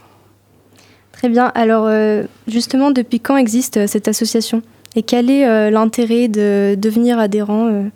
Très 1.13 1.29
bien. 1.29 1.53
Alors 1.55 1.85
euh, 1.87 2.23
justement, 2.49 2.93
depuis 2.93 3.21
quand 3.21 3.37
existe 3.37 3.77
euh, 3.77 3.87
cette 3.87 4.09
association? 4.09 4.63
Et 4.95 5.03
quel 5.03 5.31
est 5.31 5.47
euh, 5.47 5.69
l'intérêt 5.69 6.29
de 6.29 6.75
devenir 6.75 7.19
adhérent 7.19 7.91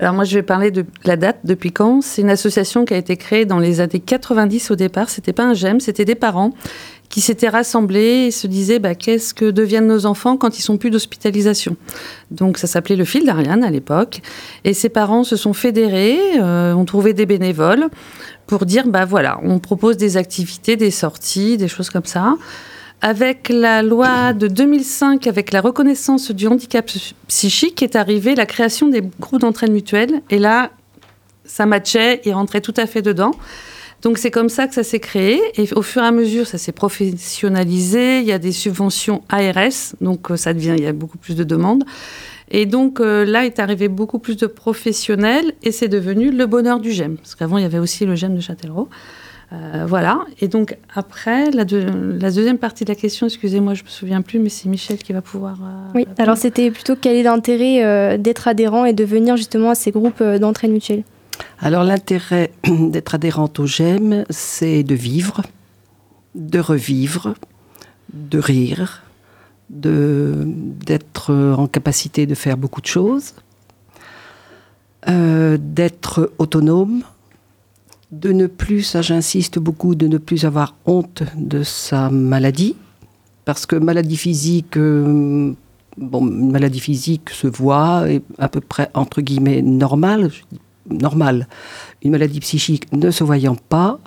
Alors 0.00 0.14
moi, 0.14 0.24
je 0.24 0.34
vais 0.34 0.42
parler 0.42 0.72
de 0.72 0.84
la 1.04 1.16
date, 1.16 1.38
depuis 1.44 1.70
quand. 1.70 2.00
C'est 2.00 2.22
une 2.22 2.30
association 2.30 2.84
qui 2.84 2.94
a 2.94 2.96
été 2.96 3.16
créée 3.16 3.44
dans 3.44 3.60
les 3.60 3.78
années 3.78 4.00
90 4.00 4.72
au 4.72 4.74
départ. 4.74 5.08
C'était 5.08 5.32
pas 5.32 5.44
un 5.44 5.54
GEM, 5.54 5.78
c'était 5.78 6.04
des 6.04 6.16
parents 6.16 6.54
qui 7.08 7.20
s'étaient 7.20 7.48
rassemblés 7.48 8.26
et 8.26 8.30
se 8.30 8.46
disaient 8.46 8.78
bah, 8.78 8.94
qu'est-ce 8.94 9.32
que 9.32 9.50
deviennent 9.50 9.86
nos 9.86 10.04
enfants 10.06 10.36
quand 10.36 10.58
ils 10.58 10.62
sont 10.62 10.76
plus 10.76 10.90
d'hospitalisation? 10.90 11.76
Donc 12.30 12.58
ça 12.58 12.66
s'appelait 12.66 12.96
le 12.96 13.04
fil 13.04 13.24
d'Ariane 13.24 13.64
à 13.64 13.70
l'époque. 13.70 14.20
Et 14.64 14.74
ces 14.74 14.88
parents 14.90 15.24
se 15.24 15.36
sont 15.36 15.54
fédérés, 15.54 16.18
euh, 16.38 16.74
ont 16.74 16.84
trouvé 16.84 17.14
des 17.14 17.24
bénévoles 17.26 17.88
pour 18.46 18.66
dire 18.66 18.86
bah 18.86 19.04
voilà, 19.04 19.40
on 19.42 19.58
propose 19.58 19.96
des 19.96 20.16
activités, 20.16 20.76
des 20.76 20.90
sorties, 20.90 21.56
des 21.56 21.68
choses 21.68 21.90
comme 21.90 22.04
ça. 22.04 22.34
Avec 23.00 23.48
la 23.48 23.82
loi 23.82 24.32
de 24.32 24.48
2005, 24.48 25.26
avec 25.28 25.52
la 25.52 25.60
reconnaissance 25.60 26.32
du 26.32 26.48
handicap 26.48 26.84
psy- 26.86 27.14
psychique, 27.28 27.82
est 27.82 27.94
arrivée 27.94 28.34
la 28.34 28.44
création 28.44 28.88
des 28.88 29.02
groupes 29.20 29.40
d'entraide 29.40 29.70
mutuelle. 29.70 30.20
Et 30.30 30.38
là, 30.38 30.72
ça 31.44 31.64
matchait, 31.64 32.20
ils 32.24 32.32
rentraient 32.32 32.60
tout 32.60 32.74
à 32.76 32.86
fait 32.86 33.00
dedans. 33.00 33.30
Donc 34.02 34.16
c'est 34.18 34.30
comme 34.30 34.48
ça 34.48 34.66
que 34.68 34.74
ça 34.74 34.84
s'est 34.84 35.00
créé. 35.00 35.40
Et 35.56 35.68
au 35.74 35.82
fur 35.82 36.02
et 36.02 36.06
à 36.06 36.12
mesure, 36.12 36.46
ça 36.46 36.56
s'est 36.58 36.72
professionnalisé. 36.72 38.20
Il 38.20 38.26
y 38.26 38.32
a 38.32 38.38
des 38.38 38.52
subventions 38.52 39.22
ARS, 39.28 39.94
donc 40.00 40.30
euh, 40.30 40.36
ça 40.36 40.52
devient, 40.54 40.74
il 40.76 40.84
y 40.84 40.86
a 40.86 40.92
beaucoup 40.92 41.18
plus 41.18 41.34
de 41.34 41.44
demandes. 41.44 41.84
Et 42.50 42.64
donc 42.64 43.00
euh, 43.00 43.24
là 43.26 43.44
est 43.44 43.58
arrivé 43.58 43.88
beaucoup 43.88 44.18
plus 44.18 44.36
de 44.36 44.46
professionnels 44.46 45.52
et 45.62 45.72
c'est 45.72 45.88
devenu 45.88 46.30
le 46.30 46.46
bonheur 46.46 46.80
du 46.80 46.92
GEM. 46.92 47.16
Parce 47.16 47.34
qu'avant, 47.34 47.58
il 47.58 47.62
y 47.62 47.66
avait 47.66 47.78
aussi 47.78 48.06
le 48.06 48.14
GEM 48.14 48.34
de 48.36 48.40
Châtellerault. 48.40 48.88
Euh, 49.52 49.84
voilà. 49.86 50.20
Et 50.40 50.48
donc 50.48 50.76
après, 50.94 51.50
la, 51.50 51.64
deux- 51.64 51.86
la 52.20 52.30
deuxième 52.30 52.58
partie 52.58 52.84
de 52.84 52.90
la 52.90 52.94
question, 52.94 53.26
excusez-moi, 53.26 53.74
je 53.74 53.82
me 53.82 53.88
souviens 53.88 54.22
plus, 54.22 54.38
mais 54.38 54.48
c'est 54.50 54.68
Michel 54.68 54.98
qui 54.98 55.12
va 55.12 55.22
pouvoir. 55.22 55.56
euh, 55.62 55.90
Oui. 55.94 56.06
Alors 56.18 56.36
c'était 56.36 56.70
plutôt 56.70 56.94
quel 57.00 57.16
est 57.16 57.22
l'intérêt 57.22 58.16
d'être 58.18 58.46
adhérent 58.46 58.84
et 58.84 58.92
de 58.92 59.04
venir 59.04 59.36
justement 59.36 59.70
à 59.70 59.74
ces 59.74 59.90
groupes 59.90 60.22
d'entraide 60.22 60.70
mutuelle? 60.70 61.02
Alors 61.60 61.82
l'intérêt 61.82 62.52
d'être 62.64 63.14
adhérente 63.14 63.58
au 63.58 63.66
GEM, 63.66 64.24
c'est 64.30 64.84
de 64.84 64.94
vivre, 64.94 65.42
de 66.34 66.60
revivre, 66.60 67.34
de 68.12 68.38
rire, 68.38 69.02
d'être 69.68 71.34
en 71.34 71.66
capacité 71.66 72.26
de 72.26 72.34
faire 72.34 72.56
beaucoup 72.56 72.80
de 72.80 72.86
choses, 72.86 73.34
euh, 75.08 75.58
d'être 75.60 76.32
autonome, 76.38 77.02
de 78.12 78.32
ne 78.32 78.46
plus, 78.46 78.82
ça 78.82 79.02
j'insiste 79.02 79.58
beaucoup, 79.58 79.94
de 79.94 80.06
ne 80.06 80.16
plus 80.16 80.44
avoir 80.44 80.74
honte 80.86 81.22
de 81.36 81.62
sa 81.64 82.08
maladie, 82.08 82.76
parce 83.44 83.66
que 83.66 83.76
maladie 83.76 84.16
physique, 84.16 84.76
euh, 84.76 85.52
bon, 85.96 86.20
maladie 86.20 86.80
physique 86.80 87.30
se 87.30 87.48
voit, 87.48 88.10
est 88.10 88.22
à 88.38 88.48
peu 88.48 88.60
près 88.60 88.90
entre 88.94 89.20
guillemets 89.20 89.60
normale, 89.60 90.30
normale. 90.90 91.48
Une 92.02 92.12
maladie 92.12 92.40
psychique 92.40 92.92
ne 92.92 93.10
se 93.10 93.24
voyant 93.24 93.56
pas, 93.56 93.98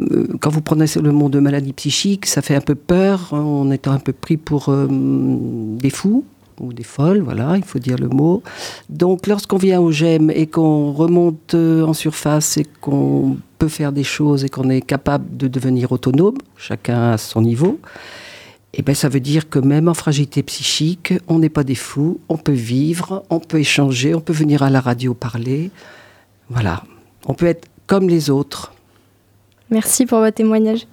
euh, 0.00 0.26
quand 0.40 0.50
vous 0.50 0.62
prenez 0.62 0.86
le 1.00 1.12
mot 1.12 1.28
de 1.28 1.38
maladie 1.38 1.72
psychique, 1.72 2.26
ça 2.26 2.42
fait 2.42 2.54
un 2.54 2.60
peu 2.60 2.74
peur, 2.74 3.28
on 3.32 3.70
est 3.70 3.86
un 3.88 3.98
peu 3.98 4.12
pris 4.12 4.36
pour 4.36 4.68
euh, 4.68 4.86
des 4.90 5.90
fous 5.90 6.24
ou 6.60 6.72
des 6.72 6.82
folles, 6.82 7.20
voilà, 7.20 7.56
il 7.56 7.64
faut 7.64 7.78
dire 7.78 7.96
le 7.98 8.08
mot. 8.08 8.42
Donc 8.88 9.26
lorsqu'on 9.26 9.56
vient 9.56 9.80
au 9.80 9.90
GEM 9.90 10.30
et 10.30 10.46
qu'on 10.46 10.92
remonte 10.92 11.54
euh, 11.54 11.84
en 11.84 11.92
surface 11.92 12.56
et 12.56 12.66
qu'on 12.80 13.36
peut 13.58 13.68
faire 13.68 13.92
des 13.92 14.04
choses 14.04 14.44
et 14.44 14.48
qu'on 14.48 14.70
est 14.70 14.82
capable 14.82 15.36
de 15.36 15.48
devenir 15.48 15.92
autonome, 15.92 16.38
chacun 16.56 17.12
à 17.12 17.18
son 17.18 17.42
niveau, 17.42 17.78
eh 18.74 18.82
ben, 18.82 18.94
ça 18.94 19.08
veut 19.08 19.20
dire 19.20 19.50
que 19.50 19.58
même 19.58 19.88
en 19.88 19.94
fragilité 19.94 20.42
psychique, 20.42 21.12
on 21.28 21.38
n'est 21.38 21.50
pas 21.50 21.64
des 21.64 21.74
fous, 21.74 22.20
on 22.28 22.38
peut 22.38 22.52
vivre, 22.52 23.22
on 23.28 23.38
peut 23.38 23.58
échanger, 23.58 24.14
on 24.14 24.20
peut 24.20 24.32
venir 24.32 24.62
à 24.62 24.70
la 24.70 24.80
radio 24.80 25.12
parler. 25.12 25.70
Voilà, 26.48 26.82
on 27.26 27.34
peut 27.34 27.46
être 27.46 27.68
comme 27.86 28.08
les 28.08 28.30
autres. 28.30 28.72
Merci 29.70 30.06
pour 30.06 30.20
votre 30.20 30.36
témoignage. 30.36 30.86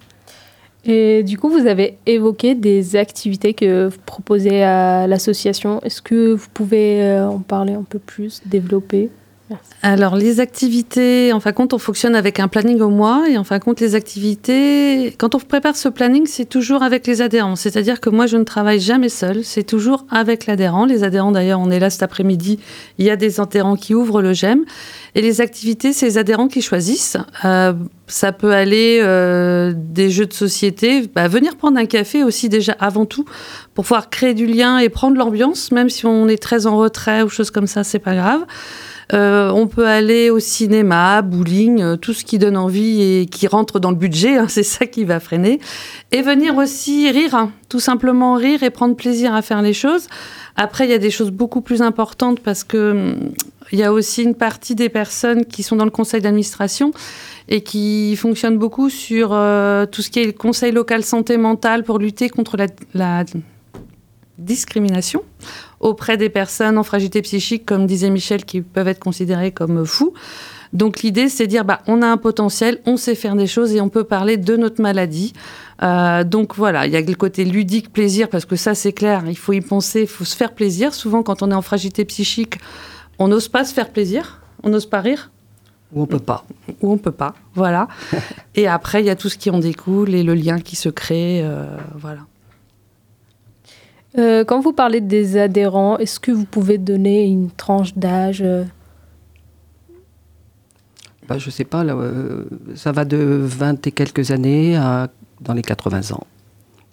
Et 0.84 1.22
du 1.22 1.38
coup, 1.38 1.50
vous 1.50 1.66
avez 1.66 1.98
évoqué 2.06 2.54
des 2.54 2.96
activités 2.96 3.52
que 3.52 3.88
vous 3.88 3.98
proposez 4.06 4.62
à 4.62 5.06
l'association. 5.06 5.80
Est-ce 5.82 6.00
que 6.00 6.32
vous 6.32 6.48
pouvez 6.52 7.02
euh, 7.02 7.28
en 7.28 7.40
parler 7.40 7.74
un 7.74 7.82
peu 7.82 7.98
plus, 7.98 8.40
développer? 8.46 9.10
Alors, 9.82 10.14
les 10.14 10.40
activités, 10.40 11.32
en 11.32 11.40
fin 11.40 11.50
de 11.50 11.56
compte, 11.56 11.72
on 11.72 11.78
fonctionne 11.78 12.14
avec 12.14 12.38
un 12.38 12.48
planning 12.48 12.80
au 12.80 12.90
mois. 12.90 13.24
Et 13.28 13.38
en 13.38 13.44
fin 13.44 13.58
de 13.58 13.64
compte, 13.64 13.80
les 13.80 13.94
activités, 13.94 15.14
quand 15.18 15.34
on 15.34 15.38
prépare 15.38 15.76
ce 15.76 15.88
planning, 15.88 16.26
c'est 16.26 16.44
toujours 16.44 16.82
avec 16.82 17.06
les 17.06 17.22
adhérents. 17.22 17.56
C'est-à-dire 17.56 18.00
que 18.00 18.10
moi, 18.10 18.26
je 18.26 18.36
ne 18.36 18.44
travaille 18.44 18.80
jamais 18.80 19.08
seule. 19.08 19.42
C'est 19.44 19.64
toujours 19.64 20.04
avec 20.10 20.46
l'adhérent. 20.46 20.84
Les 20.84 21.02
adhérents, 21.02 21.32
d'ailleurs, 21.32 21.60
on 21.60 21.70
est 21.70 21.78
là 21.78 21.88
cet 21.88 22.02
après-midi. 22.02 22.58
Il 22.98 23.06
y 23.06 23.10
a 23.10 23.16
des 23.16 23.40
adhérents 23.40 23.76
qui 23.76 23.94
ouvrent 23.94 24.22
le 24.22 24.34
GEM. 24.34 24.64
Et 25.14 25.22
les 25.22 25.40
activités, 25.40 25.92
c'est 25.92 26.06
les 26.06 26.18
adhérents 26.18 26.48
qui 26.48 26.60
choisissent. 26.60 27.16
Euh, 27.44 27.72
ça 28.06 28.32
peut 28.32 28.52
aller 28.52 29.00
euh, 29.02 29.72
des 29.74 30.10
jeux 30.10 30.26
de 30.26 30.32
société, 30.32 31.08
bah, 31.14 31.28
venir 31.28 31.56
prendre 31.56 31.78
un 31.78 31.86
café 31.86 32.22
aussi 32.24 32.48
déjà 32.48 32.72
avant 32.78 33.06
tout 33.06 33.24
pour 33.74 33.84
pouvoir 33.84 34.10
créer 34.10 34.34
du 34.34 34.46
lien 34.46 34.78
et 34.78 34.88
prendre 34.88 35.16
l'ambiance, 35.16 35.72
même 35.72 35.88
si 35.88 36.06
on 36.06 36.28
est 36.28 36.42
très 36.42 36.66
en 36.66 36.76
retrait 36.76 37.22
ou 37.22 37.28
choses 37.28 37.50
comme 37.50 37.66
ça, 37.66 37.84
c'est 37.84 37.98
pas 37.98 38.14
grave. 38.14 38.44
Euh, 39.12 39.50
on 39.50 39.66
peut 39.66 39.86
aller 39.86 40.30
au 40.30 40.38
cinéma, 40.38 41.22
bowling, 41.22 41.82
euh, 41.82 41.96
tout 41.96 42.12
ce 42.12 42.24
qui 42.24 42.38
donne 42.38 42.56
envie 42.56 43.02
et 43.02 43.26
qui 43.26 43.46
rentre 43.46 43.80
dans 43.80 43.90
le 43.90 43.96
budget, 43.96 44.36
hein, 44.36 44.46
c'est 44.48 44.62
ça 44.62 44.86
qui 44.86 45.04
va 45.04 45.20
freiner. 45.20 45.60
Et 46.12 46.22
venir 46.22 46.56
aussi 46.56 47.10
rire, 47.10 47.34
hein, 47.34 47.52
tout 47.68 47.80
simplement 47.80 48.34
rire 48.34 48.62
et 48.62 48.70
prendre 48.70 48.94
plaisir 48.94 49.34
à 49.34 49.42
faire 49.42 49.62
les 49.62 49.72
choses. 49.72 50.06
Après, 50.56 50.84
il 50.84 50.90
y 50.90 50.94
a 50.94 50.98
des 50.98 51.10
choses 51.10 51.30
beaucoup 51.30 51.60
plus 51.60 51.82
importantes 51.82 52.40
parce 52.40 52.64
que 52.64 52.92
hum, 52.92 53.30
il 53.72 53.78
y 53.78 53.84
a 53.84 53.92
aussi 53.92 54.22
une 54.22 54.34
partie 54.34 54.74
des 54.74 54.88
personnes 54.88 55.44
qui 55.44 55.62
sont 55.62 55.76
dans 55.76 55.84
le 55.84 55.90
conseil 55.90 56.20
d'administration 56.20 56.92
et 57.48 57.62
qui 57.62 58.16
fonctionnent 58.16 58.58
beaucoup 58.58 58.90
sur 58.90 59.30
euh, 59.32 59.86
tout 59.86 60.02
ce 60.02 60.10
qui 60.10 60.20
est 60.20 60.26
le 60.26 60.32
conseil 60.32 60.72
local 60.72 61.04
santé 61.04 61.36
mentale 61.36 61.84
pour 61.84 61.98
lutter 61.98 62.28
contre 62.28 62.56
la, 62.56 62.66
la 62.94 63.24
discrimination 64.44 65.22
auprès 65.80 66.16
des 66.16 66.28
personnes 66.28 66.78
en 66.78 66.82
fragilité 66.82 67.22
psychique, 67.22 67.64
comme 67.64 67.86
disait 67.86 68.10
Michel, 68.10 68.44
qui 68.44 68.60
peuvent 68.60 68.88
être 68.88 69.00
considérées 69.00 69.52
comme 69.52 69.84
fous. 69.86 70.12
Donc 70.72 71.00
l'idée, 71.00 71.28
c'est 71.28 71.46
de 71.46 71.50
dire, 71.50 71.64
bah, 71.64 71.80
on 71.86 72.00
a 72.02 72.06
un 72.06 72.16
potentiel, 72.16 72.80
on 72.86 72.96
sait 72.96 73.14
faire 73.14 73.34
des 73.34 73.46
choses 73.46 73.74
et 73.74 73.80
on 73.80 73.88
peut 73.88 74.04
parler 74.04 74.36
de 74.36 74.56
notre 74.56 74.80
maladie. 74.80 75.32
Euh, 75.82 76.22
donc 76.22 76.54
voilà, 76.54 76.86
il 76.86 76.92
y 76.92 76.96
a 76.96 77.00
le 77.00 77.14
côté 77.14 77.44
ludique, 77.44 77.92
plaisir, 77.92 78.28
parce 78.28 78.44
que 78.44 78.56
ça, 78.56 78.74
c'est 78.74 78.92
clair, 78.92 79.24
il 79.26 79.36
faut 79.36 79.52
y 79.52 79.60
penser, 79.60 80.02
il 80.02 80.06
faut 80.06 80.24
se 80.24 80.36
faire 80.36 80.52
plaisir. 80.52 80.94
Souvent, 80.94 81.22
quand 81.22 81.42
on 81.42 81.50
est 81.50 81.54
en 81.54 81.62
fragilité 81.62 82.04
psychique, 82.04 82.58
on 83.18 83.28
n'ose 83.28 83.48
pas 83.48 83.64
se 83.64 83.74
faire 83.74 83.90
plaisir, 83.90 84.40
on 84.62 84.68
n'ose 84.68 84.86
pas 84.86 85.00
rire. 85.00 85.30
Ou 85.92 86.02
on 86.02 86.06
peut 86.06 86.20
pas. 86.20 86.44
Ou 86.82 86.92
on 86.92 86.98
peut 86.98 87.10
pas, 87.10 87.34
voilà. 87.54 87.88
et 88.54 88.68
après, 88.68 89.02
il 89.02 89.06
y 89.06 89.10
a 89.10 89.16
tout 89.16 89.28
ce 89.28 89.36
qui 89.36 89.50
en 89.50 89.58
découle 89.58 90.14
et 90.14 90.22
le 90.22 90.34
lien 90.34 90.60
qui 90.60 90.76
se 90.76 90.88
crée, 90.88 91.40
euh, 91.42 91.66
voilà. 91.96 92.20
Euh, 94.18 94.44
quand 94.44 94.60
vous 94.60 94.72
parlez 94.72 95.00
des 95.00 95.36
adhérents, 95.36 95.98
est-ce 95.98 96.18
que 96.18 96.32
vous 96.32 96.44
pouvez 96.44 96.78
donner 96.78 97.24
une 97.26 97.50
tranche 97.50 97.94
d'âge 97.94 98.44
bah, 101.28 101.38
Je 101.38 101.50
sais 101.50 101.64
pas, 101.64 101.84
là, 101.84 101.94
euh, 101.94 102.44
ça 102.74 102.92
va 102.92 103.04
de 103.04 103.16
20 103.16 103.86
et 103.86 103.92
quelques 103.92 104.30
années 104.30 104.76
à 104.76 105.08
dans 105.40 105.54
les 105.54 105.62
80 105.62 106.12
ans. 106.12 106.26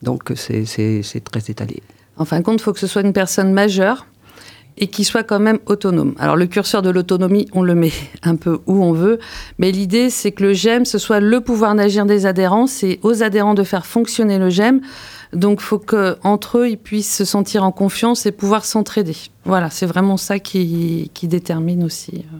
Donc 0.02 0.32
c'est 0.36 0.66
c'est 0.66 1.24
très 1.24 1.52
étalé. 1.52 1.82
En 2.18 2.26
fin 2.26 2.40
de 2.40 2.44
compte, 2.44 2.60
il 2.60 2.64
faut 2.64 2.74
que 2.74 2.80
ce 2.80 2.88
soit 2.88 3.02
une 3.02 3.14
personne 3.14 3.52
majeure 3.52 4.06
et 4.78 4.88
qui 4.88 5.04
soit 5.04 5.24
quand 5.24 5.40
même 5.40 5.60
autonome. 5.66 6.14
Alors 6.20 6.36
le 6.36 6.46
curseur 6.46 6.82
de 6.82 6.90
l'autonomie, 6.90 7.48
on 7.54 7.64
le 7.64 7.74
met 7.74 7.92
un 8.24 8.36
peu 8.36 8.60
où 8.68 8.84
on 8.84 8.92
veut, 8.92 9.20
mais 9.58 9.72
l'idée 9.72 10.10
c'est 10.10 10.32
que 10.32 10.44
le 10.44 10.54
GEM, 10.54 10.86
ce 10.86 11.00
soit 11.00 11.20
le 11.20 11.42
pouvoir 11.42 11.74
d'agir 11.76 12.06
des 12.06 12.26
adhérents, 12.26 12.68
c'est 12.68 13.00
aux 13.02 13.24
adhérents 13.24 13.56
de 13.56 13.64
faire 13.64 13.86
fonctionner 13.86 14.38
le 14.38 14.50
GEM. 14.50 14.82
Donc, 15.34 15.62
faut 15.62 15.80
qu'entre 15.80 16.60
eux, 16.60 16.70
ils 16.70 16.78
puissent 16.78 17.16
se 17.16 17.26
sentir 17.26 17.64
en 17.64 17.72
confiance 17.72 18.26
et 18.26 18.32
pouvoir 18.32 18.66
s'entraider. 18.66 19.16
Voilà, 19.46 19.70
c'est 19.70 19.86
vraiment 19.86 20.18
ça 20.18 20.40
qui, 20.40 21.12
qui 21.14 21.28
détermine 21.28 21.84
aussi 21.84 22.26
euh, 22.34 22.38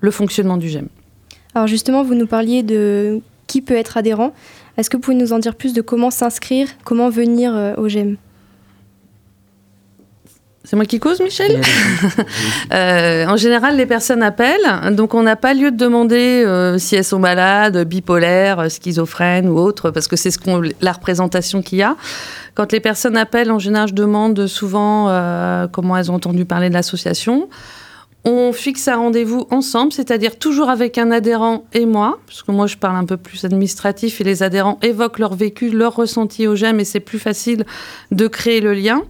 le 0.00 0.10
fonctionnement 0.10 0.56
du 0.56 0.68
GEM. 0.68 0.88
Alors 1.54 1.66
justement, 1.66 2.02
vous 2.02 2.14
nous 2.14 2.26
parliez 2.26 2.62
de 2.62 3.20
qui 3.46 3.62
peut 3.62 3.76
être 3.76 3.96
adhérent. 3.96 4.32
Est-ce 4.76 4.90
que 4.90 4.96
vous 4.96 5.02
pouvez 5.02 5.16
nous 5.16 5.32
en 5.32 5.38
dire 5.38 5.54
plus 5.54 5.72
de 5.72 5.80
comment 5.80 6.10
s'inscrire, 6.10 6.68
comment 6.84 7.08
venir 7.08 7.54
euh, 7.54 7.74
au 7.76 7.88
GEM 7.88 8.16
c'est 10.66 10.74
moi 10.74 10.84
qui 10.84 10.98
cause, 10.98 11.20
Michel 11.20 11.60
euh, 12.72 13.24
En 13.26 13.36
général, 13.36 13.76
les 13.76 13.86
personnes 13.86 14.20
appellent, 14.20 14.94
donc 14.96 15.14
on 15.14 15.22
n'a 15.22 15.36
pas 15.36 15.54
lieu 15.54 15.70
de 15.70 15.76
demander 15.76 16.42
euh, 16.44 16.76
si 16.76 16.96
elles 16.96 17.04
sont 17.04 17.20
malades, 17.20 17.86
bipolaires, 17.86 18.68
schizophrènes 18.68 19.48
ou 19.48 19.58
autres, 19.58 19.92
parce 19.92 20.08
que 20.08 20.16
c'est 20.16 20.32
ce 20.32 20.40
qu'on, 20.40 20.60
la 20.80 20.92
représentation 20.92 21.62
qu'il 21.62 21.78
y 21.78 21.82
a. 21.82 21.96
Quand 22.54 22.72
les 22.72 22.80
personnes 22.80 23.16
appellent, 23.16 23.52
en 23.52 23.60
général, 23.60 23.88
je 23.88 23.94
demande 23.94 24.48
souvent 24.48 25.06
euh, 25.08 25.68
comment 25.68 25.96
elles 25.96 26.10
ont 26.10 26.16
entendu 26.16 26.44
parler 26.44 26.68
de 26.68 26.74
l'association. 26.74 27.48
On 28.24 28.52
fixe 28.52 28.88
un 28.88 28.96
rendez-vous 28.96 29.46
ensemble, 29.52 29.92
c'est-à-dire 29.92 30.36
toujours 30.36 30.68
avec 30.68 30.98
un 30.98 31.12
adhérent 31.12 31.64
et 31.74 31.86
moi, 31.86 32.18
parce 32.26 32.42
que 32.42 32.50
moi 32.50 32.66
je 32.66 32.76
parle 32.76 32.96
un 32.96 33.04
peu 33.04 33.16
plus 33.16 33.44
administratif 33.44 34.20
et 34.20 34.24
les 34.24 34.42
adhérents 34.42 34.80
évoquent 34.82 35.20
leur 35.20 35.36
vécu, 35.36 35.70
leur 35.70 35.94
ressenti 35.94 36.48
au 36.48 36.56
GEM 36.56 36.80
et 36.80 36.84
c'est 36.84 36.98
plus 36.98 37.20
facile 37.20 37.64
de 38.10 38.26
créer 38.26 38.60
le 38.60 38.74
lien. 38.74 39.04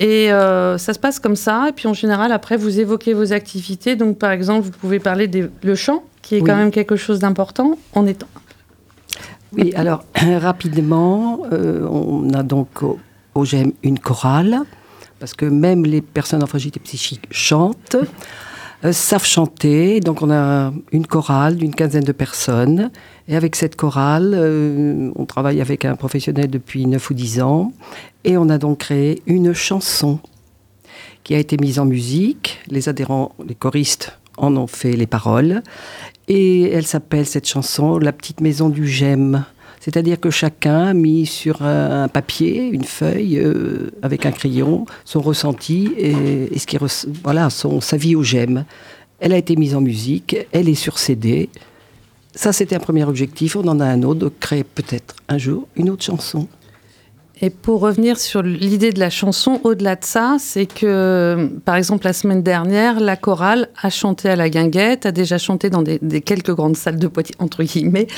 Et 0.00 0.32
euh, 0.32 0.78
ça 0.78 0.94
se 0.94 0.98
passe 0.98 1.18
comme 1.18 1.34
ça. 1.36 1.66
Et 1.68 1.72
puis 1.72 1.88
en 1.88 1.92
général, 1.94 2.30
après, 2.32 2.56
vous 2.56 2.78
évoquez 2.78 3.14
vos 3.14 3.32
activités. 3.32 3.96
Donc 3.96 4.18
par 4.18 4.30
exemple, 4.30 4.62
vous 4.66 4.70
pouvez 4.70 5.00
parler 5.00 5.26
du 5.26 5.50
le 5.62 5.74
chant, 5.74 6.04
qui 6.22 6.36
est 6.36 6.40
Oui. 6.40 6.46
quand 6.46 6.56
même 6.56 6.70
quelque 6.70 6.96
chose 6.96 7.18
d'important 7.18 7.76
en 7.94 8.06
étant. 8.06 8.28
Oui, 9.52 9.72
alors 9.74 10.04
rapidement, 10.40 11.40
euh, 11.52 11.86
on 11.90 12.32
a 12.32 12.42
donc 12.42 12.82
au, 12.82 12.98
au 13.34 13.44
GEM 13.44 13.72
une 13.82 13.98
chorale, 13.98 14.60
parce 15.18 15.34
que 15.34 15.46
même 15.46 15.84
les 15.84 16.00
personnes 16.00 16.42
en 16.42 16.46
fragilité 16.46 16.78
psychique 16.80 17.24
chantent, 17.30 17.96
euh, 18.84 18.92
savent 18.92 19.24
chanter. 19.24 20.00
Donc 20.00 20.22
on 20.22 20.30
a 20.30 20.72
une 20.92 21.06
chorale 21.06 21.56
d'une 21.56 21.74
quinzaine 21.74 22.04
de 22.04 22.12
personnes. 22.12 22.90
Et 23.26 23.36
avec 23.36 23.56
cette 23.56 23.76
chorale, 23.76 24.32
euh, 24.34 25.10
on 25.16 25.26
travaille 25.26 25.60
avec 25.60 25.84
un 25.84 25.96
professionnel 25.96 26.48
depuis 26.48 26.86
9 26.86 27.10
ou 27.10 27.14
10 27.14 27.40
ans. 27.40 27.72
Et 28.24 28.36
on 28.36 28.48
a 28.48 28.58
donc 28.58 28.78
créé 28.78 29.22
une 29.26 29.52
chanson 29.52 30.20
qui 31.24 31.34
a 31.34 31.38
été 31.38 31.56
mise 31.60 31.78
en 31.78 31.84
musique. 31.84 32.58
Les 32.68 32.88
adhérents, 32.88 33.32
les 33.46 33.54
choristes 33.54 34.18
en 34.36 34.56
ont 34.56 34.66
fait 34.66 34.92
les 34.92 35.06
paroles. 35.06 35.62
Et 36.28 36.70
elle 36.70 36.86
s'appelle 36.86 37.26
cette 37.26 37.48
chanson 37.48 37.98
La 37.98 38.12
petite 38.12 38.40
maison 38.40 38.68
du 38.68 38.86
GEM. 38.86 39.44
C'est-à-dire 39.80 40.18
que 40.18 40.30
chacun 40.30 40.86
a 40.86 40.94
mis 40.94 41.26
sur 41.26 41.62
un 41.62 42.08
papier, 42.08 42.68
une 42.68 42.84
feuille, 42.84 43.38
euh, 43.38 43.90
avec 44.02 44.26
un 44.26 44.32
crayon, 44.32 44.86
son 45.04 45.20
ressenti 45.20 45.92
et, 45.96 46.58
ce 46.58 46.66
qui 46.66 46.78
voilà, 47.22 47.50
son, 47.50 47.80
sa 47.80 47.96
vie 47.96 48.16
au 48.16 48.22
GEM. 48.22 48.64
Elle 49.20 49.32
a 49.32 49.36
été 49.36 49.56
mise 49.56 49.74
en 49.74 49.80
musique, 49.80 50.36
elle 50.52 50.68
est 50.68 50.74
sur 50.74 50.98
CD. 50.98 51.48
Ça, 52.34 52.52
c'était 52.52 52.76
un 52.76 52.80
premier 52.80 53.04
objectif. 53.04 53.56
On 53.56 53.66
en 53.66 53.80
a 53.80 53.84
un 53.84 54.02
autre, 54.02 54.20
de 54.20 54.28
créer 54.28 54.62
peut-être 54.62 55.16
un 55.28 55.38
jour 55.38 55.66
une 55.76 55.90
autre 55.90 56.04
chanson. 56.04 56.46
Et 57.40 57.50
pour 57.50 57.80
revenir 57.80 58.18
sur 58.18 58.42
l'idée 58.42 58.90
de 58.90 58.98
la 58.98 59.10
chanson, 59.10 59.60
au-delà 59.62 59.94
de 59.94 60.04
ça, 60.04 60.36
c'est 60.40 60.66
que, 60.66 61.48
par 61.64 61.76
exemple, 61.76 62.04
la 62.04 62.12
semaine 62.12 62.42
dernière, 62.42 62.98
la 62.98 63.16
chorale 63.16 63.68
a 63.80 63.90
chanté 63.90 64.28
à 64.28 64.34
la 64.34 64.50
guinguette, 64.50 65.06
a 65.06 65.12
déjà 65.12 65.38
chanté 65.38 65.70
dans 65.70 65.82
des, 65.82 65.98
quelques 66.20 66.52
grandes 66.52 66.76
salles 66.76 66.98
de 66.98 67.06
Poitiers, 67.06 67.36
entre 67.38 67.62
guillemets. 67.62 68.08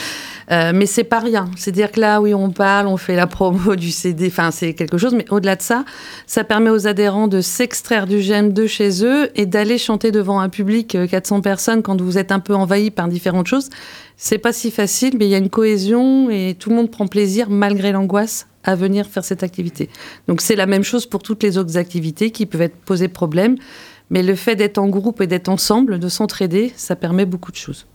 Euh, 0.51 0.73
mais 0.75 0.87
c'est 0.87 1.05
pas 1.05 1.19
rien. 1.19 1.51
C'est-à-dire 1.57 1.93
que 1.93 2.01
là, 2.01 2.23
oui, 2.23 2.33
on 2.33 2.51
parle, 2.51 2.87
on 2.87 2.97
fait 2.97 3.15
la 3.15 3.27
promo 3.27 3.77
du 3.77 3.91
CD, 3.91 4.29
enfin, 4.29 4.51
c'est 4.51 4.73
quelque 4.73 4.97
chose. 4.97 5.15
Mais 5.15 5.27
au-delà 5.31 5.57
de 5.57 5.63
ça, 5.63 5.85
ça 6.27 6.43
permet 6.43 6.71
aux 6.71 6.87
adhérents 6.87 7.29
de 7.29 7.43
s'extraire 7.43 8.07
du 8.07 8.23
GEM 8.23 8.55
de 8.55 8.67
chez 8.67 9.05
eux 9.05 9.31
et 9.35 9.45
d'aller 9.45 9.77
chanter 9.77 10.13
devant 10.13 10.41
un 10.41 10.49
public, 10.49 10.95
euh, 10.95 11.07
400 11.07 11.43
personnes, 11.43 11.83
quand 11.83 12.01
vous 12.01 12.17
êtes 12.17 12.33
un 12.33 12.41
peu 12.41 12.55
envahi 12.55 12.91
par 12.91 13.07
différentes 13.09 13.49
choses. 13.49 13.69
C'est 14.23 14.37
pas 14.37 14.53
si 14.53 14.71
facile, 14.71 15.17
mais 15.19 15.25
il 15.25 15.31
y 15.31 15.35
a 15.35 15.39
une 15.39 15.49
cohésion 15.49 16.29
et 16.29 16.55
tout 16.59 16.69
le 16.69 16.77
monde 16.77 16.91
prend 16.91 17.07
plaisir, 17.07 17.49
malgré 17.49 17.91
l'angoisse, 17.91 18.49
à 18.65 18.75
venir 18.75 19.07
faire 19.07 19.25
cette 19.25 19.43
activité. 19.43 19.89
Donc 20.29 20.43
c'est 20.43 20.57
la 20.57 20.67
même 20.67 20.83
chose 20.83 21.07
pour 21.07 21.23
toutes 21.23 21.43
les 21.43 21.57
autres 21.57 21.79
activités 21.79 22.31
qui 22.31 22.45
peuvent 22.45 22.61
être 22.61 22.77
poser 22.77 23.09
problème, 23.09 23.57
mais 24.11 24.23
le 24.23 24.35
fait 24.35 24.57
d'être 24.57 24.77
en 24.77 24.91
groupe 24.91 25.23
et 25.23 25.27
d'être 25.27 25.49
ensemble, 25.49 25.99
de 25.99 26.09
s'entraider, 26.11 26.71
ça 26.77 26.97
permet 26.97 27.25
beaucoup 27.25 27.51
de 27.51 27.57
choses. 27.57 27.87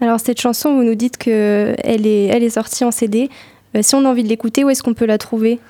Alors 0.00 0.18
cette 0.18 0.40
chanson, 0.40 0.74
vous 0.74 0.82
nous 0.82 0.96
dites 0.96 1.18
qu'elle 1.18 1.76
est, 1.86 2.24
elle 2.24 2.42
est 2.42 2.50
sortie 2.50 2.84
en 2.84 2.90
CD. 2.90 3.30
Euh, 3.76 3.82
si 3.82 3.94
on 3.94 4.04
a 4.04 4.08
envie 4.08 4.24
de 4.24 4.28
l'écouter, 4.28 4.64
où 4.64 4.70
est-ce 4.70 4.82
qu'on 4.82 4.94
peut 4.94 5.06
la 5.06 5.18
trouver? 5.18 5.60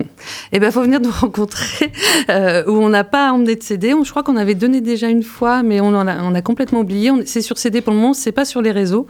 Eh 0.52 0.58
bien, 0.58 0.68
il 0.68 0.72
faut 0.72 0.82
venir 0.82 1.00
nous 1.00 1.10
rencontrer 1.10 1.92
euh, 2.28 2.64
où 2.66 2.72
on 2.72 2.88
n'a 2.88 3.04
pas 3.04 3.32
emmené 3.32 3.54
de 3.56 3.62
CD. 3.62 3.94
On- 3.94 4.04
Je 4.04 4.10
crois 4.10 4.22
qu'on 4.22 4.36
avait 4.36 4.54
donné 4.54 4.80
déjà 4.80 5.08
une 5.08 5.22
fois, 5.22 5.62
mais 5.62 5.80
on, 5.80 5.88
en 5.94 6.06
a, 6.34 6.42
complètement 6.42 6.80
oublié. 6.80 7.10
C'est 7.24 7.42
sur 7.42 7.56
CD 7.58 7.80
pour 7.80 7.92
le 7.92 7.98
moment, 8.00 8.14
c'est 8.14 8.32
pas 8.32 8.44
sur 8.44 8.60
les 8.62 8.72
réseaux. 8.72 9.06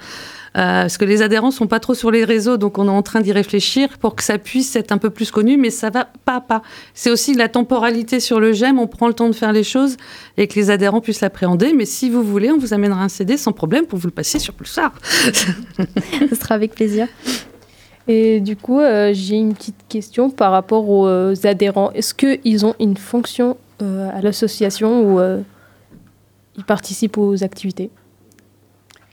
Euh, 0.56 0.82
parce 0.82 0.98
que 0.98 1.04
les 1.04 1.22
adhérents 1.22 1.52
sont 1.52 1.68
pas 1.68 1.78
trop 1.78 1.94
sur 1.94 2.10
les 2.10 2.24
réseaux, 2.24 2.56
donc 2.56 2.78
on 2.78 2.86
est 2.86 2.90
en 2.90 3.02
train 3.02 3.20
d'y 3.20 3.30
réfléchir 3.30 3.88
pour 3.98 4.16
que 4.16 4.24
ça 4.24 4.36
puisse 4.36 4.74
être 4.74 4.90
un 4.90 4.98
peu 4.98 5.08
plus 5.08 5.30
connu, 5.30 5.56
mais 5.56 5.70
ça 5.70 5.90
va 5.90 6.08
pas 6.24 6.40
pas. 6.40 6.62
C'est 6.92 7.10
aussi 7.10 7.34
la 7.34 7.48
temporalité 7.48 8.18
sur 8.18 8.40
le 8.40 8.52
GEM, 8.52 8.80
on 8.80 8.88
prend 8.88 9.06
le 9.06 9.14
temps 9.14 9.28
de 9.28 9.34
faire 9.34 9.52
les 9.52 9.62
choses 9.62 9.96
et 10.36 10.48
que 10.48 10.56
les 10.56 10.70
adhérents 10.70 11.00
puissent 11.00 11.20
l'appréhender, 11.20 11.72
mais 11.72 11.84
si 11.84 12.10
vous 12.10 12.24
voulez, 12.24 12.50
on 12.50 12.58
vous 12.58 12.74
amènera 12.74 13.00
un 13.04 13.08
CD 13.08 13.36
sans 13.36 13.52
problème 13.52 13.86
pour 13.86 14.00
vous 14.00 14.08
le 14.08 14.12
passer 14.12 14.40
sur 14.40 14.52
Pulsar. 14.54 14.92
Ce 15.24 16.34
sera 16.34 16.56
avec 16.56 16.74
plaisir. 16.74 17.06
Et 18.12 18.40
du 18.40 18.56
coup, 18.56 18.80
euh, 18.80 19.12
j'ai 19.14 19.36
une 19.36 19.54
petite 19.54 19.84
question 19.88 20.30
par 20.30 20.50
rapport 20.50 20.88
aux 20.88 21.06
euh, 21.06 21.36
adhérents. 21.44 21.92
Est-ce 21.92 22.12
qu'ils 22.12 22.66
ont 22.66 22.74
une 22.80 22.96
fonction 22.96 23.56
euh, 23.82 24.10
à 24.12 24.20
l'association 24.20 25.04
ou 25.04 25.20
ils 26.56 26.64
participent 26.64 27.18
aux 27.18 27.44
activités? 27.44 27.88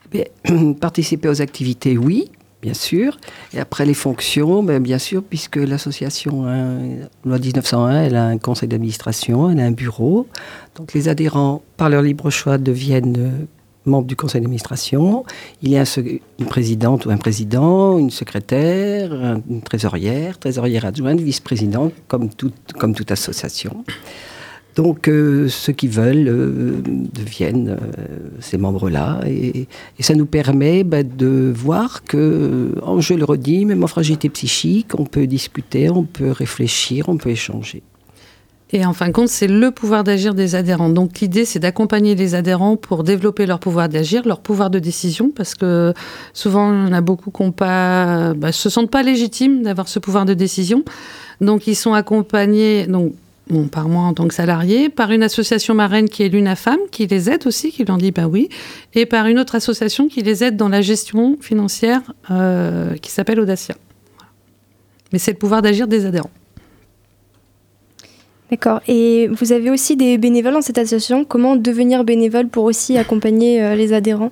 Bien, 0.10 0.24
participer 0.82 1.30
aux 1.30 1.44
activités, 1.44 1.96
oui, 1.96 2.32
bien 2.64 2.74
sûr. 2.74 3.20
Et 3.54 3.60
après 3.60 3.86
les 3.86 3.94
fonctions, 3.94 4.64
ben, 4.64 4.82
bien 4.82 4.98
sûr, 4.98 5.22
puisque 5.22 5.58
l'association, 5.58 6.46
loi 7.24 7.38
1901, 7.38 8.02
elle 8.02 8.16
a 8.16 8.26
un 8.26 8.40
conseil 8.40 8.68
d'administration, 8.68 9.52
elle 9.52 9.60
a 9.60 9.66
un 9.66 9.72
bureau. 9.72 10.26
Donc 10.76 10.94
les 10.94 11.08
adhérents, 11.08 11.62
par 11.76 11.90
leur 11.90 12.02
libre 12.02 12.32
choix, 12.32 12.58
deviennent 12.58 13.46
membres 13.88 14.08
du 14.08 14.16
conseil 14.16 14.42
d'administration. 14.42 15.26
Il 15.62 15.70
y 15.70 15.78
a 15.78 15.84
une 16.40 16.46
présidente 16.46 17.06
ou 17.06 17.10
un 17.10 17.18
président, 17.18 17.98
une 17.98 18.12
secrétaire, 18.12 19.12
un- 19.14 19.42
une 19.50 19.62
trésorière, 19.62 20.38
trésorière 20.38 20.86
adjointe, 20.86 21.20
vice-président, 21.20 21.92
comme 22.08 22.30
toute, 22.30 23.12
association. 23.12 23.84
Donc 24.76 25.08
euh, 25.08 25.48
ceux 25.50 25.74
qui 25.74 25.88
veulent 25.88 26.28
euh, 26.28 26.82
deviennent 26.84 27.70
euh, 27.82 28.30
ces 28.40 28.60
membres-là 28.60 29.22
et, 29.26 29.68
et 29.98 30.04
ça 30.04 30.14
nous 30.14 30.28
permet 30.28 30.84
bah, 30.84 31.02
de 31.02 31.52
voir 31.56 32.04
que, 32.04 32.76
oh, 32.86 33.02
je 33.02 33.16
le 33.16 33.26
redis, 33.26 33.66
même 33.66 33.84
en 33.84 33.88
fragilité 33.88 34.30
psychique, 34.30 34.90
on 35.00 35.06
peut 35.06 35.26
discuter, 35.26 35.90
on 35.90 36.04
peut 36.04 36.30
réfléchir, 36.30 37.10
on 37.10 37.18
peut 37.18 37.32
échanger. 37.32 37.82
Et 38.74 38.86
en 38.86 38.94
fin 38.94 39.08
de 39.08 39.14
compte, 39.14 39.30
c'est 39.30 39.48
le 39.48 39.72
pouvoir 39.72 40.04
d'agir 40.04 40.34
des 40.34 40.56
adhérents. 40.56 40.90
Donc 40.90 41.20
l'idée, 41.20 41.46
c'est 41.46 41.60
d'accompagner 41.60 42.16
les 42.16 42.36
adhérents 42.36 42.76
pour 42.76 43.04
développer 43.04 43.46
leur 43.46 43.60
pouvoir 43.60 43.88
d'agir, 43.88 44.28
leur 44.28 44.42
pouvoir 44.42 44.70
de 44.70 44.80
décision, 44.80 45.32
parce 45.34 45.56
que 45.56 45.94
souvent, 46.34 46.74
il 46.74 46.88
y 46.88 46.90
en 46.90 46.94
a 46.94 47.02
beaucoup 47.02 47.32
qui 47.32 47.44
ne 47.44 48.34
bah, 48.34 48.52
se 48.52 48.70
sentent 48.70 48.92
pas 48.92 49.04
légitimes 49.04 49.64
d'avoir 49.64 49.88
ce 49.88 50.00
pouvoir 50.00 50.26
de 50.26 50.34
décision. 50.34 50.84
Donc 51.40 51.68
ils 51.68 51.76
sont 51.76 51.94
accompagnés, 51.94 52.88
donc, 52.88 53.14
par 53.72 53.88
moi 53.88 54.04
en 54.04 54.14
tant 54.14 54.28
que 54.28 54.34
salarié, 54.34 54.90
par 54.90 55.12
une 55.12 55.24
association 55.24 55.74
marraine 55.74 56.10
qui 56.10 56.24
est 56.24 56.30
l'UNAFAM, 56.30 56.80
qui 56.92 57.08
les 57.08 57.30
aide 57.30 57.48
aussi, 57.48 57.72
qui 57.72 57.86
leur 57.86 57.98
dit 57.98 58.12
bah 58.12 58.28
oui, 58.28 58.50
et 58.94 59.06
par 59.06 59.28
une 59.28 59.40
autre 59.40 59.56
association 59.56 60.10
qui 60.10 60.22
les 60.24 60.44
aide 60.44 60.58
dans 60.58 60.68
la 60.68 60.82
gestion 60.82 61.38
financière, 61.40 62.02
euh, 62.32 62.96
qui 62.96 63.12
s'appelle 63.12 63.40
Audacia. 63.40 63.76
Mais 65.14 65.20
c'est 65.20 65.32
le 65.32 65.38
pouvoir 65.38 65.62
d'agir 65.62 65.88
des 65.88 66.06
adhérents. 66.06 66.32
D'accord. 68.50 68.82
Et 68.88 69.28
vous 69.28 69.52
avez 69.52 69.70
aussi 69.70 69.98
des 69.98 70.18
bénévoles 70.18 70.54
dans 70.54 70.62
cette 70.62 70.78
association. 70.78 71.26
Comment 71.26 71.56
devenir 71.56 72.04
bénévole 72.04 72.48
pour 72.48 72.64
aussi 72.64 72.98
accompagner 72.98 73.62
euh, 73.62 73.76
les 73.76 73.92
adhérents? 73.94 74.32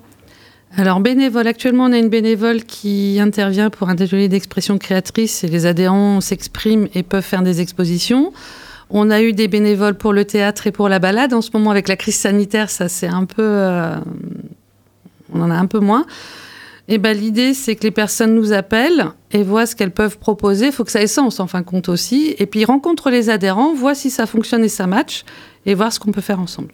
Alors 0.76 1.00
bénévole, 1.00 1.46
actuellement 1.46 1.84
on 1.84 1.92
a 1.92 1.98
une 1.98 2.08
bénévole 2.08 2.64
qui 2.64 3.18
intervient 3.20 3.70
pour 3.70 3.88
un 3.88 3.92
atelier 3.92 4.28
d'expression 4.28 4.76
créatrice 4.78 5.44
et 5.44 5.48
les 5.48 5.64
adhérents 5.64 6.20
s'expriment 6.20 6.88
et 6.94 7.02
peuvent 7.02 7.24
faire 7.24 7.42
des 7.42 7.60
expositions. 7.60 8.32
On 8.90 9.10
a 9.10 9.22
eu 9.22 9.32
des 9.32 9.48
bénévoles 9.48 9.94
pour 9.94 10.12
le 10.12 10.24
théâtre 10.24 10.66
et 10.66 10.72
pour 10.72 10.88
la 10.88 10.98
balade. 10.98 11.32
En 11.32 11.40
ce 11.40 11.50
moment 11.54 11.70
avec 11.70 11.88
la 11.88 11.96
crise 11.96 12.16
sanitaire, 12.16 12.68
ça 12.70 12.88
c'est 12.88 13.06
un 13.06 13.24
peu... 13.24 13.42
Euh, 13.42 13.96
on 15.32 15.40
en 15.40 15.50
a 15.50 15.54
un 15.54 15.66
peu 15.66 15.80
moins. 15.80 16.04
Et 16.88 16.98
ben, 16.98 17.16
l'idée, 17.16 17.52
c'est 17.52 17.74
que 17.74 17.82
les 17.82 17.90
personnes 17.90 18.34
nous 18.34 18.52
appellent 18.52 19.06
et 19.32 19.42
voient 19.42 19.66
ce 19.66 19.74
qu'elles 19.74 19.92
peuvent 19.92 20.18
proposer. 20.18 20.66
Il 20.66 20.72
faut 20.72 20.84
que 20.84 20.92
ça 20.92 21.02
ait 21.02 21.08
sens, 21.08 21.40
en 21.40 21.46
fin 21.46 21.60
de 21.60 21.66
compte 21.66 21.88
aussi. 21.88 22.34
Et 22.38 22.46
puis, 22.46 22.60
ils 22.60 22.64
rencontrent 22.64 23.10
les 23.10 23.28
adhérents, 23.28 23.74
voient 23.74 23.96
si 23.96 24.10
ça 24.10 24.26
fonctionne 24.26 24.62
et 24.62 24.68
ça 24.68 24.86
match, 24.86 25.24
et 25.64 25.74
voir 25.74 25.92
ce 25.92 25.98
qu'on 25.98 26.12
peut 26.12 26.20
faire 26.20 26.38
ensemble. 26.38 26.72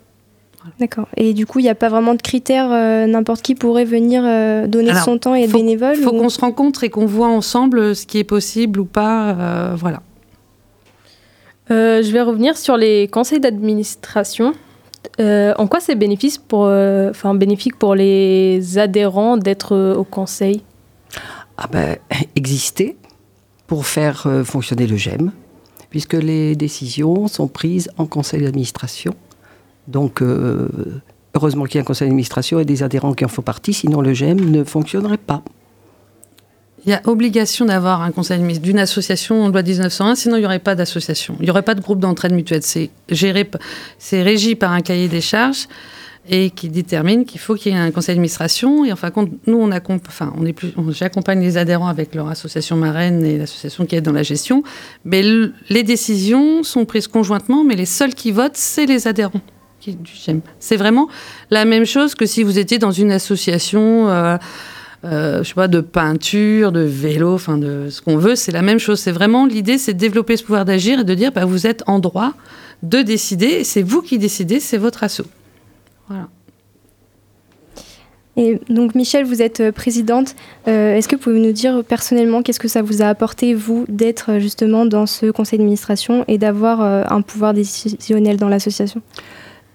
D'accord. 0.79 1.09
Et 1.17 1.33
du 1.33 1.47
coup, 1.47 1.59
il 1.59 1.63
n'y 1.63 1.71
a 1.71 1.75
pas 1.75 1.89
vraiment 1.89 2.15
de 2.15 2.23
critères, 2.23 2.71
euh, 2.71 3.07
n'importe 3.07 3.43
qui 3.43 3.55
pourrait 3.55 3.85
venir 3.85 4.23
euh, 4.25 4.67
donner 4.67 4.95
son 4.95 5.19
temps 5.19 5.35
et 5.35 5.43
être 5.43 5.53
bénévole 5.53 5.95
Il 5.97 6.03
faut 6.03 6.11
qu'on 6.11 6.29
se 6.29 6.41
rencontre 6.41 6.85
et 6.85 6.91
qu'on 6.91 7.07
voit 7.07 7.29
ensemble 7.29 7.97
ce 7.97 8.07
qui 8.07 8.19
est 8.19 8.25
possible 8.25 8.79
ou 8.81 8.85
pas. 8.85 9.31
Euh, 9.31 9.75
voilà. 9.75 10.03
je 11.71 12.13
vais 12.13 12.23
revenir 12.23 12.57
sur 12.57 12.77
les 12.77 13.09
conseils 13.09 13.41
d'administration. 13.41 14.53
En 15.19 15.67
quoi 15.67 15.81
c'est 15.81 15.95
bénéfique 15.95 16.41
pour, 16.49 16.63
enfin, 16.63 17.35
bénéfique 17.35 17.77
pour 17.79 17.95
les 17.95 18.79
adhérents 18.79 19.37
d'être 19.37 19.95
au 19.97 20.05
conseil? 20.05 20.63
Ah 21.57 21.69
ben, 21.71 21.97
Exister 22.37 22.97
pour 23.67 23.87
faire 23.87 24.27
fonctionner 24.45 24.87
le 24.87 24.97
GEM, 24.97 25.33
puisque 25.91 26.15
les 26.15 26.57
décisions 26.57 27.29
sont 27.29 27.49
prises 27.49 27.91
en 27.97 28.07
conseil 28.07 28.43
d'administration 28.43 29.15
donc, 29.89 30.23
euh, 30.23 30.69
heureusement 31.35 31.65
qu'il 31.65 31.77
y 31.77 31.79
a 31.79 31.83
un 31.83 31.85
conseil 31.85 32.09
d'administration 32.09 32.61
et 32.61 32.65
des 32.65 32.83
adhérents 32.83 33.15
qui 33.15 33.25
en 33.25 33.29
font 33.29 33.43
partie, 33.43 33.73
sinon 33.73 34.01
le 34.01 34.13
GEM 34.13 34.51
ne 34.51 34.65
fonctionnerait 34.65 35.19
pas. 35.19 35.43
Il 36.85 36.91
y 36.91 36.95
a 36.95 37.01
obligation 37.05 37.65
d'avoir 37.65 38.03
un 38.03 38.11
conseil 38.11 38.41
d'une 38.59 38.79
association 38.79 39.45
en 39.45 39.49
loi 39.49 39.63
1901, 39.63 40.17
sinon 40.17 40.37
il 40.37 40.41
n'y 40.41 40.47
aurait 40.47 40.59
pas 40.59 40.75
d'association. 40.75 41.37
Il 41.39 41.45
n'y 41.45 41.51
aurait 41.51 41.63
pas 41.63 41.77
de 41.77 41.81
groupe 41.81 42.01
d'entraide 42.01 42.33
mutuelle. 42.33 42.63
C'est 42.63 42.91
géré, 43.09 43.49
c'est 43.99 44.23
régi 44.23 44.57
par 44.57 44.73
un 44.73 44.81
cahier 44.81 45.07
des 45.07 45.21
charges 45.21 45.69
et 46.29 46.51
qui 46.51 46.69
détermine 46.69 47.25
qu'il 47.25 47.41
faut 47.41 47.55
qu'il 47.55 47.73
y 47.73 47.75
ait 47.77 47.79
un 47.79 47.91
conseil 47.91 48.15
d'administration. 48.15 48.85
Et 48.85 48.93
enfin, 48.93 49.11
nous, 49.47 49.59
on, 49.59 49.71
enfin, 50.09 50.33
j'accompagne 50.91 51.41
les 51.41 51.57
adhérents 51.57 51.89
avec 51.89 52.15
leur 52.15 52.29
association 52.29 52.77
marraine 52.77 53.25
et 53.25 53.39
l'association 53.39 53.87
qui 53.87 53.97
est 53.97 54.01
dans 54.01 54.13
la 54.13 54.23
gestion. 54.23 54.65
Mais 55.05 55.23
les 55.69 55.83
décisions 55.83 56.63
sont 56.63 56.85
prises 56.85 57.07
conjointement, 57.09 57.65
mais 57.65 57.77
les 57.77 57.87
seuls 57.87 58.15
qui 58.15 58.33
votent, 58.33 58.57
c'est 58.57 58.87
les 58.87 59.07
adhérents. 59.07 59.41
C'est 60.61 60.77
vraiment 60.77 61.09
la 61.51 61.65
même 61.65 61.85
chose 61.85 62.15
que 62.15 62.25
si 62.25 62.45
vous 62.45 62.59
étiez 62.59 62.79
dans 62.79 62.93
une 62.93 63.11
association, 63.11 64.09
euh, 64.09 64.37
euh, 65.05 65.43
de 65.43 65.81
peinture, 65.81 66.73
de 66.73 66.81
vélo, 66.81 67.35
enfin 67.35 67.59
de 67.59 67.89
ce 67.91 68.01
qu'on 68.01 68.17
veut. 68.17 68.37
C'est 68.37 68.53
la 68.53 68.63
même 68.63 68.79
chose. 68.79 69.01
C'est 69.01 69.13
vraiment 69.13 69.47
l'idée, 69.47 69.79
c'est 69.79 69.95
de 69.95 69.99
développer 69.99 70.37
ce 70.37 70.45
pouvoir 70.45 70.65
d'agir 70.65 71.01
et 71.01 71.05
de 71.05 71.15
dire, 71.15 71.33
bah, 71.33 71.45
vous 71.45 71.67
êtes 71.67 71.83
en 71.87 71.99
droit 71.99 72.33
de 72.83 73.03
décider. 73.03 73.65
C'est 73.65 73.83
vous 73.83 74.03
qui 74.03 74.19
décidez, 74.19 74.61
c'est 74.61 74.79
votre 74.79 75.03
assaut. 75.03 75.27
Voilà. 76.09 76.29
Et 78.37 78.61
donc 78.71 78.95
Michel, 78.95 79.27
vous 79.27 79.43
êtes 79.43 79.61
euh, 79.61 79.73
présidente. 79.73 80.35
Est-ce 80.67 81.07
que 81.07 81.17
vous 81.17 81.23
pouvez 81.23 81.41
nous 81.41 81.53
dire 81.53 81.83
personnellement 81.85 82.43
qu'est-ce 82.43 82.61
que 82.61 82.69
ça 82.69 82.81
vous 82.81 83.03
a 83.03 83.07
apporté, 83.07 83.55
vous, 83.55 83.85
d'être 83.89 84.39
justement 84.39 84.87
dans 84.87 85.07
ce 85.07 85.31
conseil 85.31 85.59
d'administration 85.59 86.25
et 86.29 86.39
d'avoir 86.39 86.81
un 86.81 87.21
pouvoir 87.23 87.53
décisionnel 87.53 88.37
dans 88.37 88.49
l'association? 88.49 89.03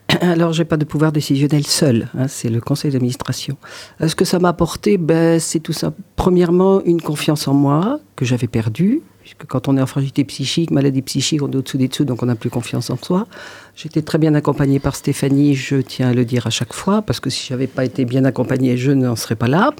alors, 0.21 0.53
j'ai 0.53 0.65
pas 0.65 0.77
de 0.77 0.85
pouvoir 0.85 1.11
décisionnel 1.11 1.65
seul, 1.65 2.07
hein, 2.17 2.27
c'est 2.27 2.49
le 2.49 2.61
conseil 2.61 2.91
d'administration. 2.91 3.57
Ce 4.05 4.15
que 4.15 4.25
ça 4.25 4.39
m'a 4.39 4.49
apporté, 4.49 4.97
ben, 4.97 5.39
c'est 5.39 5.59
tout 5.59 5.73
ça. 5.73 5.93
Premièrement, 6.15 6.81
une 6.83 7.01
confiance 7.01 7.47
en 7.47 7.53
moi 7.53 7.99
que 8.15 8.25
j'avais 8.25 8.47
perdue, 8.47 9.01
puisque 9.21 9.45
quand 9.45 9.67
on 9.67 9.75
est 9.75 9.81
en 9.81 9.85
fragilité 9.85 10.23
psychique, 10.23 10.71
maladie 10.71 11.01
psychique, 11.01 11.41
on 11.43 11.51
est 11.51 11.55
au-dessous 11.57 11.77
des 11.77 11.89
dessous, 11.89 12.05
donc 12.05 12.23
on 12.23 12.27
n'a 12.27 12.35
plus 12.35 12.49
confiance 12.49 12.89
en 12.89 12.97
soi. 12.97 13.27
J'étais 13.75 14.01
très 14.01 14.17
bien 14.17 14.33
accompagnée 14.35 14.79
par 14.79 14.95
Stéphanie, 14.95 15.55
je 15.55 15.77
tiens 15.77 16.09
à 16.09 16.13
le 16.13 16.23
dire 16.23 16.47
à 16.47 16.49
chaque 16.49 16.73
fois, 16.73 17.01
parce 17.01 17.19
que 17.19 17.29
si 17.29 17.45
j'avais 17.47 17.67
pas 17.67 17.83
été 17.83 18.05
bien 18.05 18.23
accompagnée, 18.23 18.77
je 18.77 18.91
n'en 18.91 19.17
serais 19.17 19.35
pas 19.35 19.47
là. 19.47 19.71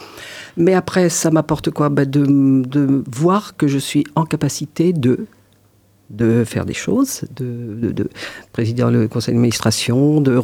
Mais 0.58 0.74
après, 0.74 1.10
ça 1.10 1.32
m'apporte 1.32 1.72
quoi? 1.72 1.90
Ben 1.90 2.10
de 2.10 3.04
voir 3.10 3.56
que 3.56 3.68
je 3.68 3.78
suis 3.78 4.06
en 4.16 4.26
capacité 4.26 4.92
de 4.92 5.28
de 6.10 6.44
faire 6.46 6.66
des 6.66 6.74
choses, 6.74 7.24
de, 7.36 7.92
de, 7.92 8.10
présider 8.54 8.86
le 8.90 9.08
conseil 9.08 9.34
d'administration, 9.34 10.22
de 10.22 10.40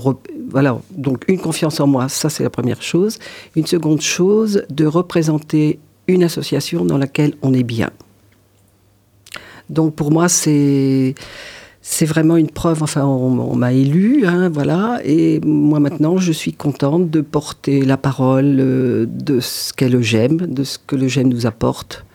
voilà 0.50 0.80
donc 0.92 1.24
une 1.28 1.40
confiance 1.40 1.80
en 1.80 1.88
moi, 1.88 2.10
ça 2.10 2.30
c'est 2.30 2.44
la 2.44 2.50
première 2.50 2.82
chose. 2.82 3.18
Une 3.56 3.66
seconde 3.66 4.02
chose, 4.02 4.66
de 4.70 4.86
représenter 4.86 5.80
une 6.08 6.24
association 6.24 6.84
dans 6.84 6.98
laquelle 6.98 7.34
on 7.42 7.54
est 7.54 7.64
bien. 7.64 7.92
Donc 9.70 9.96
pour 9.96 10.12
moi 10.12 10.28
c'est 10.28 11.16
c'est 11.86 12.06
vraiment 12.06 12.38
une 12.38 12.50
preuve. 12.50 12.82
Enfin, 12.82 13.04
on, 13.06 13.56
m'a 13.56 13.74
élu, 13.74 14.26
hein, 14.26 14.50
voilà, 14.50 15.00
et 15.04 15.40
moi 15.42 15.80
maintenant 15.80 16.18
je 16.18 16.32
suis 16.32 16.54
contente 16.54 17.10
de 17.10 17.22
porter 17.22 17.82
la 17.82 17.98
parole 17.98 18.58
euh, 18.60 19.06
de 19.08 19.40
ce 19.40 19.74
qu'est 19.74 19.90
le 19.90 20.02
GEM, 20.02 20.38
de 20.38 20.64
ce 20.64 20.78
que 20.78 20.96
le 20.96 21.08
GEM 21.08 21.28
nous 21.28 21.46
apporte. 21.46 22.06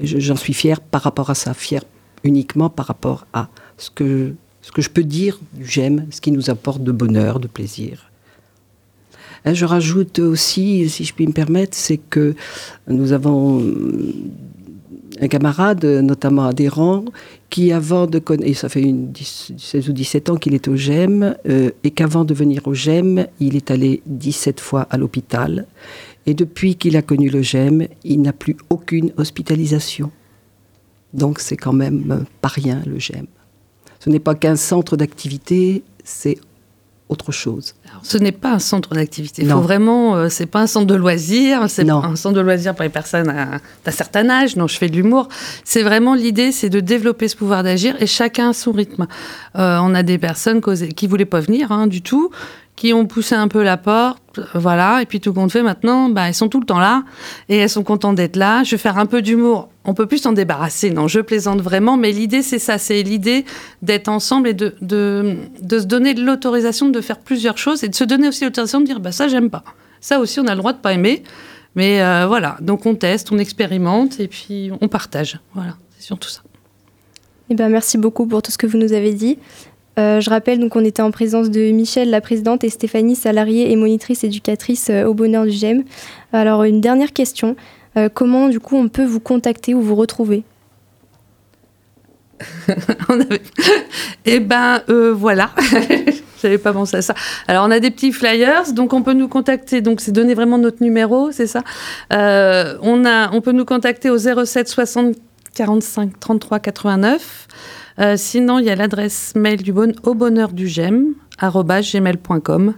J'en 0.00 0.36
suis 0.36 0.52
fière 0.52 0.80
par 0.80 1.02
rapport 1.02 1.30
à 1.30 1.34
ça, 1.34 1.54
fière 1.54 1.82
uniquement 2.26 2.68
par 2.68 2.86
rapport 2.86 3.26
à 3.32 3.48
ce 3.78 3.90
que, 3.90 4.34
ce 4.62 4.72
que 4.72 4.82
je 4.82 4.90
peux 4.90 5.04
dire 5.04 5.38
du 5.52 5.64
j'aime, 5.64 6.06
ce 6.10 6.20
qui 6.20 6.32
nous 6.32 6.50
apporte 6.50 6.82
de 6.82 6.92
bonheur, 6.92 7.40
de 7.40 7.48
plaisir. 7.48 8.10
Je 9.44 9.64
rajoute 9.64 10.18
aussi, 10.18 10.88
si 10.88 11.04
je 11.04 11.14
puis 11.14 11.26
me 11.26 11.32
permettre, 11.32 11.76
c'est 11.76 11.98
que 11.98 12.34
nous 12.88 13.12
avons 13.12 13.62
un 15.20 15.28
camarade, 15.28 15.84
notamment 15.84 16.46
adhérent, 16.46 17.04
qui 17.48 17.72
avant 17.72 18.06
de 18.06 18.20
ça 18.54 18.68
fait 18.68 18.82
une 18.82 19.12
16 19.14 19.88
ou 19.88 19.92
17 19.92 20.30
ans 20.30 20.36
qu'il 20.36 20.54
est 20.54 20.68
au 20.68 20.76
GEM, 20.76 21.36
euh, 21.48 21.70
et 21.84 21.90
qu'avant 21.90 22.24
de 22.24 22.34
venir 22.34 22.66
au 22.66 22.74
GEM, 22.74 23.26
il 23.40 23.56
est 23.56 23.70
allé 23.70 24.02
17 24.06 24.60
fois 24.60 24.82
à 24.90 24.96
l'hôpital. 24.96 25.66
Et 26.26 26.34
depuis 26.34 26.74
qu'il 26.74 26.96
a 26.96 27.02
connu 27.02 27.30
le 27.30 27.42
GEM, 27.42 27.86
il 28.04 28.20
n'a 28.20 28.32
plus 28.32 28.56
aucune 28.68 29.12
hospitalisation. 29.16 30.10
Donc 31.16 31.40
c'est 31.40 31.56
quand 31.56 31.72
même 31.72 32.04
euh, 32.10 32.24
pas 32.40 32.48
rien 32.48 32.82
le 32.86 32.98
GEM. 32.98 33.26
Ce 33.98 34.10
n'est 34.10 34.20
pas 34.20 34.34
qu'un 34.34 34.56
centre 34.56 34.96
d'activité, 34.96 35.82
c'est 36.04 36.38
autre 37.08 37.30
chose. 37.30 37.74
ce 38.02 38.18
n'est 38.18 38.32
pas 38.32 38.52
un 38.52 38.58
centre 38.58 38.94
d'activité. 38.94 39.44
Faut 39.44 39.60
vraiment, 39.60 40.16
euh, 40.16 40.28
c'est 40.28 40.46
pas 40.46 40.60
un 40.60 40.66
centre 40.66 40.86
de 40.86 40.94
loisirs, 40.94 41.66
c'est 41.68 41.84
pas 41.84 41.94
un 41.94 42.16
centre 42.16 42.34
de 42.34 42.40
loisirs 42.40 42.74
pour 42.74 42.82
les 42.82 42.88
personnes 42.88 43.26
d'un 43.84 43.92
certain 43.92 44.28
âge. 44.28 44.56
Non, 44.56 44.66
je 44.66 44.76
fais 44.76 44.88
du 44.88 45.02
l'humour. 45.02 45.28
C'est 45.64 45.82
vraiment 45.82 46.14
l'idée, 46.14 46.50
c'est 46.50 46.68
de 46.68 46.80
développer 46.80 47.28
ce 47.28 47.36
pouvoir 47.36 47.62
d'agir 47.62 47.94
et 48.00 48.06
chacun 48.06 48.50
à 48.50 48.52
son 48.52 48.72
rythme. 48.72 49.06
Euh, 49.56 49.78
on 49.80 49.94
a 49.94 50.02
des 50.02 50.18
personnes 50.18 50.60
qui 50.60 51.06
voulaient 51.06 51.24
pas 51.24 51.40
venir 51.40 51.70
hein, 51.70 51.86
du 51.86 52.02
tout, 52.02 52.30
qui 52.76 52.92
ont 52.92 53.06
poussé 53.06 53.34
un 53.34 53.48
peu 53.48 53.62
la 53.62 53.78
porte, 53.78 54.38
voilà, 54.54 55.00
et 55.00 55.06
puis 55.06 55.18
tout 55.18 55.32
compte 55.32 55.50
fait 55.50 55.62
maintenant, 55.62 56.10
bah, 56.10 56.28
elles 56.28 56.34
sont 56.34 56.48
tout 56.48 56.60
le 56.60 56.66
temps 56.66 56.78
là, 56.78 57.04
et 57.48 57.56
elles 57.56 57.70
sont 57.70 57.82
contentes 57.82 58.16
d'être 58.16 58.36
là. 58.36 58.62
Je 58.64 58.72
vais 58.72 58.76
faire 58.76 58.98
un 58.98 59.06
peu 59.06 59.22
d'humour, 59.22 59.70
on 59.84 59.94
peut 59.94 60.06
plus 60.06 60.18
s'en 60.18 60.32
débarrasser, 60.32 60.90
non, 60.90 61.08
je 61.08 61.20
plaisante 61.20 61.60
vraiment, 61.62 61.96
mais 61.96 62.12
l'idée 62.12 62.42
c'est 62.42 62.58
ça, 62.58 62.76
c'est 62.76 63.02
l'idée 63.02 63.46
d'être 63.80 64.08
ensemble 64.08 64.48
et 64.48 64.54
de, 64.54 64.74
de, 64.82 65.36
de 65.62 65.78
se 65.78 65.86
donner 65.86 66.12
l'autorisation 66.12 66.90
de 66.90 67.00
faire 67.00 67.18
plusieurs 67.18 67.56
choses, 67.56 67.82
et 67.82 67.88
de 67.88 67.94
se 67.94 68.04
donner 68.04 68.28
aussi 68.28 68.44
l'autorisation 68.44 68.80
de 68.80 68.86
dire, 68.86 69.00
bah 69.00 69.12
ça 69.12 69.26
j'aime 69.26 69.48
pas. 69.48 69.64
Ça 70.00 70.20
aussi 70.20 70.38
on 70.38 70.46
a 70.46 70.52
le 70.52 70.58
droit 70.58 70.74
de 70.74 70.78
pas 70.78 70.92
aimer, 70.92 71.22
mais 71.74 72.02
euh, 72.02 72.26
voilà, 72.26 72.58
donc 72.60 72.84
on 72.84 72.94
teste, 72.94 73.32
on 73.32 73.38
expérimente, 73.38 74.20
et 74.20 74.28
puis 74.28 74.70
on 74.82 74.88
partage, 74.88 75.40
voilà, 75.54 75.76
c'est 75.96 76.04
surtout 76.04 76.28
ça. 76.28 76.42
Eh 77.48 77.54
ben, 77.54 77.68
merci 77.68 77.96
beaucoup 77.96 78.26
pour 78.26 78.42
tout 78.42 78.50
ce 78.50 78.58
que 78.58 78.66
vous 78.66 78.76
nous 78.76 78.92
avez 78.92 79.14
dit. 79.14 79.38
Je 79.96 80.30
rappelle 80.30 80.58
donc 80.58 80.72
qu'on 80.72 80.84
était 80.84 81.02
en 81.02 81.10
présence 81.10 81.50
de 81.50 81.70
Michel, 81.70 82.10
la 82.10 82.20
présidente, 82.20 82.64
et 82.64 82.68
Stéphanie, 82.68 83.16
salariée 83.16 83.70
et 83.70 83.76
monitrice 83.76 84.24
éducatrice 84.24 84.90
au 84.90 85.14
bonheur 85.14 85.44
du 85.44 85.52
GEM. 85.52 85.84
Alors 86.32 86.64
une 86.64 86.80
dernière 86.80 87.12
question. 87.12 87.56
comment 88.14 88.48
du 88.48 88.60
coup 88.60 88.76
on 88.76 88.88
peut 88.88 89.04
vous 89.04 89.20
contacter 89.20 89.74
ou 89.74 89.80
vous 89.80 89.96
retrouver? 89.96 90.44
Eh 94.26 94.40
ben 94.40 94.82
voilà. 95.14 95.50
J'avais 96.42 96.58
pas 96.58 96.72
pensé 96.72 96.98
à 96.98 97.02
ça. 97.02 97.14
Alors, 97.48 97.66
on 97.66 97.70
a 97.70 97.80
des 97.80 97.90
petits 97.90 98.12
flyers, 98.12 98.72
donc 98.72 98.92
on 98.92 99.02
peut 99.02 99.14
nous 99.14 99.28
contacter. 99.28 99.80
Donc, 99.80 100.00
c'est 100.00 100.12
donner 100.12 100.34
vraiment 100.34 100.58
notre 100.58 100.82
numéro, 100.82 101.32
c'est 101.32 101.46
ça? 101.46 101.62
Euh, 102.12 102.76
on, 102.82 103.04
a, 103.04 103.32
on 103.32 103.40
peut 103.40 103.52
nous 103.52 103.64
contacter 103.64 104.10
au 104.10 104.18
07 104.18 104.68
60 104.68 105.16
45 105.54 106.20
33 106.20 106.60
89. 106.60 107.48
Sinon, 108.16 108.58
il 108.58 108.66
y 108.66 108.70
a 108.70 108.76
l'adresse 108.76 109.32
mail 109.34 109.62
du 109.62 109.72
bon, 109.72 109.94
au 110.02 110.14
bonheur 110.14 110.52
du 110.52 110.68
gem, 110.68 111.14
gmail.com. 111.40 112.74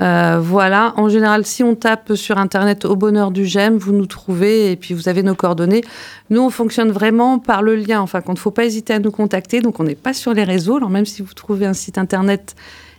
Euh, 0.00 0.38
voilà, 0.40 0.94
en 0.96 1.08
général, 1.08 1.44
si 1.44 1.64
on 1.64 1.74
tape 1.74 2.14
sur 2.14 2.38
Internet 2.38 2.84
au 2.84 2.94
bonheur 2.94 3.30
du 3.30 3.46
gem, 3.46 3.76
vous 3.76 3.92
nous 3.92 4.06
trouvez 4.06 4.70
et 4.70 4.76
puis 4.76 4.94
vous 4.94 5.08
avez 5.08 5.22
nos 5.22 5.34
coordonnées. 5.34 5.82
Nous, 6.30 6.40
on 6.40 6.50
fonctionne 6.50 6.90
vraiment 6.90 7.38
par 7.38 7.62
le 7.62 7.74
lien. 7.74 8.00
Enfin, 8.00 8.20
il 8.26 8.30
ne 8.30 8.36
faut 8.36 8.52
pas 8.52 8.64
hésiter 8.64 8.94
à 8.94 9.00
nous 9.00 9.10
contacter. 9.10 9.60
Donc, 9.60 9.80
on 9.80 9.84
n'est 9.84 9.96
pas 9.96 10.12
sur 10.12 10.34
les 10.34 10.44
réseaux. 10.44 10.76
Alors, 10.76 10.90
même 10.90 11.06
si 11.06 11.22
vous 11.22 11.34
trouvez 11.34 11.66
un 11.66 11.74
site 11.74 11.98
Internet 11.98 12.54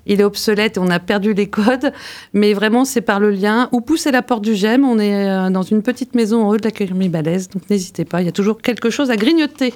il 0.05 0.21
est 0.21 0.23
obsolète 0.23 0.77
et 0.77 0.79
on 0.79 0.89
a 0.89 0.99
perdu 0.99 1.33
les 1.33 1.47
codes. 1.49 1.93
Mais 2.33 2.53
vraiment, 2.53 2.83
c'est 2.83 3.01
par 3.01 3.19
le 3.19 3.29
lien. 3.29 3.69
Ou 3.71 3.81
pousser 3.81 4.11
la 4.11 4.23
porte 4.23 4.43
du 4.43 4.55
GEM. 4.55 4.83
On 4.83 4.97
est 4.97 5.29
euh, 5.29 5.49
dans 5.51 5.61
une 5.61 5.83
petite 5.83 6.15
maison 6.15 6.43
en 6.43 6.49
haut 6.49 6.57
de 6.57 6.67
la 6.67 7.09
Balèze. 7.09 7.49
Donc 7.49 7.69
n'hésitez 7.69 8.05
pas, 8.05 8.21
il 8.21 8.25
y 8.25 8.29
a 8.29 8.33
toujours 8.33 8.61
quelque 8.61 8.89
chose 8.89 9.11
à 9.11 9.17
grignoter. 9.17 9.73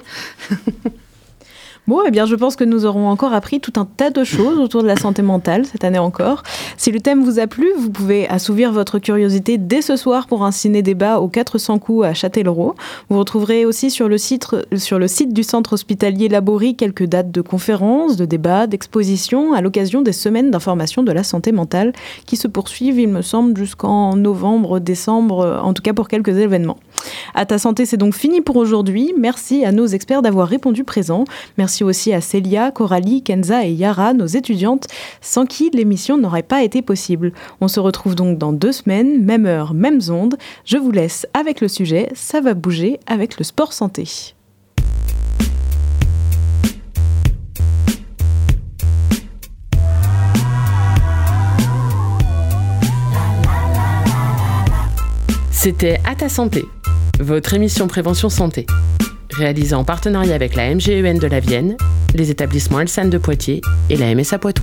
Bon, 1.86 2.00
eh 2.06 2.10
bien, 2.10 2.24
je 2.24 2.34
pense 2.34 2.56
que 2.56 2.64
nous 2.64 2.86
aurons 2.86 3.08
encore 3.08 3.34
appris 3.34 3.60
tout 3.60 3.74
un 3.76 3.84
tas 3.84 4.08
de 4.08 4.24
choses 4.24 4.58
autour 4.58 4.82
de 4.82 4.86
la 4.86 4.96
santé 4.96 5.20
mentale 5.20 5.66
cette 5.66 5.84
année 5.84 5.98
encore. 5.98 6.42
Si 6.78 6.90
le 6.90 6.98
thème 6.98 7.22
vous 7.22 7.38
a 7.38 7.46
plu, 7.46 7.68
vous 7.76 7.90
pouvez 7.90 8.26
assouvir 8.26 8.72
votre 8.72 8.98
curiosité 8.98 9.58
dès 9.58 9.82
ce 9.82 9.96
soir 9.96 10.26
pour 10.26 10.46
un 10.46 10.50
ciné-débat 10.50 11.20
aux 11.20 11.28
400 11.28 11.78
coups 11.78 12.06
à 12.06 12.14
Châtellerault. 12.14 12.74
Vous 13.10 13.18
retrouverez 13.18 13.66
aussi 13.66 13.90
sur 13.90 14.08
le, 14.08 14.16
site, 14.16 14.46
sur 14.78 14.98
le 14.98 15.08
site 15.08 15.34
du 15.34 15.42
centre 15.42 15.74
hospitalier 15.74 16.28
Laborie 16.28 16.74
quelques 16.74 17.04
dates 17.04 17.30
de 17.30 17.42
conférences, 17.42 18.16
de 18.16 18.24
débats, 18.24 18.66
d'expositions 18.66 19.52
à 19.52 19.60
l'occasion 19.60 20.00
des 20.00 20.12
semaines 20.12 20.50
d'information 20.50 21.02
de 21.02 21.12
la 21.12 21.22
santé 21.22 21.52
mentale 21.52 21.92
qui 22.24 22.38
se 22.38 22.48
poursuivent, 22.48 22.98
il 22.98 23.08
me 23.08 23.20
semble, 23.20 23.58
jusqu'en 23.58 24.16
novembre, 24.16 24.78
décembre, 24.78 25.60
en 25.62 25.74
tout 25.74 25.82
cas 25.82 25.92
pour 25.92 26.08
quelques 26.08 26.28
événements. 26.38 26.78
À 27.34 27.44
ta 27.44 27.58
santé, 27.58 27.84
c'est 27.84 27.98
donc 27.98 28.14
fini 28.14 28.40
pour 28.40 28.56
aujourd'hui. 28.56 29.12
Merci 29.18 29.66
à 29.66 29.72
nos 29.72 29.86
experts 29.86 30.22
d'avoir 30.22 30.48
répondu 30.48 30.84
présent. 30.84 31.24
Merci 31.58 31.73
aussi 31.82 32.12
à 32.12 32.20
Célia, 32.20 32.70
Coralie, 32.70 33.22
Kenza 33.22 33.64
et 33.64 33.72
Yara, 33.72 34.12
nos 34.12 34.26
étudiantes, 34.26 34.86
sans 35.20 35.46
qui 35.46 35.70
l'émission 35.70 36.18
n'aurait 36.18 36.42
pas 36.42 36.62
été 36.62 36.82
possible. 36.82 37.32
On 37.60 37.68
se 37.68 37.80
retrouve 37.80 38.14
donc 38.14 38.38
dans 38.38 38.52
deux 38.52 38.72
semaines, 38.72 39.24
même 39.24 39.46
heure, 39.46 39.74
même 39.74 39.98
onde. 40.10 40.36
Je 40.64 40.76
vous 40.76 40.90
laisse 40.90 41.26
avec 41.34 41.60
le 41.60 41.68
sujet. 41.68 42.10
Ça 42.14 42.40
va 42.40 42.54
bouger 42.54 43.00
avec 43.06 43.38
le 43.38 43.44
sport 43.44 43.72
santé. 43.72 44.34
C'était 55.50 55.98
À 56.04 56.14
ta 56.14 56.28
santé 56.28 56.64
votre 57.20 57.54
émission 57.54 57.86
Prévention 57.86 58.28
Santé, 58.28 58.66
réalisée 59.34 59.74
en 59.74 59.84
partenariat 59.84 60.34
avec 60.34 60.54
la 60.54 60.74
MGEN 60.74 61.18
de 61.18 61.26
la 61.26 61.40
Vienne, 61.40 61.76
les 62.14 62.30
établissements 62.30 62.80
Elsan 62.80 63.06
de 63.06 63.18
Poitiers 63.18 63.60
et 63.90 63.96
la 63.96 64.14
MSA 64.14 64.38
Poitou. 64.38 64.62